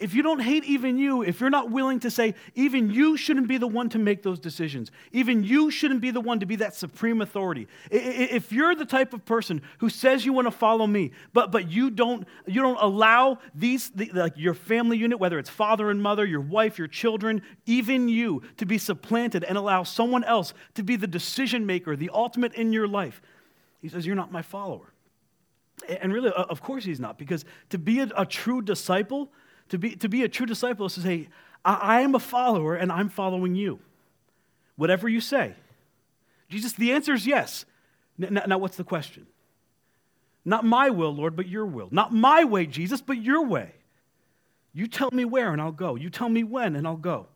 if 0.00 0.14
you 0.14 0.22
don't 0.22 0.40
hate 0.40 0.64
even 0.64 0.96
you, 0.96 1.22
if 1.22 1.40
you're 1.40 1.50
not 1.50 1.70
willing 1.70 2.00
to 2.00 2.10
say, 2.10 2.34
even 2.54 2.90
you 2.90 3.18
shouldn't 3.18 3.48
be 3.48 3.58
the 3.58 3.66
one 3.66 3.90
to 3.90 3.98
make 3.98 4.22
those 4.22 4.40
decisions, 4.40 4.90
even 5.12 5.44
you 5.44 5.70
shouldn't 5.70 6.00
be 6.00 6.10
the 6.10 6.22
one 6.22 6.40
to 6.40 6.46
be 6.46 6.56
that 6.56 6.74
supreme 6.74 7.20
authority. 7.20 7.68
If 7.90 8.50
you're 8.50 8.74
the 8.74 8.86
type 8.86 9.12
of 9.12 9.26
person 9.26 9.60
who 9.78 9.90
says 9.90 10.24
you 10.24 10.32
want 10.32 10.46
to 10.46 10.52
follow 10.52 10.86
me, 10.86 11.12
but, 11.34 11.52
but 11.52 11.70
you, 11.70 11.90
don't, 11.90 12.26
you 12.46 12.62
don't 12.62 12.80
allow 12.80 13.38
these, 13.54 13.90
the, 13.90 14.10
like 14.14 14.32
your 14.36 14.54
family 14.54 14.96
unit, 14.96 15.20
whether 15.20 15.38
it's 15.38 15.50
father 15.50 15.90
and 15.90 16.02
mother, 16.02 16.24
your 16.24 16.40
wife, 16.40 16.78
your 16.78 16.88
children, 16.88 17.42
even 17.66 18.08
you, 18.08 18.42
to 18.56 18.64
be 18.64 18.78
supplanted 18.78 19.44
and 19.44 19.58
allow 19.58 19.82
someone 19.82 20.24
else 20.24 20.54
to 20.74 20.82
be 20.82 20.96
the 20.96 21.06
decision 21.06 21.66
maker, 21.66 21.94
the 21.94 22.10
ultimate 22.14 22.54
in 22.54 22.72
your 22.72 22.88
life, 22.88 23.20
he 23.82 23.88
says, 23.88 24.06
You're 24.06 24.16
not 24.16 24.32
my 24.32 24.42
follower. 24.42 24.92
And 25.88 26.12
really, 26.12 26.30
of 26.30 26.62
course, 26.62 26.84
he's 26.84 27.00
not, 27.00 27.18
because 27.18 27.44
to 27.70 27.78
be 27.78 28.00
a, 28.00 28.08
a 28.16 28.26
true 28.26 28.62
disciple, 28.62 29.30
to 29.70 29.78
be, 29.78 29.96
to 29.96 30.08
be 30.08 30.22
a 30.22 30.28
true 30.28 30.46
disciple 30.46 30.86
is 30.86 30.94
to 30.94 31.00
say, 31.00 31.28
I, 31.64 31.74
I 31.74 32.00
am 32.02 32.14
a 32.14 32.20
follower 32.20 32.74
and 32.74 32.92
I'm 32.92 33.08
following 33.08 33.54
you. 33.54 33.80
Whatever 34.76 35.08
you 35.08 35.20
say. 35.20 35.54
Jesus, 36.48 36.72
the 36.72 36.92
answer 36.92 37.14
is 37.14 37.26
yes. 37.26 37.64
Now, 38.18 38.44
now, 38.46 38.58
what's 38.58 38.76
the 38.76 38.84
question? 38.84 39.26
Not 40.44 40.64
my 40.64 40.90
will, 40.90 41.14
Lord, 41.14 41.36
but 41.36 41.48
your 41.48 41.64
will. 41.64 41.88
Not 41.90 42.12
my 42.12 42.44
way, 42.44 42.66
Jesus, 42.66 43.00
but 43.00 43.22
your 43.22 43.44
way. 43.44 43.72
You 44.72 44.86
tell 44.86 45.10
me 45.12 45.24
where 45.24 45.52
and 45.52 45.60
I'll 45.60 45.72
go. 45.72 45.94
You 45.94 46.10
tell 46.10 46.28
me 46.28 46.44
when 46.44 46.76
and 46.76 46.86
I'll 46.86 46.96
go. 46.96 47.28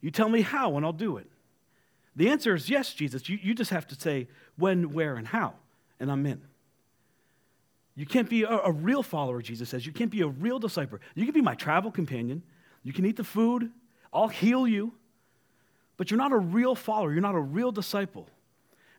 You 0.00 0.10
tell 0.10 0.28
me 0.28 0.42
how 0.42 0.76
and 0.76 0.84
I'll 0.84 0.92
do 0.92 1.16
it. 1.16 1.26
The 2.16 2.28
answer 2.28 2.54
is 2.54 2.68
yes, 2.68 2.92
Jesus. 2.92 3.28
You, 3.28 3.38
you 3.42 3.54
just 3.54 3.70
have 3.70 3.86
to 3.88 3.94
say 3.94 4.28
when, 4.56 4.92
where, 4.92 5.16
and 5.16 5.26
how, 5.26 5.54
and 5.98 6.10
I'm 6.10 6.26
in. 6.26 6.42
You 8.00 8.06
can't 8.06 8.30
be 8.30 8.44
a, 8.44 8.48
a, 8.48 8.72
real 8.72 9.02
follower, 9.02 9.42
Jesus 9.42 9.68
says. 9.68 9.84
You 9.84 9.92
can't 9.92 10.10
be 10.10 10.22
a 10.22 10.26
real 10.26 10.58
disciple. 10.58 11.00
You 11.14 11.26
can 11.26 11.34
be 11.34 11.42
my 11.42 11.54
travel 11.54 11.90
companion. 11.90 12.42
You 12.82 12.94
can 12.94 13.04
eat 13.04 13.18
the 13.18 13.24
food. 13.24 13.70
I'll 14.10 14.28
heal 14.28 14.66
you. 14.66 14.94
But 15.98 16.10
you're 16.10 16.16
not 16.16 16.32
a 16.32 16.38
real 16.38 16.74
follower. 16.74 17.12
You're 17.12 17.20
not 17.20 17.34
a 17.34 17.40
real 17.40 17.70
disciple 17.70 18.26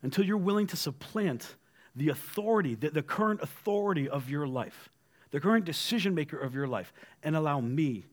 until 0.04 0.24
you're 0.24 0.38
willing 0.38 0.68
to 0.68 0.78
supplant 0.78 1.56
the 1.96 2.10
authority, 2.10 2.76
the, 2.76 2.92
the 2.92 3.02
current 3.02 3.42
authority 3.42 4.08
of 4.08 4.30
your 4.30 4.46
life, 4.46 4.90
the 5.32 5.40
current 5.40 5.66
decision 5.66 6.14
maker 6.14 6.38
of 6.38 6.54
your 6.54 6.68
life, 6.68 6.94
and 7.24 7.36
allow 7.36 7.60
me 7.60 8.06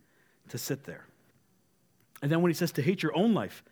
to 0.49 0.57
sit 0.57 0.85
there. 0.85 1.05
And 2.23 2.33
then 2.33 2.41
when 2.41 2.49
he 2.49 2.55
says 2.55 2.73
to 2.73 2.83
hate 2.83 3.03
your 3.03 3.15
own 3.15 3.35
life, 3.35 3.63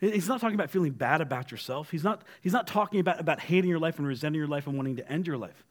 He's 0.00 0.28
not 0.28 0.40
talking 0.40 0.54
about 0.54 0.70
feeling 0.70 0.92
bad 0.92 1.22
about 1.22 1.50
yourself. 1.50 1.90
He's 1.90 2.04
not, 2.04 2.22
he's 2.40 2.52
not 2.52 2.68
talking 2.68 3.00
about, 3.00 3.18
about 3.18 3.40
hating 3.40 3.68
your 3.68 3.80
life 3.80 3.98
and 3.98 4.06
resenting 4.06 4.38
your 4.38 4.46
life 4.46 4.68
and 4.68 4.76
wanting 4.76 4.96
to 4.96 5.10
end 5.10 5.26
your 5.26 5.36
life. 5.36 5.64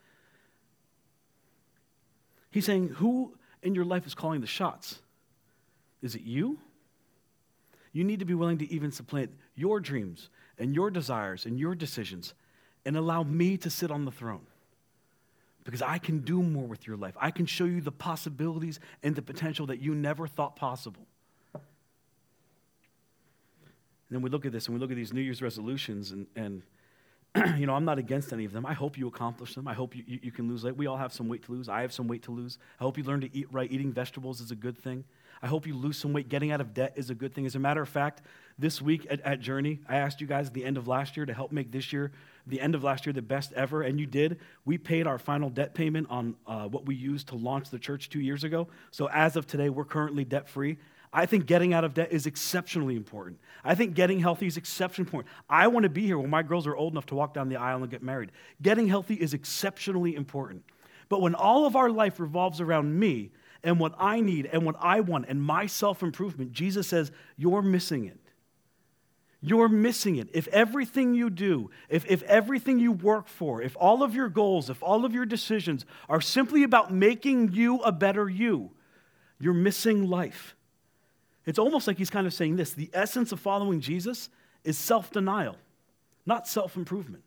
He's 2.51 2.65
saying, 2.65 2.89
Who 2.89 3.35
in 3.61 3.75
your 3.75 3.85
life 3.85 4.05
is 4.05 4.13
calling 4.13 4.41
the 4.41 4.47
shots? 4.47 4.99
Is 6.01 6.15
it 6.15 6.21
you? 6.21 6.59
You 7.91 8.03
need 8.03 8.19
to 8.19 8.25
be 8.25 8.33
willing 8.33 8.59
to 8.59 8.71
even 8.71 8.91
supplant 8.91 9.31
your 9.55 9.79
dreams 9.79 10.29
and 10.59 10.75
your 10.75 10.91
desires 10.91 11.45
and 11.45 11.59
your 11.59 11.75
decisions 11.75 12.33
and 12.85 12.95
allow 12.95 13.23
me 13.23 13.57
to 13.57 13.69
sit 13.69 13.91
on 13.91 14.05
the 14.05 14.11
throne. 14.11 14.45
Because 15.63 15.81
I 15.81 15.97
can 15.97 16.19
do 16.19 16.41
more 16.41 16.65
with 16.65 16.87
your 16.87 16.95
life. 16.95 17.15
I 17.19 17.31
can 17.31 17.45
show 17.45 17.65
you 17.65 17.81
the 17.81 17.91
possibilities 17.91 18.79
and 19.03 19.15
the 19.15 19.21
potential 19.21 19.65
that 19.65 19.81
you 19.81 19.93
never 19.93 20.27
thought 20.27 20.55
possible. 20.55 21.05
And 21.53 21.61
then 24.15 24.21
we 24.21 24.29
look 24.29 24.45
at 24.45 24.53
this 24.53 24.67
and 24.67 24.75
we 24.75 24.79
look 24.79 24.91
at 24.91 24.95
these 24.95 25.11
New 25.11 25.21
Year's 25.21 25.41
resolutions 25.41 26.11
and, 26.11 26.27
and 26.35 26.61
you 27.57 27.65
know, 27.65 27.75
I'm 27.75 27.85
not 27.85 27.99
against 27.99 28.33
any 28.33 28.45
of 28.45 28.51
them. 28.51 28.65
I 28.65 28.73
hope 28.73 28.97
you 28.97 29.07
accomplish 29.07 29.55
them. 29.55 29.67
I 29.67 29.73
hope 29.73 29.95
you, 29.95 30.03
you, 30.07 30.19
you, 30.23 30.31
can 30.31 30.47
lose 30.47 30.63
weight. 30.63 30.75
We 30.75 30.87
all 30.87 30.97
have 30.97 31.13
some 31.13 31.27
weight 31.27 31.43
to 31.43 31.51
lose. 31.51 31.69
I 31.69 31.81
have 31.81 31.93
some 31.93 32.07
weight 32.07 32.23
to 32.23 32.31
lose. 32.31 32.57
I 32.79 32.83
hope 32.83 32.97
you 32.97 33.03
learn 33.03 33.21
to 33.21 33.35
eat 33.35 33.47
right. 33.51 33.71
Eating 33.71 33.91
vegetables 33.91 34.41
is 34.41 34.51
a 34.51 34.55
good 34.55 34.77
thing. 34.77 35.03
I 35.41 35.47
hope 35.47 35.67
you 35.67 35.75
lose 35.75 35.97
some 35.97 36.13
weight. 36.13 36.29
Getting 36.29 36.51
out 36.51 36.61
of 36.61 36.73
debt 36.73 36.93
is 36.95 37.09
a 37.09 37.15
good 37.15 37.33
thing. 37.33 37.45
As 37.45 37.55
a 37.55 37.59
matter 37.59 37.81
of 37.81 37.89
fact, 37.89 38.21
this 38.57 38.81
week 38.81 39.05
at, 39.09 39.21
at 39.21 39.39
Journey, 39.39 39.79
I 39.87 39.97
asked 39.97 40.19
you 40.19 40.27
guys 40.27 40.47
at 40.47 40.53
the 40.53 40.65
end 40.65 40.77
of 40.77 40.87
last 40.87 41.15
year 41.15 41.25
to 41.25 41.33
help 41.33 41.51
make 41.51 41.71
this 41.71 41.93
year, 41.93 42.11
the 42.47 42.59
end 42.59 42.73
of 42.73 42.83
last 42.83 43.05
year, 43.05 43.13
the 43.13 43.21
best 43.21 43.53
ever, 43.53 43.83
and 43.83 43.99
you 43.99 44.07
did. 44.07 44.39
We 44.65 44.77
paid 44.77 45.05
our 45.05 45.19
final 45.19 45.49
debt 45.49 45.73
payment 45.73 46.07
on 46.09 46.35
uh, 46.47 46.67
what 46.67 46.85
we 46.85 46.95
used 46.95 47.27
to 47.29 47.35
launch 47.35 47.69
the 47.69 47.79
church 47.79 48.09
two 48.09 48.21
years 48.21 48.43
ago. 48.43 48.67
So 48.91 49.09
as 49.09 49.35
of 49.35 49.45
today, 49.45 49.69
we're 49.69 49.85
currently 49.85 50.25
debt 50.25 50.49
free. 50.49 50.77
I 51.13 51.25
think 51.25 51.45
getting 51.45 51.73
out 51.73 51.83
of 51.83 51.93
debt 51.93 52.11
is 52.11 52.25
exceptionally 52.25 52.95
important. 52.95 53.39
I 53.63 53.75
think 53.75 53.93
getting 53.95 54.19
healthy 54.19 54.47
is 54.47 54.57
exceptionally 54.57 55.07
important. 55.07 55.33
I 55.49 55.67
want 55.67 55.83
to 55.83 55.89
be 55.89 56.05
here 56.05 56.17
when 56.19 56.29
my 56.29 56.43
girls 56.43 56.67
are 56.67 56.75
old 56.75 56.93
enough 56.93 57.05
to 57.07 57.15
walk 57.15 57.33
down 57.33 57.49
the 57.49 57.55
aisle 57.55 57.81
and 57.81 57.89
get 57.89 58.03
married. 58.03 58.31
Getting 58.61 58.87
healthy 58.87 59.15
is 59.15 59.33
exceptionally 59.33 60.15
important. 60.15 60.63
But 61.09 61.21
when 61.21 61.35
all 61.35 61.65
of 61.65 61.75
our 61.75 61.89
life 61.89 62.19
revolves 62.19 62.59
around 62.59 62.99
me 62.99 63.31
and 63.63 63.79
what 63.79 63.93
I 63.97 64.19
need 64.19 64.47
and 64.47 64.65
what 64.65 64.75
I 64.79 64.99
want 64.99 65.25
and 65.29 65.41
my 65.41 65.65
self 65.65 66.03
improvement, 66.03 66.51
Jesus 66.51 66.87
says, 66.87 67.11
You're 67.37 67.61
missing 67.61 68.05
it. 68.05 68.19
You're 69.39 69.69
missing 69.69 70.15
it. 70.17 70.29
If 70.33 70.47
everything 70.47 71.13
you 71.13 71.29
do, 71.29 71.69
if, 71.89 72.05
if 72.09 72.23
everything 72.23 72.79
you 72.79 72.91
work 72.91 73.27
for, 73.27 73.61
if 73.61 73.77
all 73.79 74.03
of 74.03 74.15
your 74.15 74.29
goals, 74.29 74.69
if 74.69 74.81
all 74.81 75.05
of 75.05 75.13
your 75.13 75.25
decisions 75.25 75.85
are 76.09 76.21
simply 76.21 76.63
about 76.63 76.91
making 76.91 77.53
you 77.53 77.77
a 77.79 77.91
better 77.91 78.27
you, 78.27 78.71
you're 79.39 79.53
missing 79.53 80.09
life. 80.09 80.56
It's 81.47 81.57
almost 81.57 81.87
like 81.87 81.97
he's 81.97 82.11
kind 82.11 82.27
of 82.27 82.33
saying 82.33 82.57
this 82.57 82.73
the 82.73 82.91
essence 82.93 83.31
of 83.31 83.39
following 83.39 83.79
Jesus 83.81 84.29
is 84.63 84.77
self 84.77 85.11
denial, 85.11 85.55
not 86.25 86.47
self 86.47 86.75
improvement. 86.75 87.23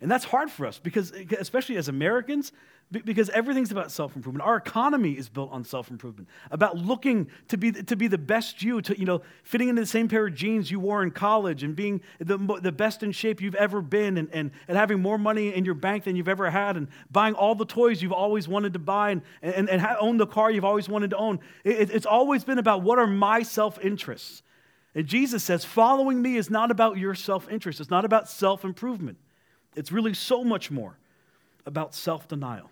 And 0.00 0.10
that's 0.10 0.24
hard 0.24 0.50
for 0.50 0.66
us 0.66 0.78
because, 0.78 1.12
especially 1.12 1.76
as 1.76 1.88
Americans, 1.88 2.52
because 2.90 3.28
everything's 3.30 3.70
about 3.70 3.90
self 3.92 4.16
improvement. 4.16 4.46
Our 4.46 4.56
economy 4.56 5.12
is 5.12 5.28
built 5.28 5.52
on 5.52 5.62
self 5.64 5.90
improvement, 5.90 6.28
about 6.50 6.78
looking 6.78 7.28
to 7.48 7.58
be, 7.58 7.70
to 7.72 7.96
be 7.96 8.06
the 8.06 8.18
best 8.18 8.62
you, 8.62 8.80
to, 8.82 8.98
you 8.98 9.04
know, 9.04 9.20
fitting 9.42 9.68
into 9.68 9.82
the 9.82 9.86
same 9.86 10.08
pair 10.08 10.26
of 10.26 10.34
jeans 10.34 10.70
you 10.70 10.80
wore 10.80 11.02
in 11.02 11.10
college 11.10 11.62
and 11.62 11.76
being 11.76 12.00
the, 12.18 12.38
the 12.62 12.72
best 12.72 13.02
in 13.02 13.12
shape 13.12 13.42
you've 13.42 13.54
ever 13.56 13.82
been 13.82 14.16
and, 14.16 14.28
and, 14.32 14.50
and 14.68 14.76
having 14.76 15.00
more 15.00 15.18
money 15.18 15.54
in 15.54 15.64
your 15.66 15.74
bank 15.74 16.04
than 16.04 16.16
you've 16.16 16.28
ever 16.28 16.48
had 16.48 16.76
and 16.76 16.88
buying 17.10 17.34
all 17.34 17.54
the 17.54 17.66
toys 17.66 18.00
you've 18.00 18.12
always 18.12 18.48
wanted 18.48 18.72
to 18.72 18.78
buy 18.78 19.10
and, 19.10 19.22
and, 19.42 19.68
and 19.68 19.86
own 20.00 20.16
the 20.16 20.26
car 20.26 20.50
you've 20.50 20.64
always 20.64 20.88
wanted 20.88 21.10
to 21.10 21.16
own. 21.16 21.40
It, 21.64 21.90
it's 21.90 22.06
always 22.06 22.44
been 22.44 22.58
about 22.58 22.82
what 22.82 22.98
are 22.98 23.06
my 23.06 23.42
self 23.42 23.78
interests. 23.84 24.42
And 24.94 25.06
Jesus 25.06 25.44
says, 25.44 25.64
following 25.64 26.22
me 26.22 26.36
is 26.36 26.48
not 26.48 26.70
about 26.70 26.96
your 26.96 27.14
self 27.14 27.50
interest, 27.50 27.80
it's 27.80 27.90
not 27.90 28.06
about 28.06 28.30
self 28.30 28.64
improvement. 28.64 29.18
It's 29.76 29.92
really 29.92 30.14
so 30.14 30.42
much 30.42 30.70
more 30.70 30.96
about 31.66 31.94
self 31.94 32.26
denial. 32.26 32.70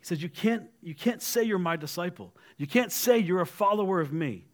He 0.00 0.06
says, 0.06 0.22
you 0.22 0.28
can't, 0.28 0.64
you 0.82 0.94
can't 0.94 1.22
say 1.22 1.42
you're 1.42 1.58
my 1.58 1.76
disciple. 1.76 2.32
You 2.56 2.66
can't 2.66 2.90
say 2.90 3.18
you're 3.18 3.42
a 3.42 3.46
follower 3.46 4.00
of 4.00 4.12
me 4.12 4.46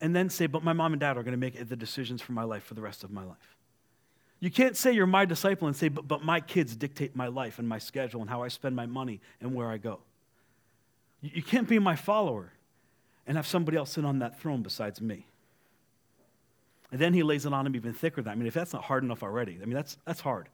and 0.00 0.14
then 0.14 0.28
say, 0.28 0.46
but 0.46 0.64
my 0.64 0.72
mom 0.72 0.92
and 0.92 1.00
dad 1.00 1.16
are 1.16 1.22
going 1.22 1.32
to 1.32 1.38
make 1.38 1.68
the 1.68 1.76
decisions 1.76 2.20
for 2.20 2.32
my 2.32 2.42
life 2.42 2.64
for 2.64 2.74
the 2.74 2.82
rest 2.82 3.04
of 3.04 3.12
my 3.12 3.24
life. 3.24 3.56
You 4.40 4.50
can't 4.50 4.76
say 4.76 4.90
you're 4.92 5.06
my 5.06 5.24
disciple 5.24 5.68
and 5.68 5.76
say, 5.76 5.88
but, 5.88 6.08
but 6.08 6.24
my 6.24 6.40
kids 6.40 6.74
dictate 6.74 7.14
my 7.14 7.28
life 7.28 7.60
and 7.60 7.68
my 7.68 7.78
schedule 7.78 8.20
and 8.20 8.28
how 8.28 8.42
I 8.42 8.48
spend 8.48 8.74
my 8.74 8.86
money 8.86 9.20
and 9.40 9.54
where 9.54 9.68
I 9.68 9.78
go. 9.78 10.00
You, 11.20 11.44
can't 11.44 11.68
be 11.68 11.78
my 11.78 11.94
follower 11.94 12.52
and 13.28 13.36
have 13.36 13.46
somebody 13.46 13.76
else 13.76 13.92
sit 13.92 14.04
on 14.04 14.18
that 14.18 14.40
throne 14.40 14.62
besides 14.62 15.00
me. 15.00 15.26
And 16.90 17.00
then 17.00 17.14
he 17.14 17.22
lays 17.22 17.46
it 17.46 17.52
on 17.52 17.64
him 17.64 17.76
even 17.76 17.94
thicker 17.94 18.20
than. 18.20 18.32
I 18.32 18.34
mean, 18.34 18.48
if 18.48 18.54
that's 18.54 18.72
not 18.72 18.82
hard 18.82 19.04
enough 19.04 19.22
already, 19.22 19.60
I 19.62 19.64
mean, 19.64 19.74
that's, 19.74 19.96
that's 20.04 20.20
hard. 20.20 20.48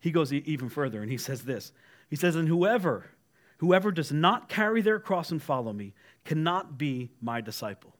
He 0.00 0.10
goes 0.10 0.32
even 0.32 0.70
further 0.70 1.02
and 1.02 1.10
he 1.10 1.18
says 1.18 1.42
this. 1.42 1.72
He 2.08 2.16
says, 2.16 2.34
And 2.34 2.48
whoever, 2.48 3.10
whoever 3.58 3.92
does 3.92 4.10
not 4.10 4.48
carry 4.48 4.80
their 4.80 4.98
cross 4.98 5.30
and 5.30 5.42
follow 5.42 5.72
me 5.72 5.92
cannot 6.24 6.78
be 6.78 7.10
my 7.20 7.40
disciple. 7.40 7.94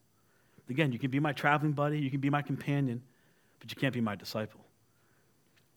Again, 0.68 0.92
you 0.92 0.98
can 0.98 1.10
be 1.10 1.20
my 1.20 1.32
traveling 1.32 1.72
buddy, 1.72 1.98
you 1.98 2.10
can 2.10 2.20
be 2.20 2.30
my 2.30 2.42
companion, 2.42 3.02
but 3.60 3.70
you 3.70 3.76
can't 3.76 3.94
be 3.94 4.00
my 4.00 4.14
disciple. 4.14 4.60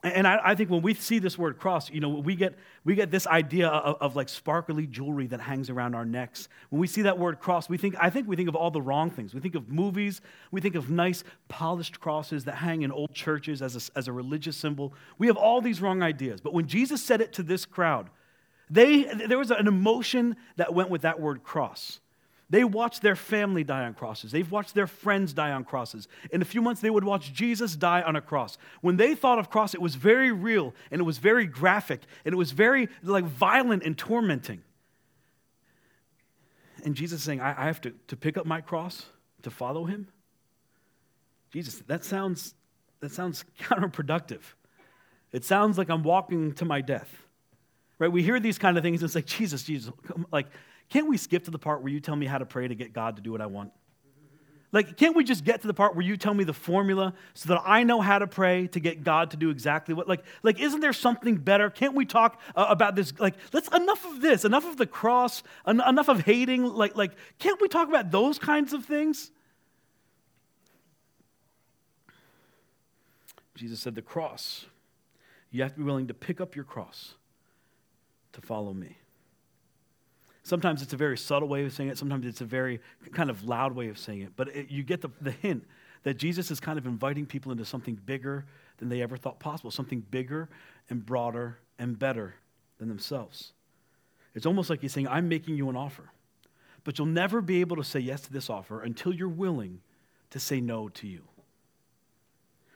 And 0.04 0.28
I, 0.28 0.40
I, 0.44 0.56
think 0.56 0.72
when 0.72 0.82
we 0.82 0.96
see 0.96 1.20
this 1.20 1.38
word 1.38 1.60
cross, 1.60 1.92
you 1.92 2.00
know, 2.00 2.10
we 2.10 2.36
get, 2.36 2.56
we 2.84 2.96
get 2.96 3.12
this 3.12 3.28
idea 3.28 3.68
of, 3.68 3.98
of, 4.02 4.16
like 4.16 4.30
sparkly 4.30 4.88
jewelry 4.88 5.28
that 5.28 5.40
hangs 5.40 5.70
around 5.70 5.94
our 5.94 6.06
necks. 6.06 6.50
When 6.72 6.80
we 6.80 6.88
see 6.88 7.04
that 7.04 7.20
word 7.20 7.40
cross, 7.40 7.70
we 7.70 7.78
think, 7.78 7.96
I 8.00 8.10
think 8.10 8.28
we 8.28 8.36
think 8.36 8.50
of 8.50 8.56
all 8.56 8.72
the 8.72 8.82
wrong 8.82 9.12
things. 9.12 9.36
We 9.36 9.42
think 9.42 9.54
of 9.54 9.70
movies, 9.70 10.22
we 10.50 10.60
think 10.60 10.74
of 10.74 10.90
nice 10.90 11.24
polished 11.50 12.00
crosses 12.00 12.46
that 12.46 12.56
hang 12.56 12.82
in 12.82 12.92
old 12.92 13.14
churches 13.14 13.62
as 13.62 13.76
a, 13.76 13.98
as 13.98 14.08
a 14.08 14.12
religious 14.12 14.58
symbol. 14.58 14.92
We 15.20 15.28
have 15.28 15.38
all 15.38 15.62
these 15.62 15.82
wrong 15.82 16.02
ideas. 16.02 16.42
But 16.42 16.54
when 16.54 16.66
Jesus 16.66 17.04
said 17.04 17.22
it 17.22 17.32
to 17.34 17.44
this 17.44 17.66
crowd, 17.66 18.10
they, 18.72 19.04
there 19.04 19.38
was 19.38 19.52
an 19.52 19.68
emotion 19.68 20.38
that 20.56 20.74
went 20.74 20.90
with 20.90 21.02
that 21.02 21.20
word 21.20 21.44
cross. 21.44 22.00
They 22.50 22.64
watched 22.64 23.02
their 23.02 23.16
family 23.16 23.64
die 23.64 23.84
on 23.84 23.94
crosses. 23.94 24.32
They've 24.32 24.50
watched 24.50 24.74
their 24.74 24.88
friends 24.88 25.34
die 25.34 25.52
on 25.52 25.66
crosses. 25.66 26.08
In 26.32 26.42
a 26.42 26.46
few 26.46 26.62
months, 26.62 26.82
they 26.82 26.90
would 26.90 27.04
watch 27.04 27.34
Jesus 27.34 27.76
die 27.76 28.02
on 28.02 28.16
a 28.16 28.22
cross. 28.22 28.58
When 28.82 28.96
they 28.96 29.14
thought 29.14 29.40
of 29.40 29.50
cross, 29.50 29.74
it 29.74 29.82
was 29.82 29.96
very 29.96 30.32
real 30.32 30.74
and 30.90 31.00
it 31.02 31.04
was 31.04 31.18
very 31.18 31.46
graphic 31.46 32.02
and 32.26 32.34
it 32.34 32.38
was 32.38 32.52
very 32.52 32.90
like 33.04 33.26
violent 33.26 33.84
and 33.84 33.98
tormenting. 33.98 34.64
And 36.84 36.96
Jesus 36.96 37.22
saying, 37.22 37.42
I, 37.42 37.52
I 37.52 37.66
have 37.66 37.82
to, 37.82 37.94
to 38.08 38.16
pick 38.16 38.38
up 38.38 38.46
my 38.46 38.62
cross 38.62 39.06
to 39.44 39.50
follow 39.50 39.86
him. 39.86 40.08
Jesus, 41.52 41.84
that 41.88 42.06
sounds 42.06 42.56
that 43.02 43.12
sounds 43.12 43.44
counterproductive. 43.60 44.42
It 45.32 45.44
sounds 45.44 45.78
like 45.78 45.90
I'm 45.90 46.04
walking 46.04 46.54
to 46.56 46.66
my 46.66 46.82
death. 46.82 47.21
Right? 48.02 48.12
We 48.12 48.24
hear 48.24 48.40
these 48.40 48.58
kind 48.58 48.80
of 48.80 48.84
things, 48.84 49.02
and 49.02 49.08
it's 49.08 49.14
like, 49.14 49.28
Jesus, 49.28 49.62
Jesus, 49.62 49.94
like 50.32 50.48
can't 50.90 51.08
we 51.08 51.18
skip 51.18 51.46
to 51.46 51.52
the 51.52 51.60
part 51.60 51.84
where 51.84 51.92
you 51.92 52.00
tell 52.00 52.16
me 52.16 52.26
how 52.26 52.40
to 52.40 52.46
pray 52.46 52.68
to 52.68 52.74
get 52.74 52.94
God 52.94 53.16
to 53.16 53.22
do 53.22 53.32
what 53.32 53.42
I 53.42 53.46
want? 53.46 53.72
Like, 54.74 54.98
can't 54.98 55.16
we 55.16 55.24
just 55.24 55.46
get 55.46 55.62
to 55.62 55.68
the 55.68 55.74
part 55.74 55.96
where 55.96 56.04
you 56.04 56.18
tell 56.18 56.34
me 56.34 56.44
the 56.44 56.54
formula 56.54 57.14
so 57.34 57.50
that 57.50 57.62
I 57.64 57.84
know 57.84 58.02
how 58.02 58.20
to 58.20 58.28
pray 58.28 58.68
to 58.68 58.80
get 58.80 59.04
God 59.04 59.32
to 59.32 59.38
do 59.38 59.52
exactly 59.52 59.94
what? 59.94 60.08
Like, 60.08 60.24
like 60.42 60.60
isn't 60.60 60.80
there 60.80 60.94
something 60.94 61.36
better? 61.38 61.70
Can't 61.70 61.94
we 61.94 62.06
talk 62.06 62.42
uh, 62.56 62.66
about 62.70 62.96
this? 62.96 63.14
Like, 63.20 63.36
let's 63.54 63.70
enough 63.70 64.04
of 64.04 64.20
this, 64.20 64.46
enough 64.46 64.66
of 64.66 64.78
the 64.78 64.88
cross, 64.88 65.44
en- 65.68 65.80
enough 65.88 66.10
of 66.10 66.22
hating. 66.22 66.66
Like, 66.66 66.98
like, 66.98 67.12
can't 67.38 67.62
we 67.62 67.68
talk 67.68 67.88
about 67.88 68.10
those 68.10 68.40
kinds 68.40 68.74
of 68.74 68.84
things? 68.84 69.30
Jesus 73.56 73.80
said, 73.80 73.94
the 73.94 74.02
cross. 74.02 74.66
You 75.52 75.62
have 75.62 75.74
to 75.74 75.78
be 75.78 75.86
willing 75.86 76.08
to 76.08 76.14
pick 76.14 76.42
up 76.42 76.56
your 76.56 76.66
cross 76.66 77.14
to 78.34 78.42
follow 78.42 78.74
me. 78.74 78.98
Sometimes 80.44 80.82
it's 80.82 80.94
a 80.94 80.98
very 80.98 81.18
subtle 81.18 81.48
way 81.48 81.64
of 81.66 81.74
saying 81.74 81.90
it, 81.90 81.98
sometimes 81.98 82.26
it's 82.26 82.42
a 82.42 82.46
very 82.46 82.80
kind 83.12 83.30
of 83.30 83.44
loud 83.44 83.74
way 83.74 83.90
of 83.90 83.98
saying 83.98 84.22
it. 84.22 84.32
But 84.36 84.50
it, 84.56 84.72
you 84.72 84.84
get 84.84 85.02
the, 85.02 85.10
the 85.22 85.32
hint 85.32 85.66
that 86.04 86.16
Jesus 86.16 86.50
is 86.50 86.60
kind 86.60 86.80
of 86.80 86.88
inviting 86.88 87.26
people 87.26 87.52
into 87.52 87.66
something 87.66 87.96
bigger 87.96 88.46
than 88.78 88.90
they 88.90 89.02
ever 89.02 89.18
thought 89.18 89.40
possible, 89.40 89.70
something 89.70 90.04
bigger 90.10 90.50
and 90.90 91.06
broader 91.06 91.60
and 91.78 91.98
better 91.98 92.36
than 92.80 92.88
themselves. 92.88 93.54
It's 94.34 94.46
almost 94.46 94.70
like 94.70 94.82
he's 94.82 94.94
saying, 94.94 95.08
I'm 95.08 95.30
making 95.30 95.58
you 95.58 95.70
an 95.70 95.76
offer, 95.76 96.12
but 96.84 96.98
you'll 96.98 97.08
never 97.08 97.42
be 97.42 97.62
able 97.62 97.76
to 97.76 97.84
say 97.84 98.00
yes 98.00 98.22
to 98.22 98.34
this 98.34 98.50
offer 98.50 98.82
until 98.82 99.14
you're 99.14 99.30
willing 99.30 99.82
to 100.32 100.40
say 100.40 100.60
no 100.60 100.90
to 100.90 101.08
you. 101.08 101.22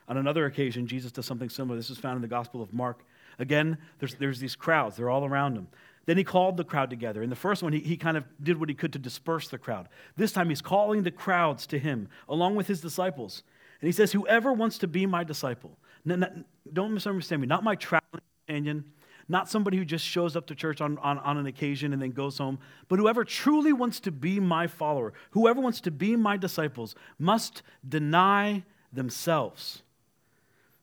On 0.08 0.18
another 0.18 0.46
occasion, 0.46 0.86
Jesus 0.86 1.12
does 1.12 1.26
something 1.26 1.50
similar. 1.50 1.76
This 1.76 1.90
is 1.90 1.98
found 1.98 2.18
in 2.18 2.22
the 2.22 2.28
Gospel 2.28 2.62
of 2.62 2.74
Mark. 2.74 3.04
Again, 3.40 3.78
there's, 4.00 4.16
there's 4.16 4.40
these 4.40 4.56
crowds, 4.56 4.98
they're 4.98 5.10
all 5.10 5.26
around 5.26 5.56
him. 5.56 5.68
Then 6.06 6.18
he 6.18 6.24
called 6.24 6.58
the 6.58 6.64
crowd 6.64 6.90
together. 6.90 7.24
In 7.24 7.30
the 7.30 7.36
first 7.36 7.64
one, 7.64 7.74
he, 7.74 7.80
he 7.80 7.98
kind 7.98 8.16
of 8.16 8.26
did 8.42 8.60
what 8.60 8.70
he 8.70 8.76
could 8.76 8.94
to 8.94 9.00
disperse 9.00 9.48
the 9.48 9.58
crowd. 9.58 9.90
This 10.16 10.32
time, 10.32 10.50
he's 10.50 10.62
calling 10.62 11.04
the 11.04 11.12
crowds 11.12 11.66
to 11.68 11.80
him, 11.80 12.10
along 12.30 12.56
with 12.56 12.68
his 12.68 12.80
disciples. 12.80 13.44
And 13.82 13.88
he 13.88 13.92
says, 13.92 14.12
Whoever 14.12 14.54
wants 14.54 14.78
to 14.80 14.88
be 14.88 15.06
my 15.06 15.24
disciple, 15.24 15.78
don't 16.06 16.94
misunderstand 16.94 17.42
me, 17.42 17.48
not 17.48 17.64
my 17.64 17.76
traveling 17.76 18.22
companion, 18.46 18.86
not 19.28 19.50
somebody 19.50 19.78
who 19.78 19.86
just 19.86 20.06
shows 20.06 20.36
up 20.36 20.46
to 20.48 20.56
church 20.56 20.82
on, 20.82 21.00
on, 21.00 21.18
on 21.20 21.38
an 21.38 21.48
occasion 21.48 21.94
and 21.94 22.02
then 22.02 22.12
goes 22.12 22.38
home, 22.38 22.60
but 22.88 23.00
whoever 23.00 23.24
truly 23.24 23.74
wants 23.74 24.00
to 24.02 24.12
be 24.12 24.40
my 24.40 24.68
follower, 24.68 25.14
whoever 25.32 25.60
wants 25.60 25.82
to 25.82 25.92
be 25.92 26.16
my 26.16 26.38
disciples, 26.38 26.96
must 27.18 27.64
deny 27.88 28.64
themselves. 28.94 29.82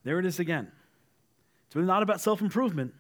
There 0.03 0.19
it 0.19 0.27
is 0.27 0.41
again. 0.41 0.73
It's 1.73 1.77
really 1.77 1.89
not 1.89 2.03
about 2.03 2.21
self 2.21 2.43
improvement, 2.43 2.93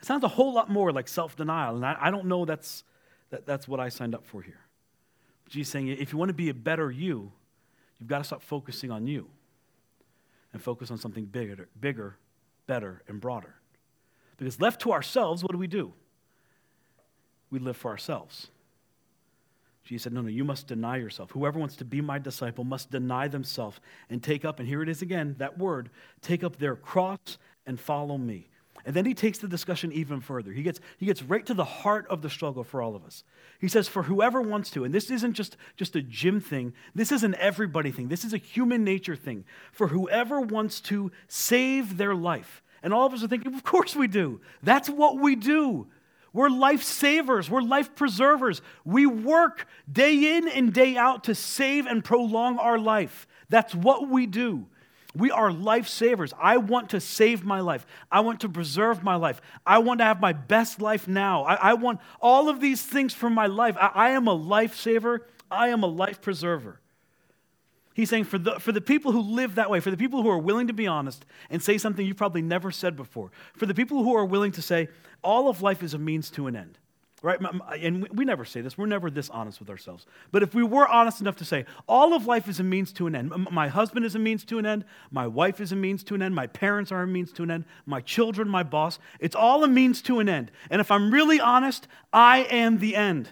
it 0.00 0.04
sounds 0.04 0.24
a 0.24 0.28
whole 0.28 0.52
lot 0.52 0.68
more 0.68 0.90
like 0.90 1.06
self 1.06 1.36
denial, 1.36 1.76
and 1.76 1.86
I, 1.86 1.96
I, 2.00 2.10
don't 2.10 2.24
know 2.24 2.44
that's, 2.44 2.82
that, 3.30 3.46
that's 3.46 3.68
what 3.68 3.78
I 3.78 3.88
signed 3.88 4.16
up 4.16 4.26
for 4.26 4.42
here. 4.42 4.58
Jesus 5.48 5.70
saying, 5.70 5.86
if 5.86 6.12
you 6.12 6.18
want 6.18 6.28
to 6.28 6.34
be 6.34 6.48
a 6.48 6.54
better 6.54 6.90
you, 6.90 7.30
you've 8.00 8.08
got 8.08 8.18
to 8.18 8.24
stop 8.24 8.42
focusing 8.42 8.90
on 8.90 9.06
you 9.06 9.28
and 10.52 10.60
focus 10.60 10.90
on 10.90 10.98
something 10.98 11.24
bigger, 11.24 11.68
bigger, 11.78 12.16
better, 12.66 13.04
and 13.06 13.20
broader. 13.20 13.54
Because 14.38 14.60
left 14.60 14.80
to 14.80 14.90
ourselves, 14.90 15.44
what 15.44 15.52
do 15.52 15.58
we 15.58 15.68
do? 15.68 15.92
We 17.50 17.60
live 17.60 17.76
for 17.76 17.92
ourselves. 17.92 18.48
Jesus 19.84 20.02
said, 20.02 20.12
No, 20.12 20.22
no, 20.22 20.28
you 20.30 20.42
must 20.42 20.66
deny 20.66 20.96
yourself. 20.96 21.30
Whoever 21.30 21.60
wants 21.60 21.76
to 21.76 21.84
be 21.84 22.00
my 22.00 22.18
disciple 22.18 22.64
must 22.64 22.90
deny 22.90 23.28
themselves 23.28 23.78
and 24.10 24.20
take 24.20 24.44
up, 24.44 24.58
and 24.58 24.66
here 24.66 24.82
it 24.82 24.88
is 24.88 25.00
again, 25.00 25.36
that 25.38 25.58
word, 25.58 25.90
take 26.22 26.42
up 26.42 26.56
their 26.56 26.74
cross 26.74 27.38
and 27.66 27.78
follow 27.78 28.18
me. 28.18 28.48
And 28.86 28.94
then 28.94 29.06
he 29.06 29.14
takes 29.14 29.38
the 29.38 29.48
discussion 29.48 29.92
even 29.92 30.20
further. 30.20 30.52
He 30.52 30.62
gets, 30.62 30.78
he 30.98 31.06
gets 31.06 31.22
right 31.22 31.44
to 31.46 31.54
the 31.54 31.64
heart 31.64 32.06
of 32.08 32.20
the 32.20 32.28
struggle 32.28 32.64
for 32.64 32.82
all 32.82 32.94
of 32.94 33.04
us. 33.04 33.24
He 33.58 33.68
says, 33.68 33.88
For 33.88 34.02
whoever 34.02 34.42
wants 34.42 34.70
to, 34.72 34.84
and 34.84 34.92
this 34.92 35.10
isn't 35.10 35.32
just, 35.32 35.56
just 35.76 35.96
a 35.96 36.02
Jim 36.02 36.40
thing, 36.40 36.74
this 36.94 37.10
is 37.10 37.24
an 37.24 37.34
everybody 37.36 37.90
thing, 37.90 38.08
this 38.08 38.24
is 38.24 38.34
a 38.34 38.38
human 38.38 38.84
nature 38.84 39.16
thing. 39.16 39.44
For 39.72 39.88
whoever 39.88 40.40
wants 40.40 40.80
to 40.82 41.12
save 41.28 41.96
their 41.96 42.14
life. 42.14 42.62
And 42.82 42.92
all 42.92 43.06
of 43.06 43.14
us 43.14 43.24
are 43.24 43.28
thinking, 43.28 43.54
Of 43.54 43.64
course 43.64 43.96
we 43.96 44.06
do. 44.06 44.40
That's 44.62 44.90
what 44.90 45.18
we 45.18 45.34
do. 45.34 45.86
We're 46.34 46.50
life 46.50 46.82
savers. 46.82 47.48
We're 47.48 47.62
life 47.62 47.94
preservers. 47.94 48.60
We 48.84 49.06
work 49.06 49.66
day 49.90 50.36
in 50.36 50.48
and 50.48 50.74
day 50.74 50.96
out 50.96 51.24
to 51.24 51.34
save 51.34 51.86
and 51.86 52.04
prolong 52.04 52.58
our 52.58 52.78
life. 52.78 53.26
That's 53.48 53.74
what 53.74 54.10
we 54.10 54.26
do. 54.26 54.66
We 55.16 55.30
are 55.30 55.50
lifesavers. 55.50 56.32
I 56.40 56.56
want 56.56 56.90
to 56.90 57.00
save 57.00 57.44
my 57.44 57.60
life. 57.60 57.86
I 58.10 58.20
want 58.20 58.40
to 58.40 58.48
preserve 58.48 59.04
my 59.04 59.14
life. 59.14 59.40
I 59.64 59.78
want 59.78 59.98
to 60.00 60.04
have 60.04 60.20
my 60.20 60.32
best 60.32 60.80
life 60.80 61.06
now. 61.06 61.44
I, 61.44 61.54
I 61.54 61.74
want 61.74 62.00
all 62.20 62.48
of 62.48 62.60
these 62.60 62.82
things 62.82 63.14
for 63.14 63.30
my 63.30 63.46
life. 63.46 63.76
I, 63.80 63.90
I 63.94 64.10
am 64.10 64.26
a 64.26 64.36
lifesaver. 64.36 65.20
I 65.50 65.68
am 65.68 65.84
a 65.84 65.86
life 65.86 66.20
preserver. 66.20 66.80
He's 67.94 68.10
saying 68.10 68.24
for 68.24 68.38
the, 68.38 68.58
for 68.58 68.72
the 68.72 68.80
people 68.80 69.12
who 69.12 69.20
live 69.20 69.54
that 69.54 69.70
way, 69.70 69.78
for 69.78 69.92
the 69.92 69.96
people 69.96 70.22
who 70.22 70.28
are 70.28 70.38
willing 70.38 70.66
to 70.66 70.72
be 70.72 70.88
honest 70.88 71.24
and 71.48 71.62
say 71.62 71.78
something 71.78 72.04
you've 72.04 72.16
probably 72.16 72.42
never 72.42 72.72
said 72.72 72.96
before, 72.96 73.30
for 73.56 73.66
the 73.66 73.74
people 73.74 74.02
who 74.02 74.16
are 74.16 74.24
willing 74.24 74.50
to 74.52 74.62
say, 74.62 74.88
all 75.22 75.48
of 75.48 75.62
life 75.62 75.80
is 75.80 75.94
a 75.94 75.98
means 75.98 76.28
to 76.30 76.48
an 76.48 76.56
end. 76.56 76.78
Right? 77.24 77.40
And 77.80 78.06
we 78.10 78.26
never 78.26 78.44
say 78.44 78.60
this. 78.60 78.76
We're 78.76 78.84
never 78.84 79.10
this 79.10 79.30
honest 79.30 79.58
with 79.58 79.70
ourselves. 79.70 80.04
But 80.30 80.42
if 80.42 80.54
we 80.54 80.62
were 80.62 80.86
honest 80.86 81.22
enough 81.22 81.36
to 81.36 81.44
say, 81.46 81.64
all 81.88 82.12
of 82.12 82.26
life 82.26 82.48
is 82.48 82.60
a 82.60 82.62
means 82.62 82.92
to 82.92 83.06
an 83.06 83.16
end. 83.16 83.32
My 83.50 83.68
husband 83.68 84.04
is 84.04 84.14
a 84.14 84.18
means 84.18 84.44
to 84.44 84.58
an 84.58 84.66
end. 84.66 84.84
My 85.10 85.26
wife 85.26 85.58
is 85.58 85.72
a 85.72 85.76
means 85.76 86.04
to 86.04 86.14
an 86.14 86.20
end. 86.20 86.34
My 86.34 86.46
parents 86.46 86.92
are 86.92 87.00
a 87.00 87.06
means 87.06 87.32
to 87.32 87.42
an 87.42 87.50
end. 87.50 87.64
My 87.86 88.02
children, 88.02 88.46
my 88.46 88.62
boss. 88.62 88.98
It's 89.20 89.34
all 89.34 89.64
a 89.64 89.68
means 89.68 90.02
to 90.02 90.18
an 90.18 90.28
end. 90.28 90.50
And 90.68 90.82
if 90.82 90.90
I'm 90.90 91.10
really 91.10 91.40
honest, 91.40 91.88
I 92.12 92.40
am 92.40 92.78
the 92.78 92.94
end. 92.94 93.30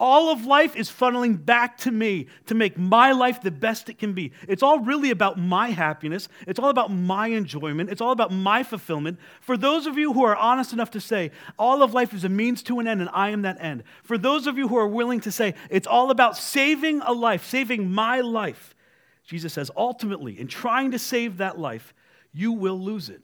All 0.00 0.30
of 0.30 0.46
life 0.46 0.76
is 0.76 0.88
funneling 0.88 1.44
back 1.44 1.76
to 1.78 1.90
me 1.90 2.26
to 2.46 2.54
make 2.54 2.78
my 2.78 3.10
life 3.10 3.42
the 3.42 3.50
best 3.50 3.88
it 3.88 3.98
can 3.98 4.12
be. 4.12 4.32
It's 4.46 4.62
all 4.62 4.78
really 4.78 5.10
about 5.10 5.38
my 5.38 5.70
happiness. 5.70 6.28
It's 6.46 6.60
all 6.60 6.70
about 6.70 6.92
my 6.92 7.28
enjoyment. 7.28 7.90
It's 7.90 8.00
all 8.00 8.12
about 8.12 8.30
my 8.30 8.62
fulfillment. 8.62 9.18
For 9.40 9.56
those 9.56 9.86
of 9.86 9.98
you 9.98 10.12
who 10.12 10.24
are 10.24 10.36
honest 10.36 10.72
enough 10.72 10.92
to 10.92 11.00
say, 11.00 11.32
all 11.58 11.82
of 11.82 11.94
life 11.94 12.14
is 12.14 12.22
a 12.22 12.28
means 12.28 12.62
to 12.64 12.78
an 12.78 12.86
end 12.86 13.00
and 13.00 13.10
I 13.12 13.30
am 13.30 13.42
that 13.42 13.60
end. 13.60 13.82
For 14.04 14.16
those 14.16 14.46
of 14.46 14.56
you 14.56 14.68
who 14.68 14.76
are 14.76 14.86
willing 14.86 15.20
to 15.20 15.32
say, 15.32 15.54
it's 15.68 15.88
all 15.88 16.12
about 16.12 16.36
saving 16.36 17.00
a 17.00 17.12
life, 17.12 17.44
saving 17.44 17.90
my 17.90 18.20
life, 18.20 18.76
Jesus 19.24 19.52
says, 19.52 19.70
ultimately, 19.76 20.38
in 20.38 20.46
trying 20.46 20.92
to 20.92 20.98
save 20.98 21.38
that 21.38 21.58
life, 21.58 21.92
you 22.32 22.52
will 22.52 22.80
lose 22.80 23.08
it 23.10 23.20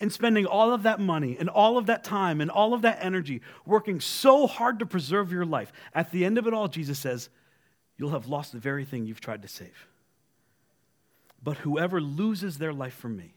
and 0.00 0.12
spending 0.12 0.46
all 0.46 0.72
of 0.72 0.82
that 0.82 1.00
money 1.00 1.36
and 1.38 1.48
all 1.48 1.78
of 1.78 1.86
that 1.86 2.04
time 2.04 2.40
and 2.40 2.50
all 2.50 2.74
of 2.74 2.82
that 2.82 2.98
energy 3.00 3.40
working 3.64 4.00
so 4.00 4.46
hard 4.46 4.78
to 4.78 4.86
preserve 4.86 5.32
your 5.32 5.46
life, 5.46 5.72
at 5.94 6.10
the 6.10 6.24
end 6.24 6.38
of 6.38 6.46
it 6.46 6.54
all, 6.54 6.68
Jesus 6.68 6.98
says, 6.98 7.28
you'll 7.96 8.10
have 8.10 8.28
lost 8.28 8.52
the 8.52 8.58
very 8.58 8.84
thing 8.84 9.06
you've 9.06 9.20
tried 9.20 9.42
to 9.42 9.48
save. 9.48 9.88
But 11.42 11.58
whoever 11.58 12.00
loses 12.00 12.58
their 12.58 12.72
life 12.72 12.94
for 12.94 13.08
me, 13.08 13.32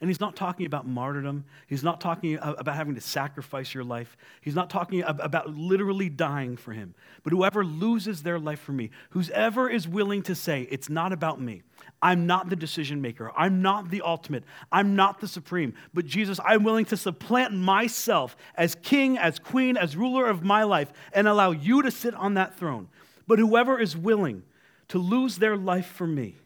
and 0.00 0.08
he's 0.08 0.20
not 0.20 0.36
talking 0.36 0.64
about 0.64 0.86
martyrdom. 0.86 1.44
He's 1.66 1.82
not 1.82 2.00
talking 2.00 2.38
about 2.40 2.76
having 2.76 2.94
to 2.94 3.00
sacrifice 3.00 3.74
your 3.74 3.82
life. 3.82 4.16
He's 4.40 4.54
not 4.54 4.70
talking 4.70 5.02
about 5.04 5.56
literally 5.56 6.08
dying 6.08 6.56
for 6.56 6.72
him. 6.72 6.94
But 7.24 7.32
whoever 7.32 7.64
loses 7.64 8.22
their 8.22 8.38
life 8.38 8.60
for 8.60 8.70
me, 8.70 8.90
whoever 9.10 9.68
is 9.68 9.88
willing 9.88 10.22
to 10.22 10.36
say, 10.36 10.68
it's 10.70 10.88
not 10.88 11.12
about 11.12 11.40
me. 11.40 11.62
I'm 12.00 12.26
not 12.26 12.48
the 12.48 12.56
decision 12.56 13.00
maker. 13.00 13.32
I'm 13.36 13.60
not 13.60 13.90
the 13.90 14.02
ultimate. 14.02 14.44
I'm 14.70 14.94
not 14.94 15.20
the 15.20 15.28
supreme. 15.28 15.74
But 15.92 16.06
Jesus, 16.06 16.38
I'm 16.44 16.62
willing 16.62 16.84
to 16.86 16.96
supplant 16.96 17.54
myself 17.54 18.36
as 18.54 18.76
king, 18.76 19.18
as 19.18 19.38
queen, 19.38 19.76
as 19.76 19.96
ruler 19.96 20.26
of 20.26 20.44
my 20.44 20.62
life 20.62 20.92
and 21.12 21.26
allow 21.26 21.50
you 21.50 21.82
to 21.82 21.90
sit 21.90 22.14
on 22.14 22.34
that 22.34 22.56
throne. 22.56 22.88
But 23.26 23.38
whoever 23.38 23.80
is 23.80 23.96
willing 23.96 24.44
to 24.88 24.98
lose 24.98 25.38
their 25.38 25.56
life 25.56 25.86
for 25.86 26.06
me, 26.06 26.36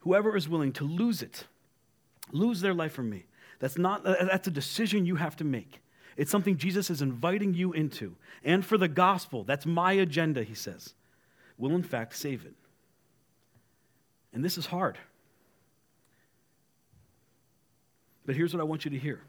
whoever 0.00 0.36
is 0.36 0.48
willing 0.48 0.72
to 0.74 0.84
lose 0.84 1.20
it, 1.20 1.44
lose 2.30 2.60
their 2.60 2.74
life 2.74 2.92
for 2.92 3.02
me. 3.02 3.24
That's 3.58 3.76
not 3.76 4.04
that's 4.04 4.46
a 4.46 4.52
decision 4.52 5.06
you 5.06 5.16
have 5.16 5.36
to 5.36 5.44
make. 5.44 5.80
It's 6.16 6.30
something 6.30 6.56
Jesus 6.56 6.90
is 6.90 7.02
inviting 7.02 7.54
you 7.54 7.72
into. 7.72 8.16
And 8.44 8.64
for 8.64 8.78
the 8.78 8.88
gospel, 8.88 9.44
that's 9.44 9.66
my 9.66 9.92
agenda, 9.92 10.42
he 10.42 10.54
says, 10.54 10.94
will 11.56 11.74
in 11.74 11.82
fact 11.82 12.16
save 12.16 12.44
it. 12.44 12.54
And 14.32 14.44
this 14.44 14.58
is 14.58 14.66
hard. 14.66 14.98
But 18.26 18.36
here's 18.36 18.52
what 18.52 18.60
I 18.60 18.64
want 18.64 18.84
you 18.84 18.90
to 18.90 18.98
hear. 18.98 19.22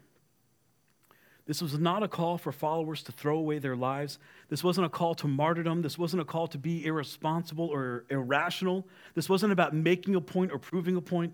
This 1.46 1.62
was 1.62 1.78
not 1.78 2.02
a 2.02 2.08
call 2.08 2.38
for 2.38 2.52
followers 2.52 3.02
to 3.04 3.12
throw 3.12 3.36
away 3.38 3.58
their 3.58 3.74
lives. 3.74 4.18
This 4.50 4.62
wasn't 4.62 4.86
a 4.86 4.90
call 4.90 5.14
to 5.16 5.26
martyrdom. 5.26 5.82
This 5.82 5.98
wasn't 5.98 6.22
a 6.22 6.24
call 6.24 6.46
to 6.48 6.58
be 6.58 6.84
irresponsible 6.84 7.66
or 7.66 8.04
irrational. 8.08 8.86
This 9.14 9.28
wasn't 9.28 9.52
about 9.52 9.74
making 9.74 10.14
a 10.14 10.20
point 10.20 10.52
or 10.52 10.58
proving 10.58 10.96
a 10.96 11.00
point. 11.00 11.32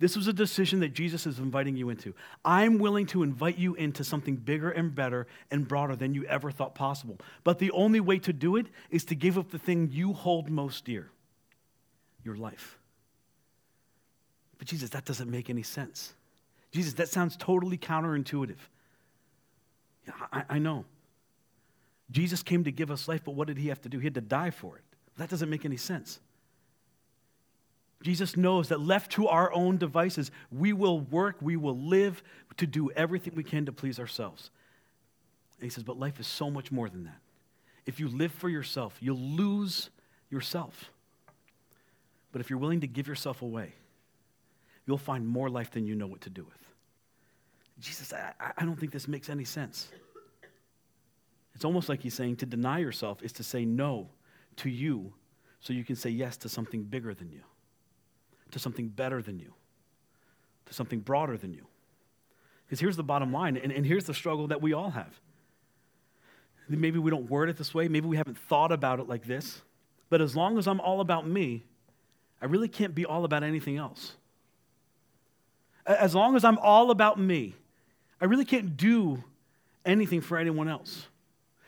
This 0.00 0.16
was 0.16 0.26
a 0.26 0.32
decision 0.32 0.80
that 0.80 0.92
Jesus 0.92 1.26
is 1.26 1.38
inviting 1.38 1.76
you 1.76 1.88
into. 1.88 2.14
I'm 2.44 2.78
willing 2.78 3.06
to 3.06 3.22
invite 3.22 3.56
you 3.56 3.74
into 3.74 4.02
something 4.04 4.36
bigger 4.36 4.70
and 4.70 4.94
better 4.94 5.26
and 5.50 5.66
broader 5.66 5.96
than 5.96 6.14
you 6.14 6.24
ever 6.24 6.50
thought 6.50 6.74
possible. 6.74 7.18
But 7.44 7.58
the 7.58 7.70
only 7.70 8.00
way 8.00 8.18
to 8.18 8.32
do 8.32 8.56
it 8.56 8.66
is 8.90 9.04
to 9.06 9.14
give 9.14 9.38
up 9.38 9.50
the 9.50 9.58
thing 9.58 9.88
you 9.92 10.12
hold 10.12 10.50
most 10.50 10.84
dear 10.84 11.10
your 12.24 12.36
life. 12.36 12.78
But 14.58 14.68
Jesus, 14.68 14.90
that 14.90 15.04
doesn't 15.04 15.30
make 15.30 15.50
any 15.50 15.62
sense. 15.62 16.14
Jesus, 16.72 16.94
that 16.94 17.08
sounds 17.08 17.36
totally 17.36 17.78
counterintuitive. 17.78 18.56
Yeah, 20.06 20.12
I, 20.32 20.44
I 20.50 20.58
know. 20.58 20.84
Jesus 22.10 22.42
came 22.42 22.64
to 22.64 22.72
give 22.72 22.90
us 22.90 23.08
life, 23.08 23.22
but 23.24 23.34
what 23.34 23.48
did 23.48 23.58
he 23.58 23.68
have 23.68 23.80
to 23.82 23.88
do? 23.88 23.98
He 23.98 24.04
had 24.04 24.14
to 24.14 24.20
die 24.20 24.50
for 24.50 24.76
it. 24.76 24.82
That 25.16 25.30
doesn't 25.30 25.48
make 25.48 25.64
any 25.64 25.76
sense. 25.76 26.20
Jesus 28.02 28.36
knows 28.36 28.68
that 28.68 28.80
left 28.80 29.12
to 29.12 29.28
our 29.28 29.50
own 29.54 29.78
devices, 29.78 30.30
we 30.52 30.74
will 30.74 31.00
work, 31.00 31.36
we 31.40 31.56
will 31.56 31.78
live 31.78 32.22
to 32.58 32.66
do 32.66 32.90
everything 32.90 33.32
we 33.34 33.44
can 33.44 33.64
to 33.64 33.72
please 33.72 33.98
ourselves. 33.98 34.50
And 35.58 35.64
he 35.64 35.70
says, 35.70 35.84
but 35.84 35.98
life 35.98 36.20
is 36.20 36.26
so 36.26 36.50
much 36.50 36.70
more 36.70 36.90
than 36.90 37.04
that. 37.04 37.18
If 37.86 38.00
you 38.00 38.08
live 38.08 38.32
for 38.32 38.48
yourself, 38.48 38.96
you'll 39.00 39.16
lose 39.16 39.88
yourself. 40.30 40.90
But 42.30 42.40
if 42.40 42.50
you're 42.50 42.58
willing 42.58 42.80
to 42.80 42.86
give 42.86 43.06
yourself 43.06 43.40
away, 43.40 43.72
you'll 44.86 44.98
find 44.98 45.26
more 45.26 45.48
life 45.48 45.70
than 45.70 45.86
you 45.86 45.94
know 45.94 46.06
what 46.06 46.20
to 46.22 46.30
do 46.30 46.44
with. 46.44 46.70
Jesus, 47.80 48.12
I, 48.12 48.32
I 48.56 48.64
don't 48.64 48.78
think 48.78 48.92
this 48.92 49.08
makes 49.08 49.28
any 49.28 49.44
sense. 49.44 49.88
It's 51.54 51.64
almost 51.64 51.88
like 51.88 52.02
he's 52.02 52.14
saying 52.14 52.36
to 52.36 52.46
deny 52.46 52.78
yourself 52.78 53.22
is 53.22 53.32
to 53.34 53.44
say 53.44 53.64
no 53.64 54.08
to 54.56 54.68
you 54.68 55.12
so 55.60 55.72
you 55.72 55.84
can 55.84 55.96
say 55.96 56.10
yes 56.10 56.36
to 56.38 56.48
something 56.48 56.82
bigger 56.82 57.14
than 57.14 57.30
you 57.30 57.42
to 58.54 58.60
something 58.60 58.86
better 58.86 59.20
than 59.20 59.40
you, 59.40 59.52
to 60.66 60.72
something 60.72 61.00
broader 61.00 61.36
than 61.36 61.52
you. 61.52 61.66
Because 62.64 62.78
here's 62.78 62.96
the 62.96 63.02
bottom 63.02 63.32
line, 63.32 63.56
and, 63.56 63.72
and 63.72 63.84
here's 63.84 64.04
the 64.04 64.14
struggle 64.14 64.46
that 64.46 64.62
we 64.62 64.72
all 64.72 64.90
have. 64.90 65.20
Maybe 66.68 67.00
we 67.00 67.10
don't 67.10 67.28
word 67.28 67.50
it 67.50 67.56
this 67.56 67.74
way, 67.74 67.88
maybe 67.88 68.06
we 68.06 68.16
haven't 68.16 68.38
thought 68.38 68.70
about 68.70 69.00
it 69.00 69.08
like 69.08 69.24
this, 69.24 69.60
but 70.08 70.20
as 70.20 70.36
long 70.36 70.56
as 70.56 70.68
I'm 70.68 70.80
all 70.80 71.00
about 71.00 71.26
me, 71.26 71.64
I 72.40 72.46
really 72.46 72.68
can't 72.68 72.94
be 72.94 73.04
all 73.04 73.24
about 73.24 73.42
anything 73.42 73.76
else. 73.76 74.12
As 75.86 76.14
long 76.14 76.36
as 76.36 76.44
I'm 76.44 76.58
all 76.58 76.90
about 76.90 77.18
me, 77.18 77.54
I 78.20 78.24
really 78.24 78.44
can't 78.44 78.76
do 78.76 79.22
anything 79.84 80.20
for 80.20 80.38
anyone 80.38 80.68
else. 80.68 81.08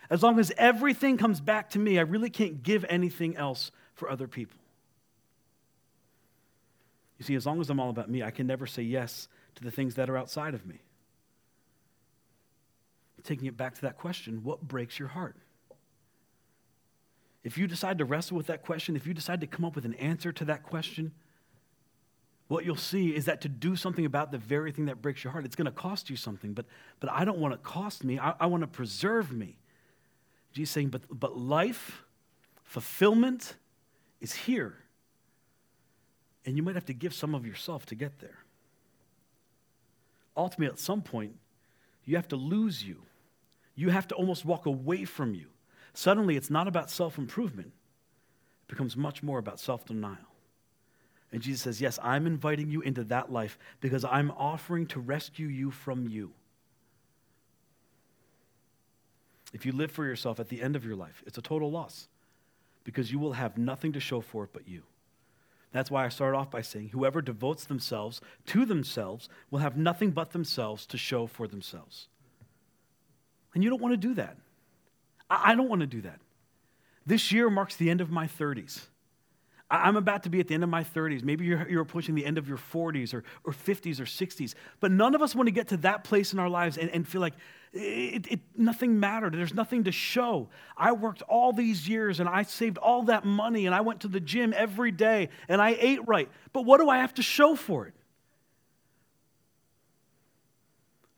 As 0.09 0.23
long 0.23 0.39
as 0.39 0.51
everything 0.57 1.17
comes 1.17 1.41
back 1.41 1.69
to 1.71 1.79
me, 1.79 1.99
I 1.99 2.03
really 2.03 2.29
can't 2.29 2.63
give 2.63 2.85
anything 2.89 3.35
else 3.35 3.71
for 3.93 4.09
other 4.09 4.27
people. 4.27 4.59
You 7.17 7.25
see, 7.25 7.35
as 7.35 7.45
long 7.45 7.59
as 7.59 7.69
I'm 7.69 7.79
all 7.79 7.89
about 7.89 8.09
me, 8.09 8.23
I 8.23 8.31
can 8.31 8.47
never 8.47 8.67
say 8.67 8.83
yes 8.83 9.27
to 9.55 9.63
the 9.63 9.71
things 9.71 9.95
that 9.95 10.09
are 10.09 10.17
outside 10.17 10.53
of 10.53 10.65
me. 10.65 10.81
Taking 13.23 13.47
it 13.47 13.57
back 13.57 13.75
to 13.75 13.81
that 13.81 13.97
question 13.97 14.43
what 14.43 14.61
breaks 14.61 14.97
your 14.97 15.09
heart? 15.09 15.35
If 17.43 17.57
you 17.57 17.67
decide 17.67 17.97
to 17.97 18.05
wrestle 18.05 18.37
with 18.37 18.47
that 18.47 18.61
question, 18.61 18.95
if 18.95 19.07
you 19.07 19.13
decide 19.13 19.41
to 19.41 19.47
come 19.47 19.65
up 19.65 19.75
with 19.75 19.85
an 19.85 19.95
answer 19.95 20.31
to 20.31 20.45
that 20.45 20.63
question, 20.63 21.11
what 22.47 22.65
you'll 22.65 22.75
see 22.75 23.13
is 23.13 23.25
that 23.25 23.41
to 23.41 23.49
do 23.49 23.75
something 23.75 24.05
about 24.05 24.31
the 24.31 24.37
very 24.37 24.71
thing 24.71 24.85
that 24.85 25.01
breaks 25.01 25.23
your 25.23 25.33
heart, 25.33 25.45
it's 25.45 25.55
going 25.55 25.65
to 25.65 25.71
cost 25.71 26.09
you 26.09 26.15
something. 26.15 26.53
But, 26.53 26.65
but 26.99 27.11
I 27.11 27.25
don't 27.25 27.39
want 27.39 27.53
to 27.53 27.57
cost 27.57 28.03
me. 28.03 28.19
I, 28.19 28.33
I 28.39 28.45
want 28.45 28.61
to 28.61 28.67
preserve 28.67 29.31
me. 29.31 29.57
Jesus 30.53 30.71
saying, 30.73 30.89
but, 30.89 31.01
but 31.09 31.37
life, 31.37 32.03
fulfillment 32.63 33.55
is 34.21 34.33
here. 34.33 34.77
And 36.45 36.55
you 36.55 36.63
might 36.63 36.75
have 36.75 36.85
to 36.85 36.93
give 36.93 37.13
some 37.13 37.35
of 37.35 37.45
yourself 37.45 37.85
to 37.87 37.95
get 37.95 38.19
there. 38.19 38.39
Ultimately, 40.37 40.71
at 40.71 40.79
some 40.79 41.01
point, 41.01 41.35
you 42.05 42.15
have 42.15 42.27
to 42.29 42.37
lose 42.37 42.83
you. 42.83 43.01
You 43.75 43.89
have 43.89 44.07
to 44.07 44.15
almost 44.15 44.45
walk 44.45 44.65
away 44.65 45.03
from 45.03 45.35
you. 45.35 45.47
Suddenly, 45.93 46.37
it's 46.37 46.49
not 46.49 46.67
about 46.67 46.89
self 46.89 47.17
improvement, 47.17 47.67
it 47.67 48.67
becomes 48.67 48.95
much 48.95 49.21
more 49.21 49.39
about 49.39 49.59
self 49.59 49.85
denial. 49.85 50.26
And 51.31 51.41
Jesus 51.41 51.61
says, 51.61 51.81
Yes, 51.81 51.99
I'm 52.01 52.25
inviting 52.25 52.69
you 52.69 52.81
into 52.81 53.03
that 53.05 53.31
life 53.31 53.57
because 53.81 54.05
I'm 54.05 54.31
offering 54.31 54.87
to 54.87 54.99
rescue 54.99 55.47
you 55.47 55.71
from 55.71 56.07
you. 56.07 56.31
If 59.53 59.65
you 59.65 59.71
live 59.71 59.91
for 59.91 60.05
yourself 60.05 60.39
at 60.39 60.49
the 60.49 60.61
end 60.61 60.75
of 60.75 60.85
your 60.85 60.95
life, 60.95 61.23
it's 61.25 61.37
a 61.37 61.41
total 61.41 61.71
loss 61.71 62.07
because 62.83 63.11
you 63.11 63.19
will 63.19 63.33
have 63.33 63.57
nothing 63.57 63.93
to 63.93 63.99
show 63.99 64.21
for 64.21 64.43
it 64.43 64.49
but 64.53 64.67
you. 64.67 64.83
That's 65.71 65.91
why 65.91 66.05
I 66.05 66.09
start 66.09 66.33
off 66.33 66.49
by 66.49 66.61
saying 66.61 66.89
whoever 66.89 67.21
devotes 67.21 67.65
themselves 67.65 68.21
to 68.47 68.65
themselves 68.65 69.29
will 69.51 69.59
have 69.59 69.77
nothing 69.77 70.11
but 70.11 70.31
themselves 70.31 70.85
to 70.87 70.97
show 70.97 71.27
for 71.27 71.47
themselves. 71.47 72.07
And 73.53 73.63
you 73.63 73.69
don't 73.69 73.81
want 73.81 73.93
to 73.93 73.97
do 73.97 74.13
that. 74.15 74.37
I 75.29 75.55
don't 75.55 75.69
want 75.69 75.81
to 75.81 75.87
do 75.87 76.01
that. 76.01 76.19
This 77.05 77.31
year 77.31 77.49
marks 77.49 77.75
the 77.75 77.89
end 77.89 78.01
of 78.01 78.09
my 78.09 78.27
30s. 78.27 78.81
I'm 79.69 79.97
about 79.97 80.23
to 80.23 80.29
be 80.29 80.39
at 80.39 80.47
the 80.47 80.53
end 80.53 80.63
of 80.63 80.69
my 80.69 80.83
30s. 80.83 81.23
Maybe 81.23 81.45
you're, 81.45 81.67
you're 81.67 81.81
approaching 81.81 82.15
the 82.15 82.25
end 82.25 82.37
of 82.37 82.47
your 82.47 82.57
40s 82.57 83.13
or, 83.13 83.23
or 83.43 83.51
50s 83.51 83.99
or 83.99 84.05
60s. 84.05 84.53
But 84.79 84.91
none 84.91 85.13
of 85.13 85.21
us 85.21 85.35
want 85.35 85.47
to 85.47 85.51
get 85.51 85.67
to 85.69 85.77
that 85.77 86.05
place 86.05 86.31
in 86.31 86.39
our 86.39 86.49
lives 86.49 86.77
and, 86.77 86.89
and 86.91 87.05
feel 87.05 87.19
like 87.19 87.33
it, 87.73 88.31
it, 88.31 88.39
nothing 88.55 88.99
mattered. 88.99 89.33
There's 89.33 89.53
nothing 89.53 89.83
to 89.83 89.91
show. 89.91 90.47
I 90.77 90.93
worked 90.93 91.21
all 91.23 91.51
these 91.51 91.87
years 91.87 92.21
and 92.21 92.29
I 92.29 92.43
saved 92.43 92.77
all 92.77 93.03
that 93.03 93.25
money 93.25 93.65
and 93.65 93.75
I 93.75 93.81
went 93.81 94.01
to 94.01 94.07
the 94.07 94.21
gym 94.21 94.53
every 94.55 94.91
day 94.91 95.29
and 95.49 95.61
I 95.61 95.75
ate 95.79 96.07
right. 96.07 96.29
But 96.53 96.63
what 96.63 96.79
do 96.79 96.89
I 96.89 96.99
have 96.99 97.13
to 97.15 97.21
show 97.21 97.55
for 97.55 97.87
it? 97.87 97.93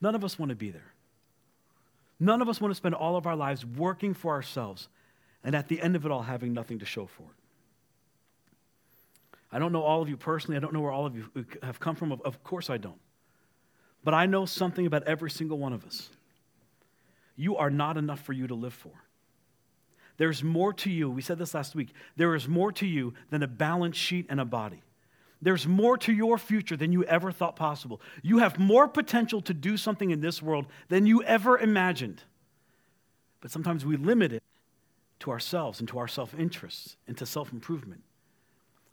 None 0.01 0.15
of 0.15 0.23
us 0.23 0.39
want 0.39 0.49
to 0.49 0.55
be 0.55 0.71
there. 0.71 0.93
None 2.19 2.41
of 2.41 2.49
us 2.49 2.59
want 2.59 2.71
to 2.71 2.75
spend 2.75 2.95
all 2.95 3.15
of 3.15 3.27
our 3.27 3.35
lives 3.35 3.63
working 3.63 4.15
for 4.15 4.33
ourselves 4.33 4.89
and 5.43 5.55
at 5.55 5.67
the 5.67 5.79
end 5.81 5.95
of 5.95 6.05
it 6.05 6.11
all 6.11 6.23
having 6.23 6.51
nothing 6.51 6.79
to 6.79 6.85
show 6.85 7.05
for 7.05 7.23
it. 7.23 7.38
I 9.51 9.59
don't 9.59 9.71
know 9.71 9.81
all 9.81 10.01
of 10.01 10.09
you 10.09 10.17
personally. 10.17 10.57
I 10.57 10.59
don't 10.59 10.73
know 10.73 10.81
where 10.81 10.91
all 10.91 11.05
of 11.05 11.15
you 11.15 11.29
have 11.63 11.79
come 11.79 11.95
from. 11.95 12.11
Of 12.11 12.43
course, 12.43 12.69
I 12.69 12.77
don't. 12.77 12.99
But 14.03 14.13
I 14.13 14.25
know 14.25 14.45
something 14.45 14.85
about 14.85 15.03
every 15.03 15.31
single 15.31 15.57
one 15.57 15.73
of 15.73 15.85
us. 15.85 16.09
You 17.35 17.57
are 17.57 17.69
not 17.69 17.97
enough 17.97 18.21
for 18.21 18.33
you 18.33 18.47
to 18.47 18.55
live 18.55 18.73
for. 18.73 18.91
There's 20.17 20.43
more 20.43 20.73
to 20.73 20.89
you. 20.89 21.09
We 21.09 21.21
said 21.21 21.37
this 21.37 21.53
last 21.53 21.75
week. 21.75 21.93
There 22.17 22.35
is 22.35 22.47
more 22.47 22.71
to 22.73 22.85
you 22.85 23.13
than 23.29 23.41
a 23.41 23.47
balance 23.47 23.95
sheet 23.95 24.27
and 24.29 24.39
a 24.39 24.45
body. 24.45 24.83
There's 25.41 25.65
more 25.65 25.97
to 25.99 26.11
your 26.11 26.37
future 26.37 26.75
than 26.75 26.91
you 26.91 27.05
ever 27.05 27.31
thought 27.31 27.55
possible. 27.55 28.01
You 28.21 28.39
have 28.39 28.59
more 28.59 28.89
potential 28.89 29.41
to 29.43 29.53
do 29.53 29.77
something 29.77 30.11
in 30.11 30.19
this 30.19 30.41
world 30.41 30.65
than 30.89 31.05
you 31.05 31.23
ever 31.23 31.57
imagined. 31.57 32.21
But 33.39 33.51
sometimes 33.51 33.85
we 33.85 33.95
limit 33.95 34.33
it 34.33 34.43
to 35.19 35.31
ourselves 35.31 35.79
and 35.79 35.87
to 35.89 35.99
our 35.99 36.07
self 36.09 36.37
interests 36.37 36.97
and 37.07 37.17
to 37.17 37.25
self 37.25 37.53
improvement. 37.53 38.01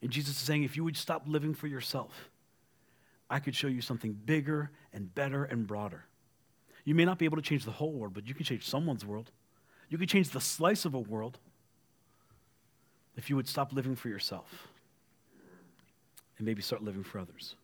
And 0.03 0.11
Jesus 0.11 0.37
is 0.37 0.43
saying, 0.43 0.63
if 0.63 0.77
you 0.77 0.85
would 0.85 0.97
stop 0.97 1.23
living 1.27 1.55
for 1.55 1.67
yourself, 1.67 2.31
I 3.29 3.41
could 3.41 3.55
show 3.55 3.67
you 3.67 3.81
something 3.81 4.13
bigger 4.13 4.71
and 4.93 5.13
better 5.15 5.45
and 5.45 5.67
broader. 5.67 6.05
You 6.85 6.95
may 6.95 7.05
not 7.05 7.19
be 7.19 7.25
able 7.25 7.37
to 7.37 7.43
change 7.43 7.65
the 7.65 7.73
whole 7.73 7.93
world, 7.93 8.15
but 8.15 8.29
you 8.29 8.35
can 8.35 8.45
change 8.45 8.69
someone's 8.69 9.05
world. 9.05 9.31
You 9.89 9.99
can 9.99 10.07
change 10.07 10.31
the 10.31 10.41
slice 10.41 10.85
of 10.85 10.95
a 10.95 10.99
world 10.99 11.39
if 13.17 13.31
you 13.31 13.37
would 13.37 13.49
stop 13.49 13.73
living 13.73 13.97
for 13.97 14.09
yourself 14.09 14.69
and 16.39 16.47
maybe 16.47 16.63
start 16.63 16.85
living 16.85 17.03
for 17.03 17.19
others. 17.19 17.55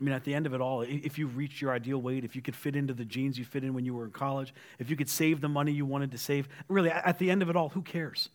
I 0.00 0.04
mean, 0.04 0.14
at 0.14 0.24
the 0.24 0.32
end 0.32 0.46
of 0.46 0.54
it 0.54 0.60
all, 0.60 0.82
if 0.82 1.18
you 1.18 1.26
reached 1.26 1.60
your 1.60 1.72
ideal 1.72 2.00
weight, 2.00 2.24
if 2.24 2.36
you 2.36 2.42
could 2.42 2.54
fit 2.54 2.76
into 2.76 2.94
the 2.94 3.04
jeans 3.04 3.36
you 3.36 3.44
fit 3.44 3.64
in 3.64 3.74
when 3.74 3.84
you 3.84 3.94
were 3.94 4.04
in 4.04 4.12
college, 4.12 4.54
if 4.78 4.88
you 4.88 4.96
could 4.96 5.08
save 5.08 5.40
the 5.40 5.48
money 5.48 5.72
you 5.72 5.84
wanted 5.84 6.12
to 6.12 6.18
save, 6.18 6.48
really, 6.68 6.90
at 6.90 7.18
the 7.18 7.30
end 7.30 7.42
of 7.42 7.50
it 7.50 7.56
all, 7.56 7.70
who 7.70 7.82
cares? 7.82 8.28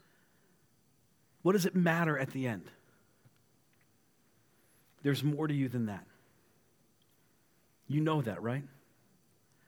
What 1.44 1.52
does 1.52 1.66
it 1.66 1.76
matter 1.76 2.18
at 2.18 2.32
the 2.32 2.48
end? 2.48 2.64
There's 5.04 5.24
more 5.24 5.48
to 5.48 5.54
you 5.54 5.70
than 5.70 5.86
that. 5.86 6.06
You 7.88 8.02
know 8.02 8.22
that, 8.22 8.42
right? 8.42 8.64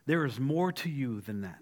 There 0.06 0.26
is 0.26 0.40
more 0.40 0.72
to 0.72 0.90
you 0.90 1.22
than 1.22 1.42
that. 1.42 1.60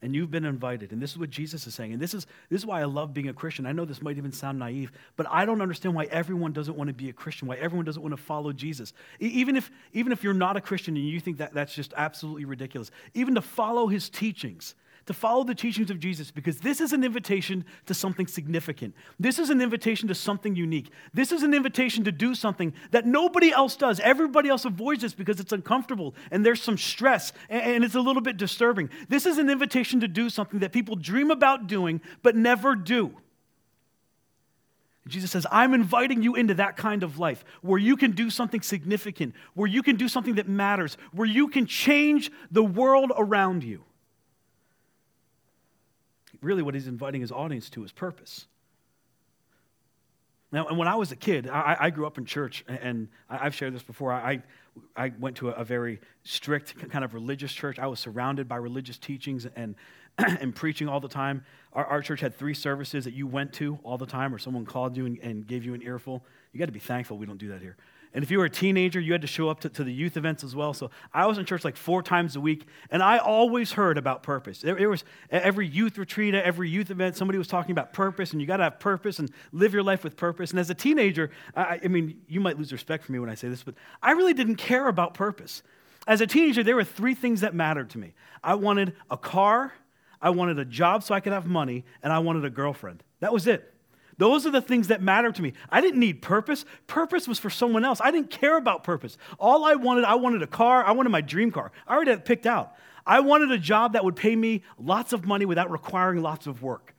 And 0.00 0.16
you've 0.16 0.32
been 0.32 0.44
invited. 0.44 0.90
And 0.90 1.00
this 1.00 1.12
is 1.12 1.18
what 1.18 1.30
Jesus 1.30 1.64
is 1.66 1.74
saying. 1.74 1.92
And 1.92 2.02
this 2.02 2.12
is, 2.12 2.26
this 2.50 2.60
is 2.60 2.66
why 2.66 2.80
I 2.80 2.84
love 2.86 3.14
being 3.14 3.28
a 3.28 3.32
Christian. 3.32 3.66
I 3.66 3.72
know 3.72 3.84
this 3.84 4.02
might 4.02 4.16
even 4.16 4.32
sound 4.32 4.58
naive, 4.58 4.90
but 5.14 5.26
I 5.30 5.44
don't 5.44 5.62
understand 5.62 5.94
why 5.94 6.06
everyone 6.06 6.52
doesn't 6.52 6.76
want 6.76 6.88
to 6.88 6.94
be 6.94 7.08
a 7.08 7.12
Christian, 7.12 7.46
why 7.46 7.56
everyone 7.56 7.84
doesn't 7.84 8.02
want 8.02 8.12
to 8.12 8.20
follow 8.20 8.52
Jesus. 8.52 8.92
Even 9.20 9.54
if, 9.54 9.70
even 9.92 10.10
if 10.10 10.24
you're 10.24 10.34
not 10.34 10.56
a 10.56 10.60
Christian 10.60 10.96
and 10.96 11.06
you 11.06 11.20
think 11.20 11.38
that 11.38 11.54
that's 11.54 11.72
just 11.72 11.94
absolutely 11.96 12.46
ridiculous, 12.46 12.90
even 13.14 13.36
to 13.36 13.42
follow 13.42 13.86
his 13.86 14.10
teachings, 14.10 14.74
to 15.06 15.12
follow 15.12 15.44
the 15.44 15.54
teachings 15.54 15.90
of 15.90 15.98
Jesus 15.98 16.30
because 16.30 16.58
this 16.58 16.80
is 16.80 16.92
an 16.92 17.04
invitation 17.04 17.64
to 17.86 17.94
something 17.94 18.26
significant. 18.26 18.94
This 19.18 19.38
is 19.38 19.50
an 19.50 19.60
invitation 19.60 20.08
to 20.08 20.14
something 20.14 20.54
unique. 20.54 20.90
This 21.12 21.32
is 21.32 21.42
an 21.42 21.54
invitation 21.54 22.04
to 22.04 22.12
do 22.12 22.34
something 22.34 22.72
that 22.90 23.06
nobody 23.06 23.52
else 23.52 23.76
does. 23.76 24.00
Everybody 24.00 24.48
else 24.48 24.64
avoids 24.64 25.02
this 25.02 25.14
because 25.14 25.40
it's 25.40 25.52
uncomfortable 25.52 26.14
and 26.30 26.46
there's 26.46 26.62
some 26.62 26.78
stress 26.78 27.32
and 27.48 27.84
it's 27.84 27.94
a 27.94 28.00
little 28.00 28.22
bit 28.22 28.36
disturbing. 28.36 28.90
This 29.08 29.26
is 29.26 29.38
an 29.38 29.50
invitation 29.50 30.00
to 30.00 30.08
do 30.08 30.30
something 30.30 30.60
that 30.60 30.72
people 30.72 30.96
dream 30.96 31.30
about 31.30 31.66
doing 31.66 32.00
but 32.22 32.36
never 32.36 32.74
do. 32.76 33.16
Jesus 35.08 35.32
says, 35.32 35.48
I'm 35.50 35.74
inviting 35.74 36.22
you 36.22 36.36
into 36.36 36.54
that 36.54 36.76
kind 36.76 37.02
of 37.02 37.18
life 37.18 37.44
where 37.60 37.78
you 37.78 37.96
can 37.96 38.12
do 38.12 38.30
something 38.30 38.62
significant, 38.62 39.34
where 39.54 39.66
you 39.66 39.82
can 39.82 39.96
do 39.96 40.06
something 40.06 40.36
that 40.36 40.48
matters, 40.48 40.96
where 41.12 41.26
you 41.26 41.48
can 41.48 41.66
change 41.66 42.30
the 42.52 42.62
world 42.62 43.10
around 43.16 43.64
you 43.64 43.82
really 46.42 46.62
what 46.62 46.74
he's 46.74 46.88
inviting 46.88 47.20
his 47.20 47.32
audience 47.32 47.70
to 47.70 47.84
is 47.84 47.92
purpose. 47.92 48.46
Now, 50.52 50.66
and 50.66 50.76
when 50.76 50.86
I 50.86 50.96
was 50.96 51.10
a 51.10 51.16
kid, 51.16 51.48
I, 51.48 51.76
I 51.80 51.90
grew 51.90 52.06
up 52.06 52.18
in 52.18 52.26
church, 52.26 52.62
and 52.68 53.08
I've 53.30 53.54
shared 53.54 53.74
this 53.74 53.82
before. 53.82 54.12
I, 54.12 54.42
I 54.94 55.12
went 55.18 55.36
to 55.38 55.48
a, 55.48 55.52
a, 55.52 55.64
very 55.64 55.98
strict 56.24 56.78
kind 56.90 57.04
of 57.06 57.14
religious 57.14 57.52
church. 57.52 57.78
I 57.78 57.86
was 57.86 57.98
surrounded 57.98 58.48
by 58.48 58.56
religious 58.56 58.98
teachings 58.98 59.46
and, 59.56 59.74
and 60.18 60.54
preaching 60.54 60.88
all 60.88 61.00
the 61.00 61.08
time. 61.08 61.44
Our, 61.72 61.86
our, 61.86 62.02
church 62.02 62.20
had 62.20 62.36
three 62.36 62.52
services 62.52 63.04
that 63.04 63.14
you 63.14 63.26
went 63.26 63.54
to 63.54 63.78
all 63.82 63.96
the 63.96 64.06
time, 64.06 64.34
or 64.34 64.38
someone 64.38 64.66
called 64.66 64.94
you 64.94 65.06
and, 65.06 65.18
and 65.20 65.46
gave 65.46 65.64
you 65.64 65.72
an 65.72 65.82
earful. 65.82 66.22
You 66.52 66.58
got 66.58 66.66
to 66.66 66.72
be 66.72 66.78
thankful 66.78 67.16
we 67.16 67.24
don't 67.24 67.38
do 67.38 67.48
that 67.48 67.62
here. 67.62 67.78
And 68.14 68.22
if 68.22 68.30
you 68.30 68.38
were 68.38 68.44
a 68.44 68.50
teenager, 68.50 69.00
you 69.00 69.12
had 69.12 69.22
to 69.22 69.26
show 69.26 69.48
up 69.48 69.60
to, 69.60 69.68
to, 69.70 69.84
the 69.84 69.92
youth 69.92 70.16
events 70.16 70.44
as 70.44 70.54
well. 70.54 70.74
So 70.74 70.90
I 71.14 71.26
was 71.26 71.38
in 71.38 71.46
church 71.46 71.64
like 71.64 71.76
four 71.76 72.02
times 72.02 72.36
a 72.36 72.40
week, 72.40 72.66
and 72.90 73.02
I 73.02 73.18
always 73.18 73.72
heard 73.72 73.96
about 73.96 74.22
purpose. 74.22 74.60
There, 74.60 74.90
was 74.90 75.04
every 75.30 75.66
youth 75.66 75.96
retreat, 75.96 76.34
every 76.34 76.68
youth 76.68 76.90
event, 76.90 77.16
somebody 77.16 77.38
was 77.38 77.48
talking 77.48 77.72
about 77.72 77.94
purpose, 77.94 78.32
and 78.32 78.40
you 78.40 78.46
got 78.46 78.58
to 78.58 78.64
have 78.64 78.78
purpose 78.78 79.18
and 79.18 79.30
live 79.52 79.72
your 79.72 79.82
life 79.82 80.04
with 80.04 80.16
purpose. 80.16 80.50
And 80.50 80.60
as 80.60 80.68
a 80.68 80.74
teenager, 80.74 81.30
I, 81.56 81.80
I 81.82 81.88
mean, 81.88 82.20
you 82.28 82.40
might 82.40 82.58
lose 82.58 82.70
respect 82.70 83.04
for 83.04 83.12
me 83.12 83.18
when 83.18 83.30
I 83.30 83.34
say 83.34 83.48
this, 83.48 83.62
but 83.62 83.74
I 84.02 84.12
really 84.12 84.34
didn't 84.34 84.56
care 84.56 84.88
about 84.88 85.14
purpose. 85.14 85.62
As 86.06 86.20
a 86.20 86.26
teenager, 86.26 86.62
there 86.62 86.76
were 86.76 86.84
three 86.84 87.14
things 87.14 87.40
that 87.40 87.54
mattered 87.54 87.90
to 87.90 87.98
me 87.98 88.12
I 88.44 88.56
wanted 88.56 88.94
a 89.10 89.16
car, 89.16 89.72
I 90.20 90.30
wanted 90.30 90.58
a 90.58 90.64
job 90.64 91.02
so 91.02 91.14
I 91.14 91.20
could 91.20 91.32
have 91.32 91.46
money, 91.46 91.84
and 92.02 92.12
I 92.12 92.18
wanted 92.18 92.44
a 92.44 92.50
girlfriend. 92.50 93.02
That 93.20 93.32
was 93.32 93.46
it. 93.46 93.71
Those 94.18 94.46
are 94.46 94.50
the 94.50 94.60
things 94.60 94.88
that 94.88 95.02
matter 95.02 95.32
to 95.32 95.42
me. 95.42 95.52
I 95.70 95.80
didn't 95.80 96.00
need 96.00 96.22
purpose. 96.22 96.64
Purpose 96.86 97.26
was 97.26 97.38
for 97.38 97.50
someone 97.50 97.84
else. 97.84 98.00
I 98.02 98.10
didn't 98.10 98.30
care 98.30 98.56
about 98.56 98.84
purpose. 98.84 99.16
All 99.38 99.64
I 99.64 99.74
wanted, 99.74 100.04
I 100.04 100.14
wanted 100.14 100.42
a 100.42 100.46
car. 100.46 100.84
I 100.84 100.92
wanted 100.92 101.10
my 101.10 101.20
dream 101.20 101.50
car. 101.50 101.72
I 101.86 101.94
already 101.94 102.10
had 102.10 102.20
it 102.20 102.24
picked 102.24 102.46
out. 102.46 102.74
I 103.06 103.20
wanted 103.20 103.50
a 103.50 103.58
job 103.58 103.94
that 103.94 104.04
would 104.04 104.16
pay 104.16 104.36
me 104.36 104.62
lots 104.78 105.12
of 105.12 105.26
money 105.26 105.44
without 105.44 105.70
requiring 105.70 106.22
lots 106.22 106.46
of 106.46 106.62
work. 106.62 106.94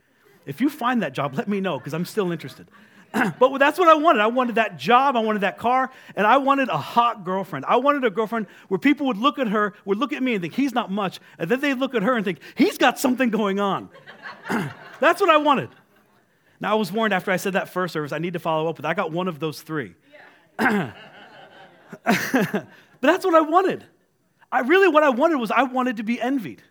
If 0.45 0.59
you 0.59 0.69
find 0.69 1.01
that 1.03 1.13
job, 1.13 1.35
let 1.35 1.47
me 1.47 1.61
know 1.61 1.77
because 1.77 1.93
I'm 1.93 2.05
still 2.05 2.31
interested. 2.31 2.67
but 3.39 3.57
that's 3.59 3.77
what 3.77 3.87
I 3.87 3.93
wanted. 3.93 4.21
I 4.21 4.27
wanted 4.27 4.55
that 4.55 4.77
job, 4.77 5.15
I 5.15 5.19
wanted 5.19 5.41
that 5.41 5.57
car, 5.57 5.91
and 6.15 6.25
I 6.25 6.37
wanted 6.37 6.69
a 6.69 6.77
hot 6.77 7.23
girlfriend. 7.23 7.65
I 7.65 7.75
wanted 7.75 8.03
a 8.03 8.09
girlfriend 8.09 8.47
where 8.67 8.79
people 8.79 9.07
would 9.07 9.17
look 9.17 9.37
at 9.37 9.47
her, 9.49 9.73
would 9.85 9.99
look 9.99 10.13
at 10.13 10.23
me 10.23 10.33
and 10.33 10.41
think, 10.41 10.55
he's 10.55 10.73
not 10.73 10.91
much. 10.91 11.19
And 11.37 11.49
then 11.49 11.59
they'd 11.59 11.75
look 11.75 11.93
at 11.93 12.01
her 12.01 12.15
and 12.15 12.25
think, 12.25 12.39
he's 12.55 12.77
got 12.77 12.99
something 12.99 13.29
going 13.29 13.59
on. 13.59 13.89
that's 14.99 15.21
what 15.21 15.29
I 15.29 15.37
wanted. 15.37 15.69
Now, 16.59 16.71
I 16.71 16.75
was 16.75 16.91
warned 16.91 17.13
after 17.13 17.31
I 17.31 17.37
said 17.37 17.53
that 17.53 17.69
first 17.69 17.93
service, 17.93 18.11
I 18.11 18.19
need 18.19 18.33
to 18.33 18.39
follow 18.39 18.69
up 18.69 18.77
with, 18.77 18.85
I 18.85 18.93
got 18.93 19.11
one 19.11 19.27
of 19.27 19.39
those 19.39 19.61
three. 19.61 19.95
Yeah. 20.59 20.93
but 22.03 22.67
that's 23.01 23.25
what 23.25 23.35
I 23.35 23.41
wanted. 23.41 23.83
I 24.51 24.59
really, 24.59 24.87
what 24.87 25.03
I 25.03 25.09
wanted 25.09 25.37
was 25.37 25.51
I 25.51 25.63
wanted 25.63 25.97
to 25.97 26.03
be 26.03 26.21
envied. 26.21 26.61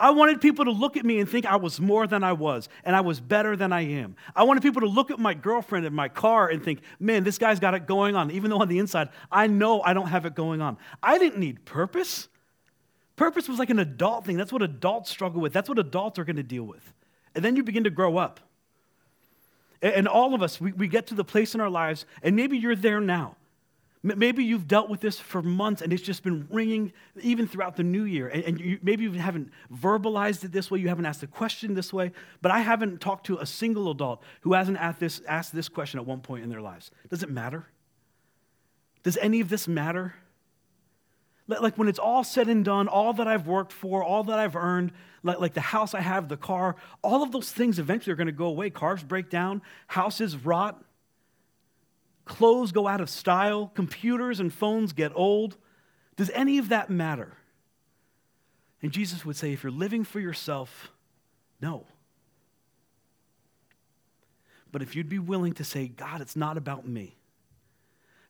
I 0.00 0.10
wanted 0.10 0.40
people 0.40 0.64
to 0.64 0.70
look 0.70 0.96
at 0.96 1.04
me 1.04 1.20
and 1.20 1.28
think 1.28 1.44
I 1.44 1.56
was 1.56 1.78
more 1.78 2.06
than 2.06 2.24
I 2.24 2.32
was 2.32 2.70
and 2.84 2.96
I 2.96 3.02
was 3.02 3.20
better 3.20 3.54
than 3.54 3.70
I 3.70 3.82
am. 3.82 4.16
I 4.34 4.44
wanted 4.44 4.62
people 4.62 4.80
to 4.80 4.88
look 4.88 5.10
at 5.10 5.18
my 5.18 5.34
girlfriend 5.34 5.84
and 5.84 5.94
my 5.94 6.08
car 6.08 6.48
and 6.48 6.64
think, 6.64 6.80
man, 6.98 7.22
this 7.22 7.36
guy's 7.36 7.60
got 7.60 7.74
it 7.74 7.86
going 7.86 8.16
on, 8.16 8.30
even 8.30 8.50
though 8.50 8.62
on 8.62 8.68
the 8.68 8.78
inside, 8.78 9.10
I 9.30 9.46
know 9.46 9.82
I 9.82 9.92
don't 9.92 10.08
have 10.08 10.24
it 10.24 10.34
going 10.34 10.62
on. 10.62 10.78
I 11.02 11.18
didn't 11.18 11.38
need 11.38 11.66
purpose. 11.66 12.28
Purpose 13.16 13.46
was 13.46 13.58
like 13.58 13.68
an 13.68 13.78
adult 13.78 14.24
thing. 14.24 14.38
That's 14.38 14.52
what 14.52 14.62
adults 14.62 15.10
struggle 15.10 15.42
with, 15.42 15.52
that's 15.52 15.68
what 15.68 15.78
adults 15.78 16.18
are 16.18 16.24
going 16.24 16.36
to 16.36 16.42
deal 16.42 16.64
with. 16.64 16.94
And 17.34 17.44
then 17.44 17.54
you 17.54 17.62
begin 17.62 17.84
to 17.84 17.90
grow 17.90 18.16
up. 18.16 18.40
And 19.82 20.06
all 20.06 20.34
of 20.34 20.42
us, 20.42 20.60
we, 20.60 20.72
we 20.72 20.88
get 20.88 21.06
to 21.08 21.14
the 21.14 21.24
place 21.24 21.54
in 21.54 21.60
our 21.60 21.70
lives, 21.70 22.04
and 22.22 22.36
maybe 22.36 22.58
you're 22.58 22.76
there 22.76 23.00
now. 23.00 23.36
Maybe 24.02 24.44
you've 24.44 24.66
dealt 24.66 24.88
with 24.88 25.00
this 25.00 25.20
for 25.20 25.42
months 25.42 25.82
and 25.82 25.92
it's 25.92 26.02
just 26.02 26.22
been 26.22 26.48
ringing 26.50 26.94
even 27.20 27.46
throughout 27.46 27.76
the 27.76 27.82
new 27.82 28.04
year. 28.04 28.28
And, 28.28 28.58
you, 28.58 28.78
maybe 28.82 29.04
you 29.04 29.12
haven't 29.12 29.50
verbalized 29.70 30.42
it 30.42 30.52
this 30.52 30.70
way, 30.70 30.78
you 30.78 30.88
haven't 30.88 31.04
asked 31.04 31.20
the 31.20 31.26
question 31.26 31.74
this 31.74 31.92
way, 31.92 32.12
but 32.40 32.50
I 32.50 32.60
haven't 32.60 33.02
talked 33.02 33.26
to 33.26 33.36
a 33.36 33.44
single 33.44 33.90
adult 33.90 34.22
who 34.40 34.54
hasn't 34.54 34.78
asked 34.78 35.00
this, 35.00 35.20
asked 35.28 35.54
this 35.54 35.68
question 35.68 36.00
at 36.00 36.06
one 36.06 36.20
point 36.20 36.44
in 36.44 36.48
their 36.48 36.62
lives 36.62 36.90
Does 37.10 37.22
it 37.22 37.28
matter? 37.28 37.66
Does 39.02 39.18
any 39.18 39.40
of 39.40 39.50
this 39.50 39.68
matter? 39.68 40.14
Like 41.50 41.76
when 41.76 41.88
it's 41.88 41.98
all 41.98 42.22
said 42.22 42.48
and 42.48 42.64
done, 42.64 42.86
all 42.86 43.12
that 43.14 43.26
I've 43.26 43.46
worked 43.46 43.72
for, 43.72 44.04
all 44.04 44.22
that 44.24 44.38
I've 44.38 44.54
earned, 44.54 44.92
like, 45.22 45.40
like 45.40 45.54
the 45.54 45.60
house 45.60 45.94
I 45.94 46.00
have, 46.00 46.28
the 46.28 46.36
car, 46.36 46.76
all 47.02 47.22
of 47.22 47.32
those 47.32 47.50
things 47.50 47.78
eventually 47.78 48.12
are 48.12 48.16
going 48.16 48.26
to 48.26 48.32
go 48.32 48.46
away. 48.46 48.70
Cars 48.70 49.02
break 49.02 49.28
down, 49.30 49.60
houses 49.88 50.36
rot, 50.36 50.82
clothes 52.24 52.72
go 52.72 52.86
out 52.86 53.00
of 53.00 53.10
style, 53.10 53.72
computers 53.74 54.38
and 54.38 54.52
phones 54.52 54.92
get 54.92 55.12
old. 55.14 55.56
Does 56.16 56.30
any 56.30 56.58
of 56.58 56.68
that 56.68 56.88
matter? 56.88 57.36
And 58.82 58.92
Jesus 58.92 59.24
would 59.24 59.36
say, 59.36 59.52
if 59.52 59.62
you're 59.62 59.72
living 59.72 60.04
for 60.04 60.20
yourself, 60.20 60.92
no. 61.60 61.86
But 64.72 64.82
if 64.82 64.94
you'd 64.94 65.08
be 65.08 65.18
willing 65.18 65.54
to 65.54 65.64
say, 65.64 65.88
God, 65.88 66.20
it's 66.20 66.36
not 66.36 66.56
about 66.56 66.86
me. 66.86 67.16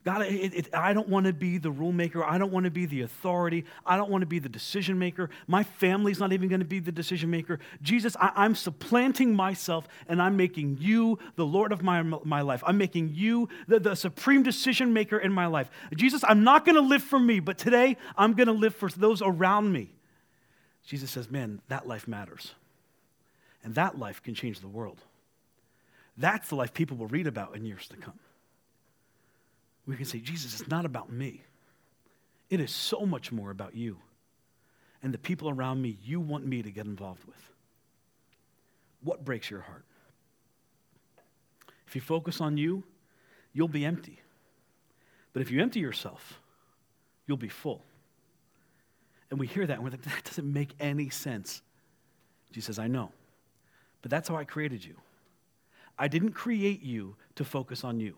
God, 0.02 0.22
it, 0.22 0.54
it, 0.54 0.74
I 0.74 0.94
don't 0.94 1.10
want 1.10 1.26
to 1.26 1.32
be 1.34 1.58
the 1.58 1.70
rule 1.70 1.92
maker. 1.92 2.24
I 2.24 2.38
don't 2.38 2.50
want 2.50 2.64
to 2.64 2.70
be 2.70 2.86
the 2.86 3.02
authority. 3.02 3.66
I 3.84 3.98
don't 3.98 4.10
want 4.10 4.22
to 4.22 4.26
be 4.26 4.38
the 4.38 4.48
decision 4.48 4.98
maker. 4.98 5.28
My 5.46 5.62
family's 5.62 6.18
not 6.18 6.32
even 6.32 6.48
going 6.48 6.60
to 6.60 6.66
be 6.66 6.78
the 6.78 6.92
decision 6.92 7.30
maker. 7.30 7.58
Jesus, 7.82 8.16
I, 8.18 8.46
am 8.46 8.54
supplanting 8.54 9.34
myself 9.34 9.86
and 10.08 10.22
I'm 10.22 10.38
making 10.38 10.78
you 10.80 11.18
the 11.36 11.44
Lord 11.44 11.70
of 11.70 11.82
my, 11.82 12.00
my 12.00 12.40
life. 12.40 12.62
I'm 12.66 12.78
making 12.78 13.10
you 13.12 13.50
the, 13.68 13.78
the 13.78 13.94
supreme 13.94 14.42
decision 14.42 14.94
maker 14.94 15.18
in 15.18 15.32
my 15.32 15.44
life. 15.44 15.70
Jesus, 15.94 16.24
I'm 16.26 16.44
not 16.44 16.64
going 16.64 16.76
to 16.76 16.80
live 16.80 17.02
for 17.02 17.20
me, 17.20 17.38
but 17.38 17.58
today 17.58 17.98
I'm 18.16 18.32
going 18.32 18.46
to 18.46 18.54
live 18.54 18.74
for 18.74 18.88
those 18.88 19.20
around 19.20 19.70
me. 19.70 19.90
Jesus 20.86 21.10
says, 21.10 21.30
man, 21.30 21.60
that 21.68 21.86
life 21.86 22.08
matters. 22.08 22.54
And 23.62 23.74
that 23.74 23.98
life 23.98 24.22
can 24.22 24.34
change 24.34 24.60
the 24.60 24.68
world. 24.68 25.02
That's 26.16 26.48
the 26.48 26.54
life 26.54 26.72
people 26.72 26.96
will 26.96 27.06
read 27.06 27.26
about 27.26 27.54
in 27.54 27.66
years 27.66 27.86
to 27.88 27.96
come. 27.98 28.18
We 29.90 29.96
can 29.96 30.04
say, 30.04 30.20
Jesus, 30.20 30.60
it's 30.60 30.70
not 30.70 30.84
about 30.84 31.10
me. 31.10 31.42
It 32.48 32.60
is 32.60 32.70
so 32.70 33.04
much 33.04 33.32
more 33.32 33.50
about 33.50 33.74
you 33.74 33.96
and 35.02 35.12
the 35.12 35.18
people 35.18 35.50
around 35.50 35.82
me 35.82 35.98
you 36.04 36.20
want 36.20 36.46
me 36.46 36.62
to 36.62 36.70
get 36.70 36.86
involved 36.86 37.24
with. 37.24 37.50
What 39.02 39.24
breaks 39.24 39.50
your 39.50 39.62
heart? 39.62 39.84
If 41.88 41.96
you 41.96 42.00
focus 42.00 42.40
on 42.40 42.56
you, 42.56 42.84
you'll 43.52 43.66
be 43.66 43.84
empty. 43.84 44.20
But 45.32 45.42
if 45.42 45.50
you 45.50 45.60
empty 45.60 45.80
yourself, 45.80 46.40
you'll 47.26 47.36
be 47.36 47.48
full. 47.48 47.82
And 49.28 49.40
we 49.40 49.48
hear 49.48 49.66
that 49.66 49.74
and 49.74 49.82
we're 49.82 49.90
like, 49.90 50.02
that 50.02 50.22
doesn't 50.24 50.52
make 50.52 50.72
any 50.78 51.10
sense. 51.10 51.62
Jesus 52.52 52.76
says, 52.76 52.78
I 52.78 52.86
know. 52.86 53.10
But 54.02 54.12
that's 54.12 54.28
how 54.28 54.36
I 54.36 54.44
created 54.44 54.84
you. 54.84 54.94
I 55.98 56.06
didn't 56.06 56.30
create 56.30 56.80
you 56.80 57.16
to 57.34 57.44
focus 57.44 57.82
on 57.82 57.98
you, 57.98 58.14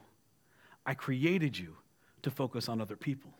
I 0.85 0.95
created 0.95 1.59
you 1.59 1.77
to 2.23 2.31
focus 2.31 2.69
on 2.69 2.81
other 2.81 2.97
people. 2.97 3.31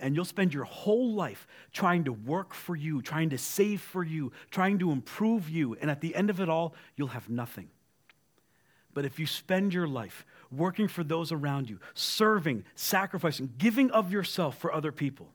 And 0.00 0.16
you'll 0.16 0.24
spend 0.24 0.52
your 0.52 0.64
whole 0.64 1.12
life 1.12 1.46
trying 1.72 2.04
to 2.04 2.12
work 2.12 2.52
for 2.52 2.74
you, 2.74 3.00
trying 3.00 3.30
to 3.30 3.38
save 3.38 3.80
for 3.80 4.02
you, 4.02 4.32
trying 4.50 4.78
to 4.80 4.90
improve 4.90 5.48
you. 5.48 5.76
And 5.80 5.90
at 5.90 6.00
the 6.00 6.14
end 6.14 6.30
of 6.30 6.40
it 6.40 6.48
all, 6.48 6.74
you'll 6.96 7.08
have 7.08 7.28
nothing. 7.28 7.68
But 8.92 9.04
if 9.04 9.18
you 9.18 9.26
spend 9.26 9.74
your 9.74 9.88
life 9.88 10.24
working 10.50 10.88
for 10.88 11.04
those 11.04 11.32
around 11.32 11.68
you, 11.68 11.80
serving, 11.94 12.64
sacrificing, 12.74 13.52
giving 13.58 13.90
of 13.90 14.12
yourself 14.12 14.58
for 14.58 14.72
other 14.72 14.92
people, 14.92 15.28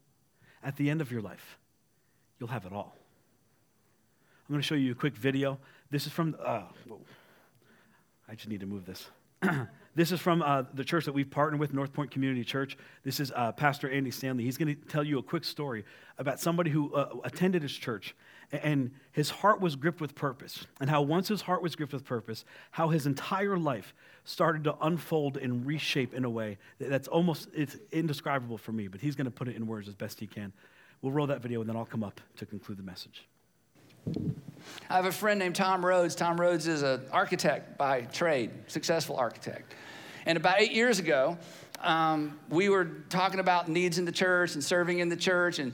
at 0.63 0.75
the 0.77 0.89
end 0.89 1.01
of 1.01 1.11
your 1.11 1.21
life, 1.21 1.57
you'll 2.39 2.49
have 2.49 2.65
it 2.65 2.73
all. 2.73 2.95
I'm 4.47 4.53
going 4.53 4.61
to 4.61 4.67
show 4.67 4.75
you 4.75 4.91
a 4.91 4.95
quick 4.95 5.15
video. 5.15 5.59
This 5.91 6.05
is 6.05 6.11
from, 6.11 6.35
uh, 6.43 6.63
I 8.27 8.35
just 8.35 8.47
need 8.47 8.61
to 8.61 8.65
move 8.65 8.85
this. 8.85 9.09
this 9.99 10.13
is 10.13 10.19
from 10.21 10.41
uh, 10.41 10.63
the 10.73 10.85
church 10.85 11.03
that 11.03 11.11
we've 11.11 11.29
partnered 11.29 11.59
with, 11.59 11.73
North 11.73 11.91
Point 11.91 12.09
Community 12.09 12.45
Church. 12.45 12.77
This 13.03 13.19
is 13.19 13.33
uh, 13.35 13.51
Pastor 13.51 13.89
Andy 13.89 14.11
Stanley. 14.11 14.45
He's 14.45 14.55
going 14.55 14.73
to 14.73 14.81
tell 14.87 15.03
you 15.03 15.19
a 15.19 15.23
quick 15.23 15.43
story 15.43 15.83
about 16.17 16.39
somebody 16.39 16.69
who 16.69 16.93
uh, 16.93 17.15
attended 17.25 17.63
his 17.63 17.73
church 17.73 18.15
and 18.53 18.91
his 19.11 19.29
heart 19.29 19.59
was 19.59 19.75
gripped 19.75 19.99
with 19.99 20.15
purpose. 20.15 20.65
And 20.79 20.89
how 20.89 21.01
once 21.01 21.27
his 21.27 21.41
heart 21.41 21.61
was 21.61 21.75
gripped 21.75 21.91
with 21.91 22.05
purpose, 22.05 22.45
how 22.71 22.87
his 22.87 23.07
entire 23.07 23.57
life 23.57 23.93
started 24.23 24.63
to 24.63 24.75
unfold 24.79 25.35
and 25.35 25.65
reshape 25.65 26.13
in 26.13 26.23
a 26.23 26.29
way 26.29 26.59
that's 26.79 27.09
almost 27.09 27.49
it's 27.53 27.75
indescribable 27.91 28.57
for 28.57 28.71
me, 28.71 28.87
but 28.87 29.01
he's 29.01 29.17
going 29.17 29.25
to 29.25 29.31
put 29.31 29.49
it 29.49 29.57
in 29.57 29.67
words 29.67 29.89
as 29.89 29.95
best 29.95 30.17
he 30.17 30.27
can. 30.27 30.53
We'll 31.01 31.11
roll 31.11 31.27
that 31.27 31.41
video 31.41 31.59
and 31.59 31.69
then 31.69 31.75
I'll 31.75 31.83
come 31.83 32.05
up 32.05 32.21
to 32.37 32.45
conclude 32.45 32.77
the 32.77 32.83
message. 32.83 33.27
I 34.89 34.95
have 34.95 35.05
a 35.05 35.11
friend 35.11 35.39
named 35.39 35.55
Tom 35.55 35.85
Rhodes. 35.85 36.15
Tom 36.15 36.39
Rhodes 36.39 36.67
is 36.67 36.83
an 36.83 37.01
architect 37.11 37.77
by 37.77 38.01
trade, 38.01 38.51
successful 38.67 39.17
architect. 39.17 39.75
And 40.30 40.38
about 40.38 40.61
eight 40.61 40.73
years 40.73 40.99
ago, 40.99 41.39
um, 41.82 42.38
we 42.51 42.69
were 42.69 42.86
talking 43.09 43.39
about 43.39 43.67
needs 43.67 43.97
in 43.97 44.05
the 44.05 44.11
church 44.11 44.53
and 44.53 44.63
serving 44.63 44.99
in 44.99 45.09
the 45.09 45.15
church. 45.15 45.57
And 45.57 45.73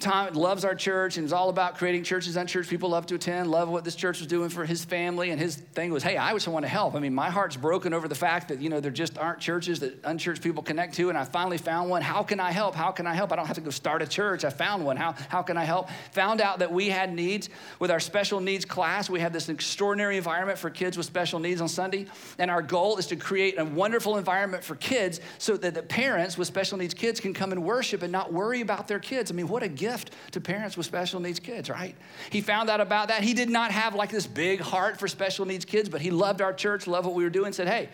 Tom 0.00 0.34
loves 0.34 0.66
our 0.66 0.74
church 0.74 1.16
and 1.16 1.24
is 1.24 1.32
all 1.32 1.48
about 1.48 1.78
creating 1.78 2.02
churches 2.02 2.36
and 2.36 2.46
church 2.46 2.68
people 2.68 2.90
love 2.90 3.06
to 3.06 3.14
attend, 3.14 3.50
love 3.50 3.70
what 3.70 3.84
this 3.84 3.94
church 3.94 4.18
was 4.18 4.26
doing 4.26 4.50
for 4.50 4.66
his 4.66 4.84
family. 4.84 5.30
And 5.30 5.40
his 5.40 5.56
thing 5.56 5.92
was, 5.92 6.02
hey, 6.02 6.18
I 6.18 6.32
just 6.34 6.46
want 6.46 6.64
to 6.64 6.68
help. 6.68 6.94
I 6.94 6.98
mean, 6.98 7.14
my 7.14 7.30
heart's 7.30 7.56
broken 7.56 7.94
over 7.94 8.06
the 8.06 8.14
fact 8.14 8.48
that, 8.48 8.60
you 8.60 8.68
know, 8.68 8.80
there 8.80 8.90
just 8.90 9.16
aren't 9.16 9.40
churches 9.40 9.80
that 9.80 9.98
unchurched 10.04 10.42
people 10.42 10.62
connect 10.62 10.94
to. 10.96 11.08
And 11.08 11.16
I 11.16 11.24
finally 11.24 11.56
found 11.56 11.88
one. 11.88 12.02
How 12.02 12.22
can 12.22 12.38
I 12.38 12.50
help? 12.50 12.74
How 12.74 12.90
can 12.90 13.06
I 13.06 13.14
help? 13.14 13.32
I 13.32 13.36
don't 13.36 13.46
have 13.46 13.56
to 13.56 13.62
go 13.62 13.70
start 13.70 14.02
a 14.02 14.06
church. 14.06 14.44
I 14.44 14.50
found 14.50 14.84
one. 14.84 14.98
How, 14.98 15.14
how 15.30 15.40
can 15.40 15.56
I 15.56 15.64
help? 15.64 15.88
Found 16.12 16.42
out 16.42 16.58
that 16.58 16.70
we 16.70 16.90
had 16.90 17.14
needs 17.14 17.48
with 17.78 17.90
our 17.90 18.00
special 18.00 18.40
needs 18.40 18.66
class. 18.66 19.08
We 19.08 19.20
have 19.20 19.32
this 19.32 19.48
extraordinary 19.48 20.18
environment 20.18 20.58
for 20.58 20.68
kids 20.68 20.98
with 20.98 21.06
special 21.06 21.38
needs 21.38 21.62
on 21.62 21.68
Sunday. 21.68 22.06
And 22.38 22.50
our 22.50 22.60
goal 22.60 22.98
is 22.98 23.06
to 23.06 23.16
create 23.16 23.58
a 23.58 23.64
wonderful 23.64 24.18
environment 24.18 24.64
for 24.64 24.74
kids 24.74 25.20
so 25.38 25.56
that 25.56 25.72
the 25.72 25.82
parents 25.82 26.36
with 26.36 26.46
special 26.46 26.76
needs 26.76 26.92
kids 26.92 27.20
can 27.20 27.32
come 27.32 27.52
and 27.52 27.64
worship 27.64 28.02
and 28.02 28.12
not 28.12 28.34
worry 28.34 28.60
about 28.60 28.86
their 28.86 28.98
kids. 28.98 29.30
I 29.30 29.34
mean, 29.34 29.48
what 29.48 29.62
a 29.62 29.68
gift 29.68 29.83
gift 29.84 30.10
to 30.32 30.40
parents 30.40 30.76
with 30.76 30.86
special 30.86 31.20
needs 31.20 31.40
kids, 31.40 31.68
right? 31.68 31.94
He 32.30 32.40
found 32.40 32.70
out 32.70 32.80
about 32.80 33.08
that. 33.08 33.22
He 33.22 33.34
did 33.34 33.50
not 33.50 33.70
have 33.70 33.94
like 33.94 34.10
this 34.10 34.26
big 34.26 34.60
heart 34.60 34.98
for 34.98 35.08
special 35.08 35.44
needs 35.46 35.64
kids, 35.64 35.88
but 35.88 36.00
he 36.00 36.10
loved 36.10 36.40
our 36.40 36.52
church, 36.52 36.86
loved 36.86 37.06
what 37.06 37.14
we 37.14 37.24
were 37.24 37.36
doing, 37.40 37.52
said, 37.52 37.68
hey, 37.68 37.88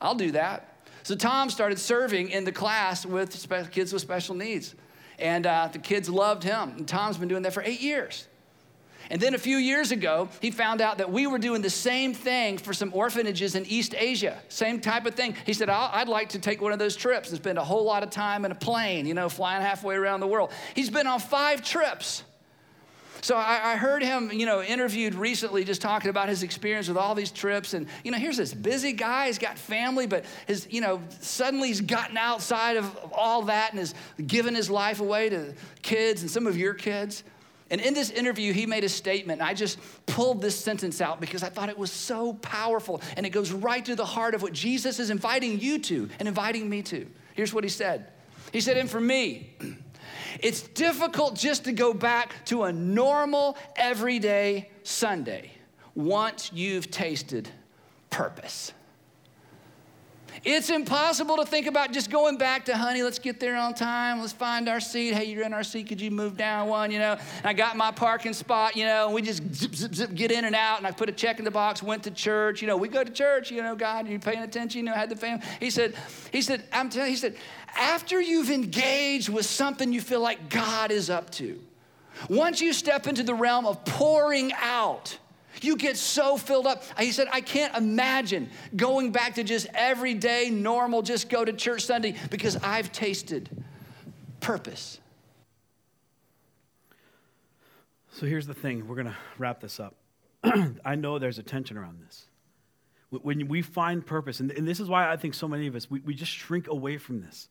I'll 0.00 0.14
do 0.14 0.32
that. 0.32 0.58
So 1.02 1.14
Tom 1.14 1.50
started 1.50 1.78
serving 1.78 2.30
in 2.30 2.44
the 2.44 2.52
class 2.52 3.06
with 3.06 3.30
kids 3.70 3.92
with 3.92 4.02
special 4.02 4.34
needs. 4.34 4.74
And 5.18 5.46
uh, 5.46 5.68
the 5.72 5.78
kids 5.78 6.08
loved 6.08 6.42
him. 6.42 6.70
And 6.76 6.88
Tom's 6.88 7.16
been 7.16 7.28
doing 7.28 7.42
that 7.42 7.52
for 7.52 7.62
eight 7.62 7.80
years. 7.80 8.26
And 9.10 9.20
then 9.20 9.34
a 9.34 9.38
few 9.38 9.56
years 9.56 9.92
ago, 9.92 10.28
he 10.40 10.50
found 10.50 10.80
out 10.80 10.98
that 10.98 11.10
we 11.10 11.26
were 11.26 11.38
doing 11.38 11.62
the 11.62 11.70
same 11.70 12.12
thing 12.12 12.58
for 12.58 12.72
some 12.72 12.90
orphanages 12.94 13.54
in 13.54 13.64
East 13.66 13.94
Asia. 13.96 14.38
Same 14.48 14.80
type 14.80 15.06
of 15.06 15.14
thing. 15.14 15.34
He 15.44 15.52
said, 15.52 15.68
I'd 15.68 16.08
like 16.08 16.30
to 16.30 16.38
take 16.38 16.60
one 16.60 16.72
of 16.72 16.78
those 16.78 16.96
trips 16.96 17.30
and 17.30 17.38
spend 17.38 17.58
a 17.58 17.64
whole 17.64 17.84
lot 17.84 18.02
of 18.02 18.10
time 18.10 18.44
in 18.44 18.52
a 18.52 18.56
plane, 18.56 19.06
you 19.06 19.14
know, 19.14 19.28
flying 19.28 19.62
halfway 19.62 19.94
around 19.94 20.20
the 20.20 20.26
world. 20.26 20.50
He's 20.74 20.90
been 20.90 21.06
on 21.06 21.20
five 21.20 21.62
trips. 21.62 22.24
So 23.22 23.34
I, 23.34 23.72
I, 23.72 23.76
heard 23.76 24.02
him, 24.02 24.30
you 24.32 24.46
know, 24.46 24.62
interviewed 24.62 25.14
recently 25.16 25.64
just 25.64 25.80
talking 25.80 26.10
about 26.10 26.28
his 26.28 26.42
experience 26.44 26.86
with 26.86 26.96
all 26.96 27.14
these 27.14 27.32
trips. 27.32 27.74
And, 27.74 27.88
you 28.04 28.12
know, 28.12 28.18
here's 28.18 28.36
this 28.36 28.54
busy 28.54 28.92
guy, 28.92 29.26
he's 29.26 29.38
got 29.38 29.58
family, 29.58 30.06
but 30.06 30.24
his, 30.46 30.68
you 30.70 30.80
know, 30.80 31.00
suddenly 31.20 31.68
he's 31.68 31.80
gotten 31.80 32.16
outside 32.16 32.76
of, 32.76 32.84
of 32.98 33.12
all 33.12 33.42
that 33.42 33.70
and 33.70 33.80
has 33.80 33.94
given 34.26 34.54
his 34.54 34.70
life 34.70 35.00
away 35.00 35.28
to 35.30 35.54
kids 35.82 36.22
and 36.22 36.30
some 36.30 36.46
of 36.46 36.56
your 36.56 36.74
kids. 36.74 37.24
And 37.70 37.80
in 37.80 37.94
this 37.94 38.10
interview, 38.10 38.52
he 38.52 38.64
made 38.66 38.84
a 38.84 38.88
statement. 38.88 39.42
I 39.42 39.54
just 39.54 39.78
pulled 40.06 40.40
this 40.40 40.58
sentence 40.58 41.00
out 41.00 41.20
because 41.20 41.42
I 41.42 41.48
thought 41.48 41.68
it 41.68 41.78
was 41.78 41.90
so 41.90 42.34
powerful. 42.34 43.02
And 43.16 43.26
it 43.26 43.30
goes 43.30 43.50
right 43.50 43.84
to 43.84 43.96
the 43.96 44.04
heart 44.04 44.34
of 44.34 44.42
what 44.42 44.52
Jesus 44.52 45.00
is 45.00 45.10
inviting 45.10 45.58
you 45.58 45.78
to 45.80 46.08
and 46.18 46.28
inviting 46.28 46.68
me 46.68 46.82
to. 46.82 47.06
Here's 47.34 47.52
what 47.52 47.64
he 47.64 47.70
said 47.70 48.06
He 48.52 48.60
said, 48.60 48.76
And 48.76 48.88
for 48.88 49.00
me, 49.00 49.50
it's 50.40 50.62
difficult 50.62 51.34
just 51.34 51.64
to 51.64 51.72
go 51.72 51.92
back 51.92 52.44
to 52.46 52.64
a 52.64 52.72
normal, 52.72 53.56
everyday 53.74 54.70
Sunday 54.82 55.50
once 55.94 56.52
you've 56.52 56.90
tasted 56.90 57.48
purpose. 58.10 58.72
It's 60.44 60.70
impossible 60.70 61.36
to 61.36 61.46
think 61.46 61.66
about 61.66 61.92
just 61.92 62.10
going 62.10 62.36
back 62.36 62.64
to, 62.66 62.76
honey, 62.76 63.02
let's 63.02 63.18
get 63.18 63.40
there 63.40 63.56
on 63.56 63.74
time. 63.74 64.20
Let's 64.20 64.32
find 64.32 64.68
our 64.68 64.80
seat. 64.80 65.14
Hey, 65.14 65.24
you're 65.24 65.44
in 65.44 65.52
our 65.52 65.64
seat. 65.64 65.88
Could 65.88 66.00
you 66.00 66.10
move 66.10 66.36
down 66.36 66.68
one? 66.68 66.90
You 66.90 66.98
know, 66.98 67.12
and 67.12 67.46
I 67.46 67.52
got 67.52 67.76
my 67.76 67.90
parking 67.90 68.32
spot, 68.32 68.76
you 68.76 68.84
know, 68.84 69.06
and 69.06 69.14
we 69.14 69.22
just 69.22 69.42
zip, 69.54 69.74
zip, 69.74 69.94
zip, 69.94 70.14
get 70.14 70.30
in 70.30 70.44
and 70.44 70.54
out. 70.54 70.78
And 70.78 70.86
I 70.86 70.90
put 70.90 71.08
a 71.08 71.12
check 71.12 71.38
in 71.38 71.44
the 71.44 71.50
box, 71.50 71.82
went 71.82 72.02
to 72.04 72.10
church. 72.10 72.60
You 72.60 72.68
know, 72.68 72.76
we 72.76 72.88
go 72.88 73.02
to 73.02 73.10
church, 73.10 73.50
you 73.50 73.62
know, 73.62 73.74
God, 73.74 74.06
you're 74.08 74.18
paying 74.18 74.42
attention, 74.42 74.80
you 74.80 74.84
know, 74.84 74.92
had 74.92 75.10
the 75.10 75.16
family. 75.16 75.44
He 75.60 75.70
said, 75.70 75.94
he 76.32 76.42
said, 76.42 76.64
I'm 76.72 76.90
telling 76.90 77.08
you, 77.08 77.14
he 77.14 77.20
said, 77.20 77.36
after 77.76 78.20
you've 78.20 78.50
engaged 78.50 79.28
with 79.28 79.46
something 79.46 79.92
you 79.92 80.00
feel 80.00 80.20
like 80.20 80.50
God 80.50 80.90
is 80.90 81.10
up 81.10 81.30
to, 81.32 81.60
once 82.28 82.60
you 82.60 82.72
step 82.72 83.06
into 83.06 83.22
the 83.22 83.34
realm 83.34 83.66
of 83.66 83.84
pouring 83.84 84.52
out, 84.54 85.18
you 85.64 85.76
get 85.76 85.96
so 85.96 86.36
filled 86.36 86.66
up. 86.66 86.82
He 86.98 87.12
said, 87.12 87.28
I 87.32 87.40
can't 87.40 87.76
imagine 87.76 88.50
going 88.74 89.12
back 89.12 89.34
to 89.36 89.44
just 89.44 89.66
everyday, 89.74 90.50
normal, 90.50 91.02
just 91.02 91.28
go 91.28 91.44
to 91.44 91.52
church 91.52 91.84
Sunday 91.84 92.16
because 92.30 92.56
I've 92.56 92.92
tasted 92.92 93.50
purpose. 94.40 95.00
So 98.12 98.26
here's 98.26 98.46
the 98.46 98.54
thing 98.54 98.88
we're 98.88 98.94
going 98.94 99.08
to 99.08 99.16
wrap 99.38 99.60
this 99.60 99.78
up. 99.78 99.94
I 100.84 100.94
know 100.94 101.18
there's 101.18 101.38
a 101.38 101.42
tension 101.42 101.76
around 101.76 102.00
this. 102.04 102.26
When 103.10 103.46
we 103.48 103.62
find 103.62 104.04
purpose, 104.04 104.40
and, 104.40 104.50
this 104.50 104.80
is 104.80 104.88
why 104.88 105.10
I 105.10 105.16
think 105.16 105.34
so 105.34 105.46
many 105.46 105.66
of 105.66 105.76
us, 105.76 105.90
we, 105.90 106.00
we 106.00 106.14
just 106.14 106.32
shrink 106.32 106.66
away 106.68 106.98
from 106.98 107.20
this. 107.20 107.48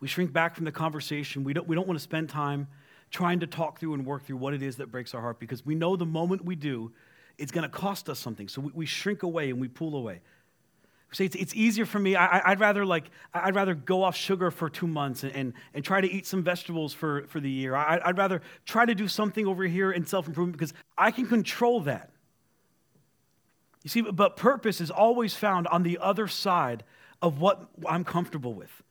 We 0.00 0.08
shrink 0.08 0.32
back 0.32 0.54
from 0.54 0.64
the 0.64 0.72
conversation. 0.72 1.44
We 1.44 1.52
don't, 1.52 1.66
we 1.66 1.74
don't 1.74 1.86
want 1.86 1.98
to 1.98 2.02
spend 2.02 2.28
time 2.28 2.68
trying 3.10 3.40
to 3.40 3.46
talk 3.46 3.78
through 3.78 3.94
and 3.94 4.06
work 4.06 4.24
through 4.24 4.36
what 4.36 4.54
it 4.54 4.62
is 4.62 4.76
that 4.76 4.90
breaks 4.90 5.14
our 5.14 5.20
heart 5.20 5.38
because 5.38 5.64
we 5.64 5.74
know 5.74 5.96
the 5.96 6.06
moment 6.06 6.44
we 6.44 6.56
do, 6.56 6.92
it's 7.38 7.52
going 7.52 7.62
to 7.62 7.68
cost 7.68 8.08
us 8.08 8.18
something. 8.18 8.48
So 8.48 8.60
we, 8.60 8.70
we 8.74 8.86
shrink 8.86 9.22
away 9.22 9.50
and 9.50 9.60
we 9.60 9.68
pull 9.68 9.96
away. 9.96 10.20
See, 11.12 11.26
it's, 11.26 11.36
it's 11.36 11.54
easier 11.54 11.84
for 11.84 11.98
me. 11.98 12.16
I, 12.16 12.50
would 12.50 12.60
rather 12.60 12.86
like 12.86 13.10
I'd 13.34 13.54
rather 13.54 13.74
go 13.74 14.02
off 14.02 14.16
sugar 14.16 14.50
for 14.50 14.70
two 14.70 14.86
months 14.86 15.24
and, 15.24 15.32
and, 15.34 15.52
and 15.74 15.84
try 15.84 16.00
to 16.00 16.10
eat 16.10 16.26
some 16.26 16.42
vegetables 16.42 16.94
for, 16.94 17.26
for 17.26 17.38
the 17.38 17.50
year. 17.50 17.76
I, 17.76 18.00
I'd 18.02 18.16
rather 18.16 18.40
try 18.64 18.86
to 18.86 18.94
do 18.94 19.06
something 19.08 19.46
over 19.46 19.64
here 19.64 19.92
in 19.92 20.06
self 20.06 20.26
improvement 20.26 20.56
because 20.56 20.72
I 20.96 21.10
can 21.10 21.26
control 21.26 21.80
that. 21.82 22.10
You 23.82 23.90
see, 23.90 24.00
but 24.00 24.36
purpose 24.36 24.80
is 24.80 24.90
always 24.90 25.34
found 25.34 25.66
on 25.66 25.82
the 25.82 25.98
other 25.98 26.28
side 26.28 26.82
of 27.20 27.40
what 27.40 27.68
I'm 27.86 28.04
comfortable 28.04 28.54
with. 28.54 28.82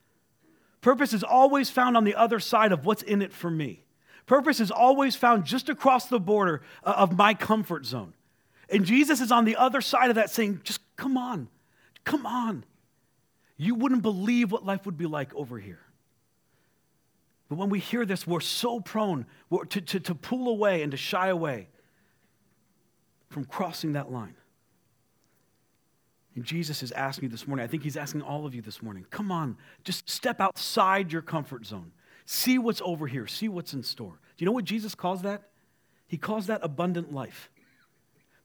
Purpose 0.81 1.13
is 1.13 1.23
always 1.23 1.69
found 1.69 1.97
on 1.97 2.03
the 2.03 2.15
other 2.15 2.39
side 2.39 2.71
of 2.71 2.85
what's 2.85 3.01
in 3.01 3.21
it 3.21 3.33
for 3.33 3.49
me. 3.49 3.83
Purpose 4.25 4.59
is 4.59 4.69
always 4.69 5.15
found 5.15 5.45
just 5.45 5.69
across 5.69 6.07
the 6.07 6.19
border 6.19 6.61
uh, 6.83 6.93
of 6.97 7.17
my 7.17 7.33
comfort 7.33 7.85
zone. 7.85 8.13
And 8.71 8.85
Jesus 8.85 9.19
is 9.19 9.31
on 9.31 9.45
the 9.45 9.57
other 9.57 9.81
side 9.81 10.09
of 10.09 10.15
that 10.15 10.29
saying, 10.29 10.61
just 10.63 10.79
come 10.95 11.17
on, 11.17 11.49
come 12.05 12.25
on. 12.25 12.63
You 13.57 13.75
wouldn't 13.75 14.01
believe 14.01 14.51
what 14.51 14.65
life 14.65 14.85
would 14.85 14.97
be 14.97 15.05
like 15.05 15.35
over 15.35 15.59
here. 15.59 15.81
But 17.49 17.57
when 17.57 17.69
we 17.69 17.79
hear 17.79 18.05
this, 18.05 18.25
we're 18.25 18.39
so 18.39 18.79
prone 18.79 19.25
to, 19.69 19.81
to, 19.81 19.99
to 19.99 20.15
pull 20.15 20.47
away 20.47 20.83
and 20.83 20.91
to 20.91 20.97
shy 20.97 21.27
away 21.27 21.67
from 23.29 23.43
crossing 23.43 23.93
that 23.93 24.09
line. 24.09 24.35
And 26.33 26.45
Jesus 26.45 26.81
is 26.81 26.93
asking 26.93 27.25
you 27.25 27.29
this 27.29 27.45
morning, 27.45 27.65
I 27.65 27.67
think 27.67 27.83
he's 27.83 27.97
asking 27.97 28.21
all 28.21 28.45
of 28.45 28.55
you 28.55 28.61
this 28.61 28.81
morning, 28.81 29.05
come 29.09 29.33
on, 29.33 29.57
just 29.83 30.09
step 30.09 30.39
outside 30.39 31.11
your 31.11 31.21
comfort 31.21 31.65
zone. 31.65 31.91
See 32.25 32.57
what's 32.57 32.81
over 32.85 33.05
here, 33.05 33.27
see 33.27 33.49
what's 33.49 33.73
in 33.73 33.83
store. 33.83 34.17
Do 34.37 34.43
you 34.43 34.45
know 34.45 34.53
what 34.53 34.63
Jesus 34.63 34.95
calls 34.95 35.23
that? 35.23 35.49
He 36.07 36.17
calls 36.17 36.47
that 36.47 36.61
abundant 36.63 37.13
life 37.13 37.49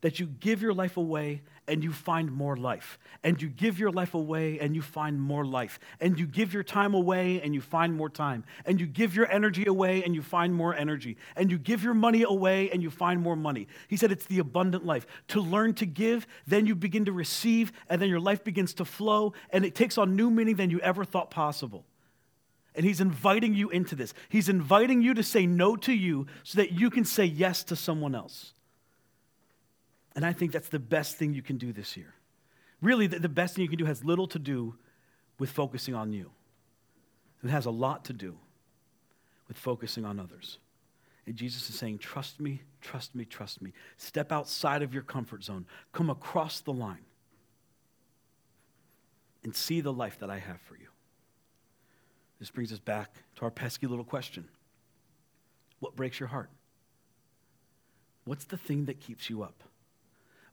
that 0.07 0.21
you 0.21 0.27
give 0.27 0.63
your 0.63 0.73
life 0.73 0.97
away 0.97 1.43
and 1.67 1.83
you 1.83 1.93
find 1.93 2.31
more 2.31 2.57
life. 2.57 2.97
And 3.25 3.43
you 3.43 3.49
give 3.49 3.77
your 3.77 3.91
life 3.91 4.15
away 4.15 4.61
and 4.61 4.77
you 4.77 4.81
find 4.81 5.21
more 5.21 5.45
life. 5.45 5.81
And 6.01 6.17
you 6.17 6.29
give 6.29 6.55
your 6.55 6.63
time 6.63 6.95
away 6.95 7.41
and 7.43 7.53
you 7.57 7.61
find 7.61 7.93
more 7.93 8.09
time. 8.09 8.45
And 8.67 8.81
you 8.81 8.87
give 8.87 9.17
your 9.17 9.29
energy 9.29 9.65
away 9.67 10.05
and 10.05 10.15
you 10.15 10.23
find 10.23 10.55
more 10.55 10.73
energy. 10.73 11.17
And 11.35 11.51
you 11.51 11.59
give 11.59 11.83
your 11.83 11.93
money 11.93 12.23
away 12.23 12.71
and 12.71 12.85
you 12.85 12.89
find 12.89 13.21
more 13.21 13.35
money. 13.35 13.67
He 13.89 13.97
said 13.97 14.13
it's 14.13 14.27
the 14.27 14.39
abundant 14.39 14.87
life. 14.87 15.09
To 15.27 15.41
learn 15.41 15.75
to 15.75 15.87
give, 15.87 16.29
then 16.47 16.67
you 16.67 16.77
begin 16.77 17.07
to 17.07 17.13
receive, 17.13 17.73
and 17.91 18.01
then 18.01 18.09
your 18.09 18.21
life 18.21 18.45
begins 18.45 18.75
to 18.75 18.85
flow, 18.85 19.33
and 19.51 19.65
it 19.65 19.75
takes 19.75 19.99
on 19.99 20.15
new 20.15 20.31
meaning 20.31 20.55
than 20.55 20.71
you 20.71 20.79
ever 20.83 21.05
thought 21.05 21.33
possible. 21.33 21.85
And 22.77 22.87
he's 22.87 23.01
inviting 23.01 23.55
you 23.55 23.71
into 23.71 23.97
this. 23.97 24.15
He's 24.29 24.49
inviting 24.49 25.03
you 25.03 25.15
to 25.15 25.25
say 25.25 25.47
no 25.47 25.75
to 25.75 25.93
you 25.93 26.29
so 26.45 26.59
that 26.59 26.71
you 26.71 26.91
can 26.91 27.05
say 27.05 27.25
yes 27.25 27.65
to 27.65 27.75
someone 27.75 28.15
else. 28.15 28.53
And 30.17 30.25
I 30.25 30.33
think 30.33 30.51
that's 30.51 30.71
the 30.71 30.79
best 30.79 31.17
thing 31.17 31.35
you 31.35 31.43
can 31.43 31.59
do 31.59 31.73
this 31.73 31.97
year. 31.97 32.15
Really, 32.81 33.07
the, 33.07 33.19
the 33.19 33.29
best 33.29 33.55
thing 33.55 33.63
you 33.63 33.69
can 33.69 33.79
do 33.79 33.85
has 33.85 34.03
little 34.03 34.27
to 34.29 34.39
do 34.39 34.75
with 35.39 35.51
focusing 35.51 35.95
on 35.95 36.13
you, 36.13 36.31
it 37.45 37.51
has 37.51 37.67
a 37.67 37.71
lot 37.71 38.07
to 38.07 38.15
do 38.15 38.37
with 39.47 39.59
focusing 39.59 40.05
on 40.05 40.19
others. 40.19 40.59
And 41.27 41.37
Jesus 41.37 41.69
is 41.69 41.79
saying, 41.79 41.99
Trust 41.99 42.41
me, 42.41 42.63
trust 42.81 43.15
me, 43.15 43.27
trust 43.27 43.61
me. 43.61 43.73
Step 43.99 44.33
outside 44.33 44.83
of 44.83 44.95
your 44.95 45.03
comfort 45.03 45.45
zone, 45.45 45.67
come 45.93 46.09
across 46.09 46.61
the 46.61 46.73
line, 46.73 47.05
and 49.45 49.55
see 49.55 49.83
the 49.83 49.93
life 49.93 50.19
that 50.21 50.31
I 50.31 50.39
have 50.39 50.61
for 50.63 50.77
you. 50.77 50.89
This 52.39 52.51
brings 52.51 52.73
us 52.73 52.79
back 52.79 53.15
to 53.37 53.43
our 53.43 53.51
pesky 53.51 53.87
little 53.87 54.05
question 54.05 54.49
What 55.81 55.95
breaks 55.95 56.19
your 56.19 56.29
heart? 56.29 56.49
What's 58.25 58.45
the 58.47 58.57
thing 58.57 58.87
that 58.87 58.99
keeps 58.99 59.29
you 59.29 59.43
up? 59.43 59.63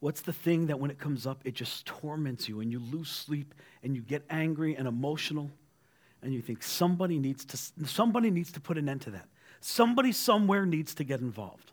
What's 0.04 0.20
the 0.20 0.34
thing 0.34 0.68
that 0.68 0.82
when 0.82 0.92
it 0.92 1.00
comes 1.00 1.26
up, 1.26 1.40
it 1.46 1.54
just 1.54 1.86
torments 1.86 2.50
you 2.50 2.60
and 2.60 2.70
you 2.70 2.80
lose 2.80 3.08
sleep 3.08 3.54
and 3.84 3.96
you 3.96 4.02
get 4.02 4.26
angry 4.30 4.76
and 4.76 4.86
emotional 4.86 5.50
and 6.22 6.34
you 6.34 6.42
think 6.42 6.62
somebody 6.62 7.18
needs 7.20 7.46
to, 7.46 7.88
somebody 7.88 8.30
needs 8.30 8.52
to 8.52 8.60
put 8.60 8.78
an 8.78 8.90
end 8.90 9.00
to 9.04 9.12
that. 9.12 9.30
Somebody 9.62 10.12
somewhere 10.12 10.66
needs 10.66 10.94
to 10.96 11.06
get 11.06 11.22
involved. 11.22 11.72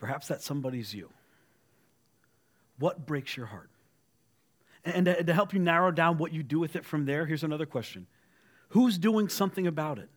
Perhaps 0.00 0.26
that 0.26 0.42
somebody's 0.42 0.92
you. 0.92 1.08
What 2.80 3.06
breaks 3.06 3.36
your 3.36 3.46
heart? 3.46 3.70
And 4.84 5.06
to, 5.06 5.32
help 5.32 5.54
you 5.54 5.60
narrow 5.60 5.92
down 5.92 6.18
what 6.18 6.32
you 6.32 6.42
do 6.42 6.58
with 6.58 6.74
it 6.74 6.84
from 6.84 7.04
there, 7.04 7.26
here's 7.26 7.44
another 7.44 7.64
question 7.64 8.08
Who's 8.70 8.98
doing 8.98 9.28
something 9.28 9.68
about 9.68 10.00
it? 10.00 10.08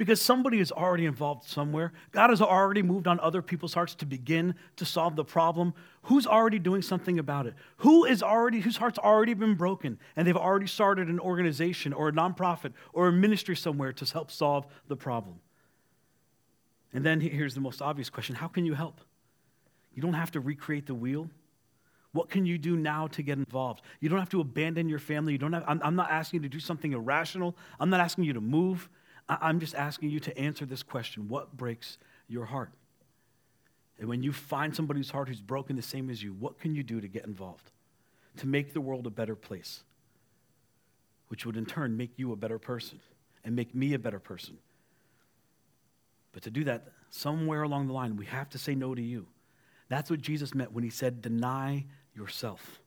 Because 0.00 0.18
somebody 0.18 0.60
is 0.60 0.72
already 0.72 1.04
involved 1.04 1.46
somewhere. 1.46 1.92
God 2.10 2.30
has 2.30 2.40
already 2.40 2.80
moved 2.80 3.06
on 3.06 3.20
other 3.20 3.42
people's 3.42 3.74
hearts 3.74 3.94
to 3.96 4.06
begin 4.06 4.54
to 4.76 4.86
solve 4.86 5.14
the 5.14 5.26
problem. 5.26 5.74
Who's 6.04 6.26
already 6.26 6.58
doing 6.58 6.80
something 6.80 7.18
about 7.18 7.44
it? 7.46 7.52
Who 7.76 8.06
is 8.06 8.22
already 8.22 8.60
whose 8.60 8.78
heart's 8.78 8.98
already 8.98 9.34
been 9.34 9.56
broken 9.56 9.98
and 10.16 10.26
they've 10.26 10.34
already 10.34 10.68
started 10.68 11.08
an 11.08 11.20
organization 11.20 11.92
or 11.92 12.08
a 12.08 12.12
nonprofit 12.12 12.72
or 12.94 13.08
a 13.08 13.12
ministry 13.12 13.54
somewhere 13.54 13.92
to 13.92 14.06
help 14.10 14.30
solve 14.30 14.66
the 14.88 14.96
problem? 14.96 15.38
And 16.94 17.04
then 17.04 17.20
here's 17.20 17.52
the 17.52 17.60
most 17.60 17.82
obvious 17.82 18.08
question 18.08 18.36
How 18.36 18.48
can 18.48 18.64
you 18.64 18.72
help? 18.72 19.02
You 19.92 20.00
don't 20.00 20.14
have 20.14 20.30
to 20.30 20.40
recreate 20.40 20.86
the 20.86 20.94
wheel. 20.94 21.28
What 22.12 22.30
can 22.30 22.46
you 22.46 22.56
do 22.56 22.74
now 22.74 23.06
to 23.08 23.22
get 23.22 23.36
involved? 23.36 23.82
You 24.00 24.08
don't 24.08 24.18
have 24.18 24.30
to 24.30 24.40
abandon 24.40 24.88
your 24.88 24.98
family. 24.98 25.32
You 25.32 25.38
don't 25.38 25.52
have, 25.52 25.64
I'm, 25.68 25.82
I'm 25.84 25.94
not 25.94 26.10
asking 26.10 26.42
you 26.42 26.48
to 26.48 26.52
do 26.52 26.58
something 26.58 26.94
irrational. 26.94 27.54
I'm 27.78 27.90
not 27.90 28.00
asking 28.00 28.24
you 28.24 28.32
to 28.32 28.40
move. 28.40 28.88
I'm 29.40 29.60
just 29.60 29.74
asking 29.74 30.10
you 30.10 30.18
to 30.20 30.36
answer 30.36 30.66
this 30.66 30.82
question 30.82 31.28
What 31.28 31.56
breaks 31.56 31.98
your 32.28 32.46
heart? 32.46 32.72
And 33.98 34.08
when 34.08 34.22
you 34.22 34.32
find 34.32 34.74
somebody 34.74 34.98
whose 34.98 35.10
heart 35.10 35.28
who's 35.28 35.42
broken 35.42 35.76
the 35.76 35.82
same 35.82 36.08
as 36.08 36.22
you, 36.22 36.32
what 36.32 36.58
can 36.58 36.74
you 36.74 36.82
do 36.82 37.00
to 37.00 37.08
get 37.08 37.26
involved? 37.26 37.70
To 38.38 38.46
make 38.46 38.72
the 38.72 38.80
world 38.80 39.06
a 39.06 39.10
better 39.10 39.36
place, 39.36 39.82
which 41.28 41.44
would 41.44 41.56
in 41.56 41.66
turn 41.66 41.96
make 41.96 42.18
you 42.18 42.32
a 42.32 42.36
better 42.36 42.58
person 42.58 42.98
and 43.44 43.54
make 43.54 43.74
me 43.74 43.92
a 43.92 43.98
better 43.98 44.18
person. 44.18 44.56
But 46.32 46.42
to 46.44 46.50
do 46.50 46.64
that, 46.64 46.88
somewhere 47.10 47.62
along 47.62 47.88
the 47.88 47.92
line, 47.92 48.16
we 48.16 48.26
have 48.26 48.48
to 48.50 48.58
say 48.58 48.74
no 48.74 48.94
to 48.94 49.02
you. 49.02 49.26
That's 49.88 50.10
what 50.10 50.20
Jesus 50.22 50.54
meant 50.54 50.72
when 50.72 50.84
he 50.84 50.90
said, 50.90 51.20
Deny 51.20 51.84
yourself. 52.14 52.80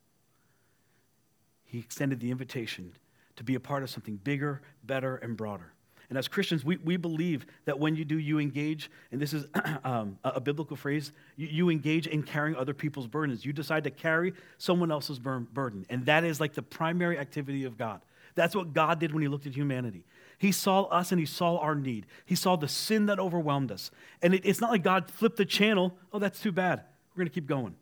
He 1.64 1.78
extended 1.78 2.20
the 2.20 2.30
invitation 2.30 2.92
to 3.36 3.44
be 3.44 3.54
a 3.54 3.60
part 3.60 3.82
of 3.82 3.90
something 3.90 4.16
bigger, 4.16 4.62
better, 4.84 5.16
and 5.16 5.36
broader. 5.36 5.72
And 6.08 6.18
as 6.18 6.28
Christians, 6.28 6.64
we, 6.64 6.76
we 6.78 6.96
believe 6.96 7.46
that 7.64 7.78
when 7.78 7.96
you 7.96 8.04
do, 8.04 8.18
you 8.18 8.38
engage, 8.38 8.90
and 9.10 9.20
this 9.20 9.32
is 9.32 9.46
um, 9.84 10.18
a, 10.24 10.30
a, 10.30 10.40
biblical 10.40 10.76
phrase, 10.76 11.12
you, 11.36 11.46
you, 11.46 11.70
engage 11.70 12.06
in 12.06 12.22
carrying 12.22 12.56
other 12.56 12.74
people's 12.74 13.06
burdens. 13.06 13.44
You 13.44 13.52
decide 13.52 13.84
to 13.84 13.90
carry 13.90 14.34
someone 14.58 14.90
else's 14.90 15.18
bur- 15.18 15.40
burden. 15.40 15.86
And 15.88 16.06
that 16.06 16.24
is 16.24 16.40
like 16.40 16.54
the 16.54 16.62
primary 16.62 17.18
activity 17.18 17.64
of 17.64 17.78
God. 17.78 18.00
That's 18.34 18.54
what 18.54 18.72
God 18.72 19.00
did 19.00 19.12
when 19.12 19.22
He 19.22 19.28
looked 19.28 19.46
at 19.46 19.54
humanity. 19.54 20.04
He 20.38 20.52
saw 20.52 20.82
us 20.84 21.12
and 21.12 21.18
He 21.18 21.26
saw 21.26 21.58
our 21.58 21.74
need. 21.74 22.06
He 22.26 22.34
saw 22.34 22.56
the 22.56 22.68
sin 22.68 23.06
that 23.06 23.18
overwhelmed 23.18 23.72
us. 23.72 23.90
And 24.22 24.34
it, 24.34 24.42
it's 24.44 24.60
not 24.60 24.70
like 24.70 24.82
God 24.82 25.10
flipped 25.10 25.36
the 25.36 25.44
channel, 25.44 25.96
oh, 26.12 26.18
that's 26.18 26.40
too 26.40 26.52
bad. 26.52 26.82
We're 27.14 27.20
going 27.20 27.28
to 27.28 27.34
keep 27.34 27.46
going. 27.46 27.76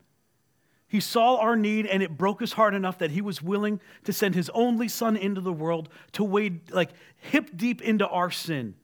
He 0.92 1.00
saw 1.00 1.36
our 1.38 1.56
need 1.56 1.86
and 1.86 2.02
it 2.02 2.18
broke 2.18 2.40
his 2.40 2.52
heart 2.52 2.74
enough 2.74 2.98
that 2.98 3.12
he 3.12 3.22
was 3.22 3.40
willing 3.40 3.80
to 4.04 4.12
send 4.12 4.34
his 4.34 4.50
only 4.50 4.88
son 4.88 5.16
into 5.16 5.40
the 5.40 5.50
world 5.50 5.88
to 6.12 6.22
wade 6.22 6.70
like 6.70 6.90
hip 7.16 7.48
deep 7.56 7.80
into 7.80 8.06
our 8.06 8.30
sin 8.30 8.74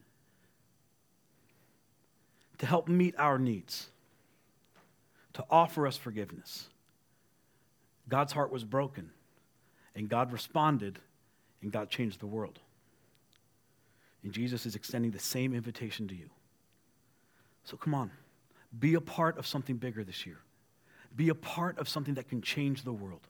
to 2.57 2.65
help 2.65 2.87
meet 2.87 3.13
our 3.19 3.37
needs, 3.37 3.89
to 5.33 5.45
offer 5.51 5.85
us 5.85 5.97
forgiveness. 5.97 6.69
God's 8.07 8.33
heart 8.33 8.51
was 8.51 8.63
broken 8.63 9.11
and 9.93 10.09
God 10.09 10.33
responded 10.33 10.97
and 11.61 11.71
God 11.71 11.91
changed 11.91 12.21
the 12.21 12.25
world. 12.25 12.57
And 14.23 14.33
Jesus 14.33 14.65
is 14.65 14.73
extending 14.73 15.11
the 15.11 15.19
same 15.19 15.53
invitation 15.53 16.07
to 16.07 16.15
you. 16.15 16.31
So 17.65 17.77
come 17.77 17.93
on, 17.93 18.09
be 18.79 18.95
a 18.95 19.01
part 19.01 19.37
of 19.37 19.45
something 19.45 19.77
bigger 19.77 20.03
this 20.03 20.25
year 20.25 20.39
be 21.19 21.27
a 21.27 21.35
part 21.35 21.77
of 21.77 21.89
something 21.89 22.13
that 22.13 22.29
can 22.29 22.41
change 22.41 22.83
the 22.83 22.93
world. 22.93 23.27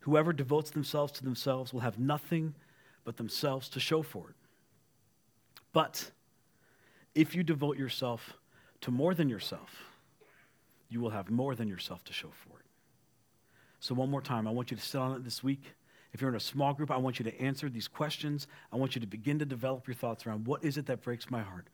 Whoever 0.00 0.32
devotes 0.32 0.70
themselves 0.70 1.12
to 1.12 1.22
themselves 1.22 1.70
will 1.70 1.80
have 1.80 1.98
nothing 1.98 2.54
but 3.04 3.18
themselves 3.18 3.68
to 3.68 3.78
show 3.78 4.00
for 4.00 4.30
it. 4.30 4.36
But 5.74 6.10
if 7.14 7.34
you 7.34 7.42
devote 7.42 7.76
yourself 7.76 8.38
to 8.80 8.90
more 8.90 9.12
than 9.12 9.28
yourself, 9.28 9.84
you 10.88 11.02
will 11.02 11.10
have 11.10 11.30
more 11.30 11.54
than 11.54 11.68
yourself 11.68 12.02
to 12.04 12.14
show 12.14 12.30
for 12.30 12.58
it. 12.60 12.66
So, 13.80 13.94
one 13.94 14.10
more 14.10 14.22
time, 14.22 14.48
I 14.48 14.50
want 14.50 14.70
you 14.70 14.78
to 14.78 14.82
sit 14.82 14.98
on 14.98 15.14
it 15.14 15.24
this 15.24 15.44
week. 15.44 15.74
If 16.14 16.22
you're 16.22 16.30
in 16.30 16.36
a 16.36 16.40
small 16.40 16.72
group, 16.72 16.90
I 16.90 16.96
want 16.96 17.18
you 17.18 17.24
to 17.26 17.38
answer 17.38 17.68
these 17.68 17.88
questions. 17.88 18.46
I 18.72 18.76
want 18.76 18.94
you 18.94 19.00
to 19.02 19.06
begin 19.06 19.38
to 19.40 19.44
develop 19.44 19.86
your 19.86 19.94
thoughts 19.94 20.26
around 20.26 20.46
what 20.46 20.64
is 20.64 20.78
it 20.78 20.86
that 20.86 21.02
breaks 21.02 21.30
my 21.30 21.42
heart? 21.42 21.68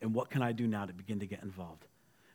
And 0.00 0.14
what 0.14 0.30
can 0.30 0.40
I 0.40 0.52
do 0.52 0.68
now 0.68 0.86
to 0.86 0.92
begin 0.92 1.18
to 1.18 1.26
get 1.26 1.42
involved? 1.42 1.84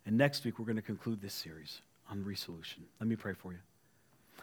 And 0.06 0.18
next 0.18 0.44
week, 0.44 0.60
we're 0.60 0.66
going 0.66 0.76
to 0.76 0.82
conclude 0.82 1.22
this 1.22 1.34
series 1.34 1.82
on 2.10 2.24
resolution. 2.24 2.84
Let 3.00 3.08
me 3.08 3.16
pray 3.16 3.34
for 3.34 3.54
you. 3.54 3.60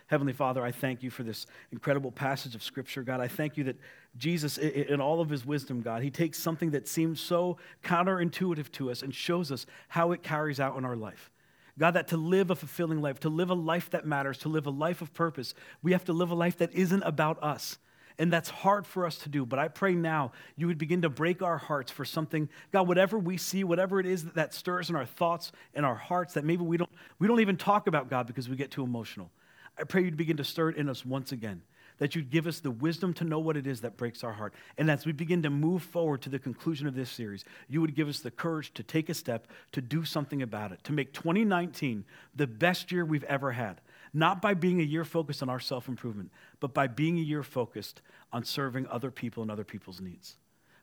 Heavenly 0.07 0.33
Father, 0.33 0.65
I 0.65 0.73
thank 0.73 1.03
you 1.03 1.11
for 1.11 1.23
this 1.23 1.47
incredible 1.71 2.11
passage 2.11 2.55
of 2.55 2.63
Scripture, 2.63 3.03
God. 3.03 3.21
I 3.21 3.29
thank 3.29 3.57
you 3.57 3.65
that 3.65 3.77
Jesus, 4.17 4.59
in 4.59 5.01
all 5.01 5.21
of 5.21 5.29
his 5.29 5.47
wisdom, 5.47 5.83
God, 5.83 6.03
he 6.03 6.11
takes 6.11 6.39
something 6.39 6.71
that 6.71 6.89
seems 6.89 7.21
so 7.21 7.59
counterintuitive 7.85 8.73
to 8.73 8.91
us 8.91 9.03
and 9.03 9.15
shows 9.15 9.53
us 9.53 9.67
how 9.89 10.11
it 10.11 10.23
carries 10.23 10.59
out 10.59 10.77
in 10.77 10.85
our 10.85 10.97
life. 10.97 11.31
God, 11.79 11.93
that 11.93 12.09
to 12.09 12.17
live 12.17 12.51
a 12.51 12.57
fulfilling 12.57 13.01
life, 13.01 13.21
to 13.21 13.29
live 13.29 13.51
a 13.51 13.55
life 13.55 13.91
that 13.91 14.05
matters, 14.05 14.39
to 14.39 14.49
live 14.49 14.67
a 14.67 14.71
life 14.71 15.01
of 15.01 15.15
purpose, 15.15 15.55
we 15.83 15.93
have 15.93 16.05
to 16.07 16.13
live 16.13 16.31
a 16.31 16.35
life 16.35 16.59
that 16.59 16.73
isn't 16.75 17.03
about 17.03 17.41
us. 17.43 17.79
And 18.21 18.31
that's 18.31 18.51
hard 18.51 18.87
for 18.87 19.07
us 19.07 19.17
to 19.21 19.31
do. 19.31 19.47
But 19.47 19.59
I 19.59 19.69
pray 19.69 19.95
now 19.95 20.33
you 20.55 20.67
would 20.67 20.77
begin 20.77 21.01
to 21.03 21.09
break 21.09 21.41
our 21.41 21.57
hearts 21.57 21.91
for 21.91 22.05
something. 22.05 22.51
God, 22.71 22.87
whatever 22.87 23.19
we 23.19 23.39
see, 23.39 23.65
whatever 23.65 23.99
it 23.99 24.05
is 24.05 24.25
that 24.33 24.53
stirs 24.53 24.91
in 24.91 24.95
our 24.95 25.07
thoughts 25.07 25.53
and 25.75 25.87
our 25.87 25.95
hearts 25.95 26.35
that 26.35 26.45
maybe 26.45 26.63
we 26.63 26.77
don't, 26.77 26.91
we 27.19 27.27
don't 27.27 27.41
even 27.41 27.57
talk 27.57 27.87
about 27.87 28.11
God 28.11 28.27
because 28.27 28.47
we 28.47 28.57
get 28.57 28.71
too 28.71 28.85
emotional. 28.85 29.31
I 29.79 29.85
pray 29.85 30.05
you'd 30.05 30.19
begin 30.19 30.37
to 30.37 30.45
stir 30.45 30.69
it 30.69 30.77
in 30.77 30.91
us 30.91 31.05
once 31.05 31.33
again 31.33 31.63
that 31.97 32.15
you'd 32.15 32.31
give 32.31 32.47
us 32.47 32.61
the 32.61 32.71
wisdom 32.71 33.15
to 33.15 33.25
know 33.25 33.39
what 33.39 33.57
it 33.57 33.67
is 33.67 33.83
that 33.83 33.97
breaks 33.97 34.25
our 34.25 34.33
heart. 34.33 34.55
And 34.77 34.91
as 34.91 35.07
we 35.07 35.13
begin 35.13 35.43
to 35.43 35.51
move 35.51 35.83
forward 35.83 36.23
to 36.23 36.31
the 36.31 36.39
conclusion 36.39 36.87
of 36.87 36.95
this 36.95 37.11
series, 37.11 37.45
you 37.69 37.81
would 37.81 37.95
give 37.95 38.09
us 38.09 38.21
the 38.21 38.31
courage 38.31 38.73
to 38.75 38.83
take 38.83 39.09
a 39.09 39.15
step 39.15 39.47
to 39.73 39.81
do 39.81 40.05
something 40.05 40.43
about 40.43 40.73
it, 40.73 40.83
to 40.85 40.93
make 40.93 41.13
2019 41.13 42.05
the 42.35 42.47
best 42.47 42.91
year 42.91 43.05
we've 43.05 43.25
ever 43.25 43.53
had. 43.53 43.81
Not 44.13 44.43
by 44.43 44.55
being 44.55 44.81
a 44.81 44.85
year 44.85 45.05
focused 45.05 45.43
on 45.43 45.49
our 45.49 45.61
self 45.61 45.89
improvement, 45.89 46.31
but 46.59 46.75
by 46.75 46.87
being 46.87 47.19
a 47.19 47.23
year 47.23 47.43
focused 47.43 48.03
on 48.33 48.45
serving 48.45 48.87
other 48.89 49.11
people 49.11 49.43
and 49.43 49.51
other 49.51 49.65
people's 49.65 50.01
needs. 50.01 50.37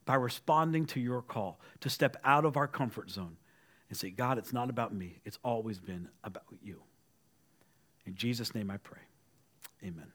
By 0.06 0.16
responding 0.16 0.86
to 0.88 1.00
your 1.00 1.22
call 1.22 1.60
to 1.82 1.90
step 1.90 2.16
out 2.24 2.46
of 2.46 2.56
our 2.56 2.68
comfort 2.68 3.10
zone 3.10 3.36
and 3.90 3.98
say, 3.98 4.10
God, 4.10 4.38
it's 4.38 4.54
not 4.54 4.70
about 4.70 4.94
me, 4.94 5.20
it's 5.26 5.40
always 5.44 5.80
been 5.80 6.08
about 6.24 6.44
you. 6.62 6.82
In 8.06 8.16
Jesus' 8.16 8.56
name 8.56 8.72
I 8.72 8.78
pray. 8.78 9.02
Amen. 9.84 10.12